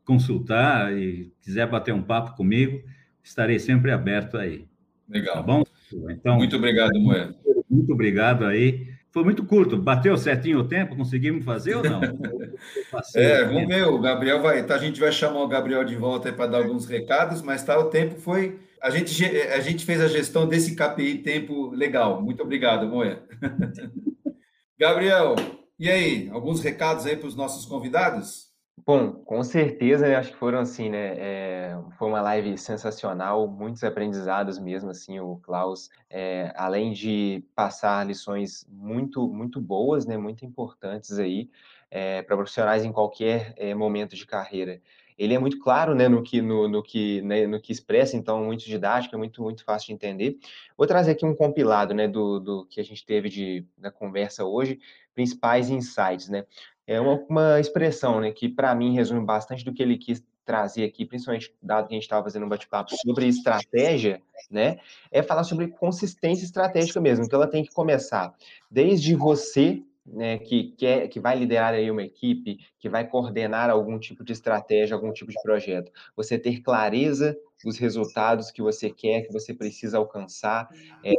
consultar 0.04 0.96
e 0.96 1.32
quiser 1.42 1.68
bater 1.68 1.92
um 1.92 2.00
papo 2.00 2.36
comigo, 2.36 2.80
estarei 3.20 3.58
sempre 3.58 3.90
aberto 3.90 4.36
aí. 4.36 4.64
Legal. 5.08 5.34
Tá 5.34 5.42
bom? 5.42 5.64
Então, 6.08 6.36
muito 6.36 6.54
obrigado, 6.54 6.96
Moé. 7.00 7.34
Muito 7.68 7.92
obrigado 7.92 8.44
aí 8.44 8.94
foi 9.14 9.22
muito 9.22 9.44
curto. 9.44 9.76
Bateu 9.76 10.16
certinho 10.16 10.58
o 10.58 10.64
tempo? 10.64 10.96
Conseguimos 10.96 11.44
fazer 11.44 11.76
ou 11.76 11.84
não? 11.84 12.00
é, 13.14 13.44
vamos 13.44 13.68
ver. 13.68 13.86
O 13.86 14.00
Gabriel 14.00 14.42
vai. 14.42 14.66
Tá, 14.66 14.74
a 14.74 14.78
gente 14.78 14.98
vai 14.98 15.12
chamar 15.12 15.40
o 15.40 15.46
Gabriel 15.46 15.84
de 15.84 15.94
volta 15.94 16.32
para 16.32 16.48
dar 16.48 16.58
alguns 16.58 16.84
recados, 16.84 17.40
mas 17.40 17.62
tá, 17.62 17.78
o 17.78 17.84
tempo 17.84 18.16
foi. 18.16 18.58
A 18.84 18.90
gente, 18.90 19.24
a 19.24 19.60
gente 19.60 19.82
fez 19.82 19.98
a 19.98 20.08
gestão 20.08 20.46
desse 20.46 20.76
KPI 20.76 21.22
tempo 21.22 21.70
legal. 21.70 22.20
Muito 22.20 22.42
obrigado, 22.42 22.86
Moia. 22.86 23.22
Gabriel, 24.78 25.34
e 25.78 25.88
aí? 25.88 26.28
Alguns 26.30 26.60
recados 26.60 27.06
aí 27.06 27.16
para 27.16 27.26
os 27.26 27.34
nossos 27.34 27.64
convidados? 27.64 28.52
Bom, 28.86 29.12
com 29.12 29.42
certeza, 29.42 30.18
acho 30.18 30.32
que 30.32 30.36
foram 30.36 30.58
assim, 30.58 30.90
né? 30.90 31.16
É, 31.16 31.78
foi 31.98 32.08
uma 32.08 32.20
live 32.20 32.58
sensacional, 32.58 33.48
muitos 33.48 33.82
aprendizados 33.82 34.58
mesmo, 34.58 34.90
assim, 34.90 35.18
o 35.18 35.36
Klaus, 35.36 35.88
é, 36.10 36.52
além 36.54 36.92
de 36.92 37.42
passar 37.54 38.06
lições 38.06 38.66
muito, 38.68 39.26
muito 39.26 39.62
boas, 39.62 40.04
né? 40.04 40.18
Muito 40.18 40.44
importantes 40.44 41.18
aí 41.18 41.48
é, 41.90 42.20
para 42.20 42.36
profissionais 42.36 42.84
em 42.84 42.92
qualquer 42.92 43.54
é, 43.56 43.74
momento 43.74 44.14
de 44.14 44.26
carreira. 44.26 44.82
Ele 45.16 45.34
é 45.34 45.38
muito 45.38 45.58
claro, 45.60 45.94
né, 45.94 46.08
no 46.08 46.22
que, 46.22 46.42
no, 46.42 46.68
no 46.68 46.82
que, 46.82 47.22
né, 47.22 47.46
no 47.46 47.60
que 47.60 47.72
expressa, 47.72 48.16
então 48.16 48.44
muito 48.44 48.64
didático, 48.64 49.14
é 49.14 49.18
muito, 49.18 49.42
muito 49.42 49.64
fácil 49.64 49.88
de 49.88 49.92
entender. 49.94 50.38
Vou 50.76 50.86
trazer 50.86 51.12
aqui 51.12 51.24
um 51.24 51.34
compilado, 51.34 51.94
né, 51.94 52.08
do, 52.08 52.40
do 52.40 52.66
que 52.66 52.80
a 52.80 52.84
gente 52.84 53.04
teve 53.04 53.28
de, 53.28 53.66
da 53.78 53.90
conversa 53.90 54.44
hoje, 54.44 54.80
principais 55.14 55.70
insights, 55.70 56.28
né? 56.28 56.44
É 56.86 57.00
uma, 57.00 57.14
uma 57.28 57.60
expressão, 57.60 58.20
né, 58.20 58.30
que 58.32 58.48
para 58.48 58.74
mim 58.74 58.94
resume 58.94 59.24
bastante 59.24 59.64
do 59.64 59.72
que 59.72 59.82
ele 59.82 59.96
quis 59.96 60.22
trazer 60.44 60.84
aqui, 60.84 61.06
principalmente 61.06 61.54
dado 61.62 61.88
que 61.88 61.94
a 61.94 61.96
gente 61.96 62.02
estava 62.02 62.22
fazendo 62.22 62.44
um 62.44 62.48
bate-papo 62.48 62.94
sobre 62.96 63.26
estratégia, 63.26 64.20
né, 64.50 64.78
é 65.10 65.22
falar 65.22 65.44
sobre 65.44 65.68
consistência 65.68 66.44
estratégica 66.44 67.00
mesmo, 67.00 67.26
que 67.26 67.34
ela 67.34 67.46
tem 67.46 67.64
que 67.64 67.72
começar 67.72 68.34
desde 68.70 69.14
você, 69.14 69.82
né, 70.06 70.38
que 70.38 70.72
quer, 70.76 71.08
que 71.08 71.18
vai 71.18 71.36
liderar 71.36 71.74
aí 71.74 71.90
uma 71.90 72.02
equipe, 72.02 72.58
que 72.78 72.88
vai 72.88 73.06
coordenar 73.06 73.70
algum 73.70 73.98
tipo 73.98 74.22
de 74.22 74.32
estratégia, 74.32 74.94
algum 74.94 75.12
tipo 75.12 75.30
de 75.30 75.40
projeto. 75.42 75.90
Você 76.14 76.38
ter 76.38 76.60
clareza 76.60 77.36
dos 77.64 77.78
resultados 77.78 78.50
que 78.50 78.60
você 78.60 78.90
quer, 78.90 79.22
que 79.22 79.32
você 79.32 79.54
precisa 79.54 79.96
alcançar, 79.96 80.68
é, 81.02 81.14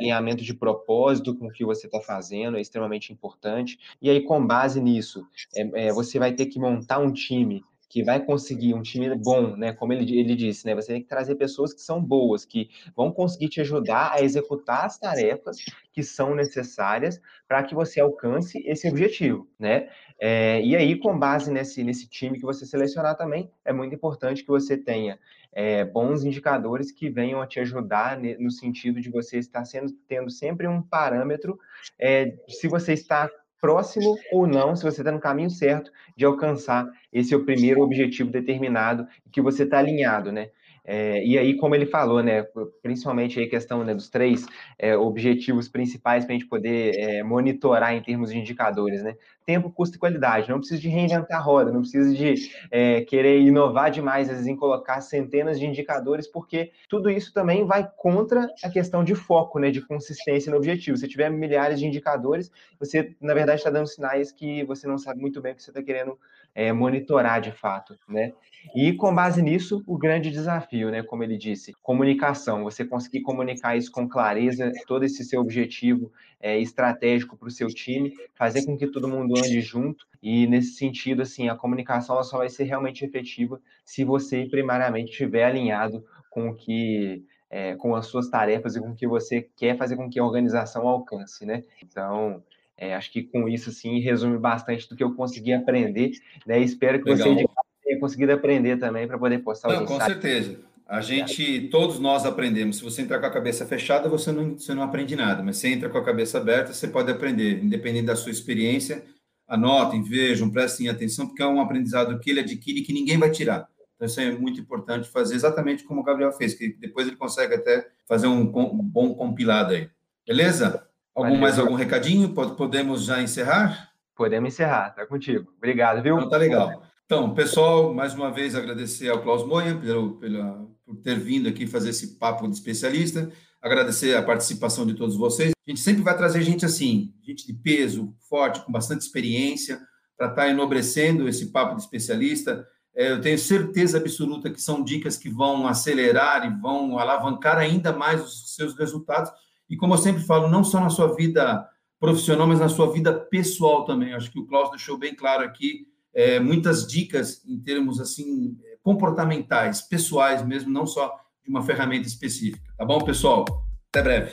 alinhamento 0.00 0.42
de 0.42 0.54
propósito 0.54 1.34
com 1.36 1.46
o 1.46 1.52
que 1.52 1.64
você 1.64 1.86
está 1.86 2.00
fazendo, 2.00 2.56
é 2.56 2.60
extremamente 2.60 3.12
importante. 3.12 3.78
E 4.02 4.10
aí, 4.10 4.22
com 4.22 4.44
base 4.44 4.80
nisso, 4.80 5.26
é, 5.54 5.86
é, 5.86 5.92
você 5.92 6.18
vai 6.18 6.32
ter 6.32 6.46
que 6.46 6.58
montar 6.58 6.98
um 6.98 7.12
time 7.12 7.64
que 7.94 8.02
vai 8.02 8.18
conseguir 8.18 8.74
um 8.74 8.82
time 8.82 9.14
bom, 9.14 9.54
né? 9.54 9.72
Como 9.72 9.92
ele, 9.92 10.18
ele 10.18 10.34
disse, 10.34 10.66
né? 10.66 10.74
Você 10.74 10.94
tem 10.94 11.00
que 11.00 11.06
trazer 11.06 11.36
pessoas 11.36 11.72
que 11.72 11.80
são 11.80 12.02
boas, 12.02 12.44
que 12.44 12.68
vão 12.96 13.12
conseguir 13.12 13.48
te 13.48 13.60
ajudar 13.60 14.10
a 14.10 14.20
executar 14.20 14.84
as 14.84 14.98
tarefas 14.98 15.58
que 15.92 16.02
são 16.02 16.34
necessárias 16.34 17.20
para 17.46 17.62
que 17.62 17.72
você 17.72 18.00
alcance 18.00 18.60
esse 18.66 18.88
objetivo, 18.88 19.48
né? 19.56 19.88
É, 20.18 20.60
e 20.60 20.74
aí, 20.74 20.98
com 20.98 21.16
base 21.16 21.52
nesse, 21.52 21.84
nesse 21.84 22.08
time 22.08 22.36
que 22.36 22.44
você 22.44 22.66
selecionar 22.66 23.16
também, 23.16 23.48
é 23.64 23.72
muito 23.72 23.94
importante 23.94 24.42
que 24.42 24.48
você 24.48 24.76
tenha 24.76 25.16
é, 25.52 25.84
bons 25.84 26.24
indicadores 26.24 26.90
que 26.90 27.08
venham 27.08 27.40
a 27.40 27.46
te 27.46 27.60
ajudar 27.60 28.18
no 28.40 28.50
sentido 28.50 29.00
de 29.00 29.08
você 29.08 29.38
estar 29.38 29.64
sendo, 29.64 29.92
tendo 30.08 30.30
sempre 30.30 30.66
um 30.66 30.82
parâmetro 30.82 31.56
é, 31.96 32.34
se 32.48 32.66
você 32.66 32.92
está 32.92 33.30
próximo 33.64 34.18
ou 34.30 34.46
não, 34.46 34.76
se 34.76 34.82
você 34.82 35.00
está 35.00 35.10
no 35.10 35.18
caminho 35.18 35.48
certo 35.48 35.90
de 36.14 36.26
alcançar 36.26 36.86
esse 37.10 37.32
é 37.32 37.36
o 37.38 37.46
primeiro 37.46 37.80
objetivo 37.80 38.30
determinado 38.30 39.08
que 39.32 39.40
você 39.40 39.62
está 39.62 39.78
alinhado, 39.78 40.30
né? 40.30 40.50
É, 40.86 41.24
e 41.24 41.38
aí, 41.38 41.56
como 41.56 41.74
ele 41.74 41.86
falou, 41.86 42.22
né, 42.22 42.46
principalmente 42.82 43.40
a 43.40 43.48
questão 43.48 43.82
né, 43.82 43.94
dos 43.94 44.10
três 44.10 44.44
é, 44.78 44.94
objetivos 44.94 45.66
principais 45.66 46.24
para 46.26 46.34
a 46.34 46.38
gente 46.38 46.48
poder 46.48 46.94
é, 46.98 47.22
monitorar 47.22 47.94
em 47.94 48.02
termos 48.02 48.30
de 48.30 48.38
indicadores, 48.38 49.02
né? 49.02 49.16
Tempo, 49.46 49.70
custo 49.70 49.96
e 49.96 49.98
qualidade. 49.98 50.50
Não 50.50 50.58
precisa 50.58 50.80
de 50.80 50.88
reinventar 50.88 51.38
a 51.38 51.42
roda, 51.42 51.72
não 51.72 51.80
precisa 51.80 52.14
de 52.14 52.34
é, 52.70 53.00
querer 53.02 53.40
inovar 53.40 53.90
demais, 53.90 54.28
às 54.28 54.36
vezes, 54.36 54.46
em 54.46 54.56
colocar 54.56 55.00
centenas 55.00 55.58
de 55.58 55.66
indicadores, 55.66 56.26
porque 56.26 56.72
tudo 56.88 57.10
isso 57.10 57.32
também 57.32 57.64
vai 57.64 57.88
contra 57.96 58.46
a 58.62 58.68
questão 58.68 59.02
de 59.02 59.14
foco, 59.14 59.58
né, 59.58 59.70
de 59.70 59.80
consistência 59.80 60.50
no 60.50 60.58
objetivo. 60.58 60.96
Se 60.98 61.08
tiver 61.08 61.30
milhares 61.30 61.78
de 61.78 61.86
indicadores, 61.86 62.50
você, 62.78 63.14
na 63.20 63.32
verdade, 63.32 63.60
está 63.60 63.70
dando 63.70 63.86
sinais 63.86 64.30
que 64.30 64.64
você 64.64 64.86
não 64.86 64.98
sabe 64.98 65.20
muito 65.20 65.40
bem 65.40 65.52
o 65.52 65.56
que 65.56 65.62
você 65.62 65.70
está 65.70 65.82
querendo 65.82 66.18
é, 66.54 66.72
monitorar 66.72 67.40
de 67.40 67.50
fato, 67.50 67.98
né? 68.08 68.32
E 68.74 68.92
com 68.92 69.14
base 69.14 69.42
nisso, 69.42 69.82
o 69.86 69.98
grande 69.98 70.30
desafio, 70.30 70.90
né? 70.90 71.02
Como 71.02 71.22
ele 71.22 71.36
disse, 71.36 71.74
comunicação. 71.82 72.64
Você 72.64 72.84
conseguir 72.84 73.22
comunicar 73.22 73.76
isso 73.76 73.90
com 73.90 74.08
clareza, 74.08 74.72
todo 74.86 75.04
esse 75.04 75.24
seu 75.24 75.40
objetivo 75.40 76.12
é, 76.40 76.58
estratégico 76.58 77.36
para 77.36 77.48
o 77.48 77.50
seu 77.50 77.68
time, 77.68 78.14
fazer 78.34 78.64
com 78.64 78.76
que 78.76 78.86
todo 78.86 79.08
mundo 79.08 79.36
ande 79.36 79.60
junto. 79.60 80.06
E 80.22 80.46
nesse 80.46 80.74
sentido, 80.74 81.22
assim, 81.22 81.48
a 81.48 81.56
comunicação 81.56 82.22
só 82.22 82.38
vai 82.38 82.48
ser 82.48 82.64
realmente 82.64 83.04
efetiva 83.04 83.60
se 83.84 84.04
você 84.04 84.46
primariamente 84.46 85.10
estiver 85.10 85.44
alinhado 85.44 86.04
com 86.30 86.48
o 86.48 86.54
que 86.54 87.24
é, 87.50 87.76
com 87.76 87.94
as 87.94 88.06
suas 88.06 88.28
tarefas 88.28 88.74
e 88.74 88.80
com 88.80 88.90
o 88.90 88.96
que 88.96 89.06
você 89.06 89.48
quer 89.56 89.76
fazer 89.76 89.94
com 89.94 90.10
que 90.10 90.18
a 90.18 90.24
organização 90.24 90.88
alcance, 90.88 91.46
né? 91.46 91.62
Então, 91.84 92.42
é, 92.76 92.94
acho 92.94 93.12
que 93.12 93.22
com 93.22 93.48
isso, 93.48 93.70
assim, 93.70 94.00
resume 94.00 94.38
bastante 94.38 94.88
do 94.88 94.96
que 94.96 95.04
eu 95.04 95.14
consegui 95.14 95.52
aprender, 95.52 96.12
né? 96.46 96.60
Espero 96.60 97.02
que 97.02 97.10
Legal. 97.10 97.34
você 97.34 97.46
tenha 97.84 98.00
conseguido 98.00 98.32
aprender 98.32 98.78
também 98.78 99.06
para 99.06 99.18
poder 99.18 99.38
postar 99.38 99.68
Não, 99.68 99.86
Com 99.86 100.00
certeza. 100.00 100.60
A 100.86 101.00
gente, 101.00 101.68
todos 101.68 101.98
nós 101.98 102.26
aprendemos. 102.26 102.76
Se 102.76 102.84
você 102.84 103.02
entrar 103.02 103.18
com 103.18 103.26
a 103.26 103.30
cabeça 103.30 103.64
fechada, 103.64 104.08
você 104.08 104.30
não, 104.30 104.58
você 104.58 104.74
não 104.74 104.82
aprende 104.82 105.16
nada. 105.16 105.42
Mas 105.42 105.56
se 105.56 105.68
entra 105.68 105.88
com 105.88 105.96
a 105.96 106.04
cabeça 106.04 106.38
aberta, 106.38 106.74
você 106.74 106.86
pode 106.86 107.10
aprender, 107.10 107.64
independente 107.64 108.06
da 108.06 108.16
sua 108.16 108.30
experiência. 108.30 109.02
Anotem, 109.48 110.02
vejam, 110.02 110.50
prestem 110.50 110.88
atenção, 110.88 111.26
porque 111.26 111.42
é 111.42 111.46
um 111.46 111.60
aprendizado 111.60 112.18
que 112.20 112.30
ele 112.30 112.40
adquire 112.40 112.82
que 112.82 112.92
ninguém 112.92 113.16
vai 113.16 113.30
tirar. 113.30 113.66
Então, 113.94 114.06
isso 114.06 114.20
é 114.20 114.30
muito 114.32 114.60
importante 114.60 115.08
fazer 115.08 115.34
exatamente 115.34 115.84
como 115.84 116.00
o 116.00 116.04
Gabriel 116.04 116.32
fez, 116.32 116.54
que 116.54 116.68
depois 116.74 117.06
ele 117.06 117.16
consegue 117.16 117.54
até 117.54 117.86
fazer 118.06 118.26
um, 118.26 118.42
um 118.42 118.82
bom 118.82 119.14
compilado 119.14 119.72
aí. 119.72 119.88
Beleza? 120.26 120.86
Algum, 121.14 121.28
Valeu. 121.28 121.40
mais 121.40 121.58
algum 121.58 121.74
recadinho? 121.74 122.30
Podemos 122.30 123.04
já 123.04 123.22
encerrar? 123.22 123.90
Podemos 124.16 124.52
encerrar, 124.52 124.90
tá 124.90 125.06
contigo. 125.06 125.52
Obrigado, 125.56 126.02
viu? 126.02 126.16
Então, 126.16 126.28
tá 126.28 126.36
legal. 126.36 126.82
Então, 127.06 127.32
pessoal, 127.34 127.94
mais 127.94 128.14
uma 128.14 128.32
vez 128.32 128.56
agradecer 128.56 129.08
ao 129.08 129.22
Klaus 129.22 129.46
Moia 129.46 129.76
pelo, 129.76 130.14
pela, 130.16 130.66
por 130.84 130.96
ter 130.96 131.18
vindo 131.18 131.48
aqui 131.48 131.66
fazer 131.66 131.90
esse 131.90 132.18
papo 132.18 132.48
de 132.48 132.54
especialista, 132.54 133.30
agradecer 133.62 134.16
a 134.16 134.22
participação 134.22 134.84
de 134.86 134.94
todos 134.94 135.16
vocês. 135.16 135.52
A 135.66 135.70
gente 135.70 135.80
sempre 135.80 136.02
vai 136.02 136.16
trazer 136.16 136.42
gente 136.42 136.64
assim, 136.64 137.14
gente 137.22 137.46
de 137.46 137.52
peso, 137.52 138.12
forte, 138.28 138.64
com 138.64 138.72
bastante 138.72 139.02
experiência, 139.02 139.80
para 140.16 140.28
estar 140.28 140.42
tá 140.42 140.48
enobrecendo 140.48 141.28
esse 141.28 141.46
papo 141.46 141.76
de 141.76 141.82
especialista. 141.82 142.66
É, 142.96 143.12
eu 143.12 143.20
tenho 143.20 143.38
certeza 143.38 143.98
absoluta 143.98 144.50
que 144.50 144.60
são 144.60 144.82
dicas 144.82 145.16
que 145.16 145.28
vão 145.28 145.66
acelerar 145.66 146.46
e 146.46 146.60
vão 146.60 146.98
alavancar 146.98 147.58
ainda 147.58 147.92
mais 147.92 148.22
os 148.22 148.54
seus 148.54 148.76
resultados 148.76 149.30
e 149.68 149.76
como 149.76 149.94
eu 149.94 149.98
sempre 149.98 150.22
falo, 150.22 150.48
não 150.48 150.62
só 150.62 150.80
na 150.80 150.90
sua 150.90 151.14
vida 151.14 151.68
profissional, 151.98 152.46
mas 152.46 152.60
na 152.60 152.68
sua 152.68 152.92
vida 152.92 153.12
pessoal 153.12 153.84
também. 153.84 154.12
Acho 154.12 154.30
que 154.30 154.38
o 154.38 154.46
Klaus 154.46 154.70
deixou 154.70 154.98
bem 154.98 155.14
claro 155.14 155.44
aqui 155.44 155.86
é, 156.14 156.38
muitas 156.38 156.86
dicas 156.86 157.42
em 157.46 157.58
termos 157.58 158.00
assim 158.00 158.56
comportamentais, 158.82 159.80
pessoais 159.80 160.44
mesmo, 160.44 160.70
não 160.70 160.86
só 160.86 161.08
de 161.42 161.50
uma 161.50 161.62
ferramenta 161.62 162.06
específica. 162.06 162.62
Tá 162.76 162.84
bom, 162.84 163.00
pessoal? 163.00 163.44
Até 163.88 164.02
breve. 164.02 164.32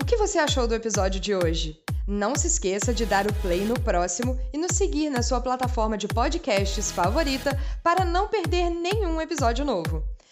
O 0.00 0.04
que 0.04 0.16
você 0.16 0.38
achou 0.38 0.66
do 0.66 0.74
episódio 0.74 1.20
de 1.20 1.34
hoje? 1.34 1.78
Não 2.06 2.34
se 2.34 2.46
esqueça 2.46 2.92
de 2.94 3.04
dar 3.04 3.26
o 3.26 3.34
play 3.34 3.64
no 3.64 3.78
próximo 3.78 4.38
e 4.52 4.58
nos 4.58 4.76
seguir 4.76 5.10
na 5.10 5.22
sua 5.22 5.40
plataforma 5.40 5.96
de 5.96 6.08
podcasts 6.08 6.90
favorita 6.90 7.58
para 7.82 8.04
não 8.04 8.28
perder 8.28 8.70
nenhum 8.70 9.20
episódio 9.20 9.64
novo. 9.64 10.02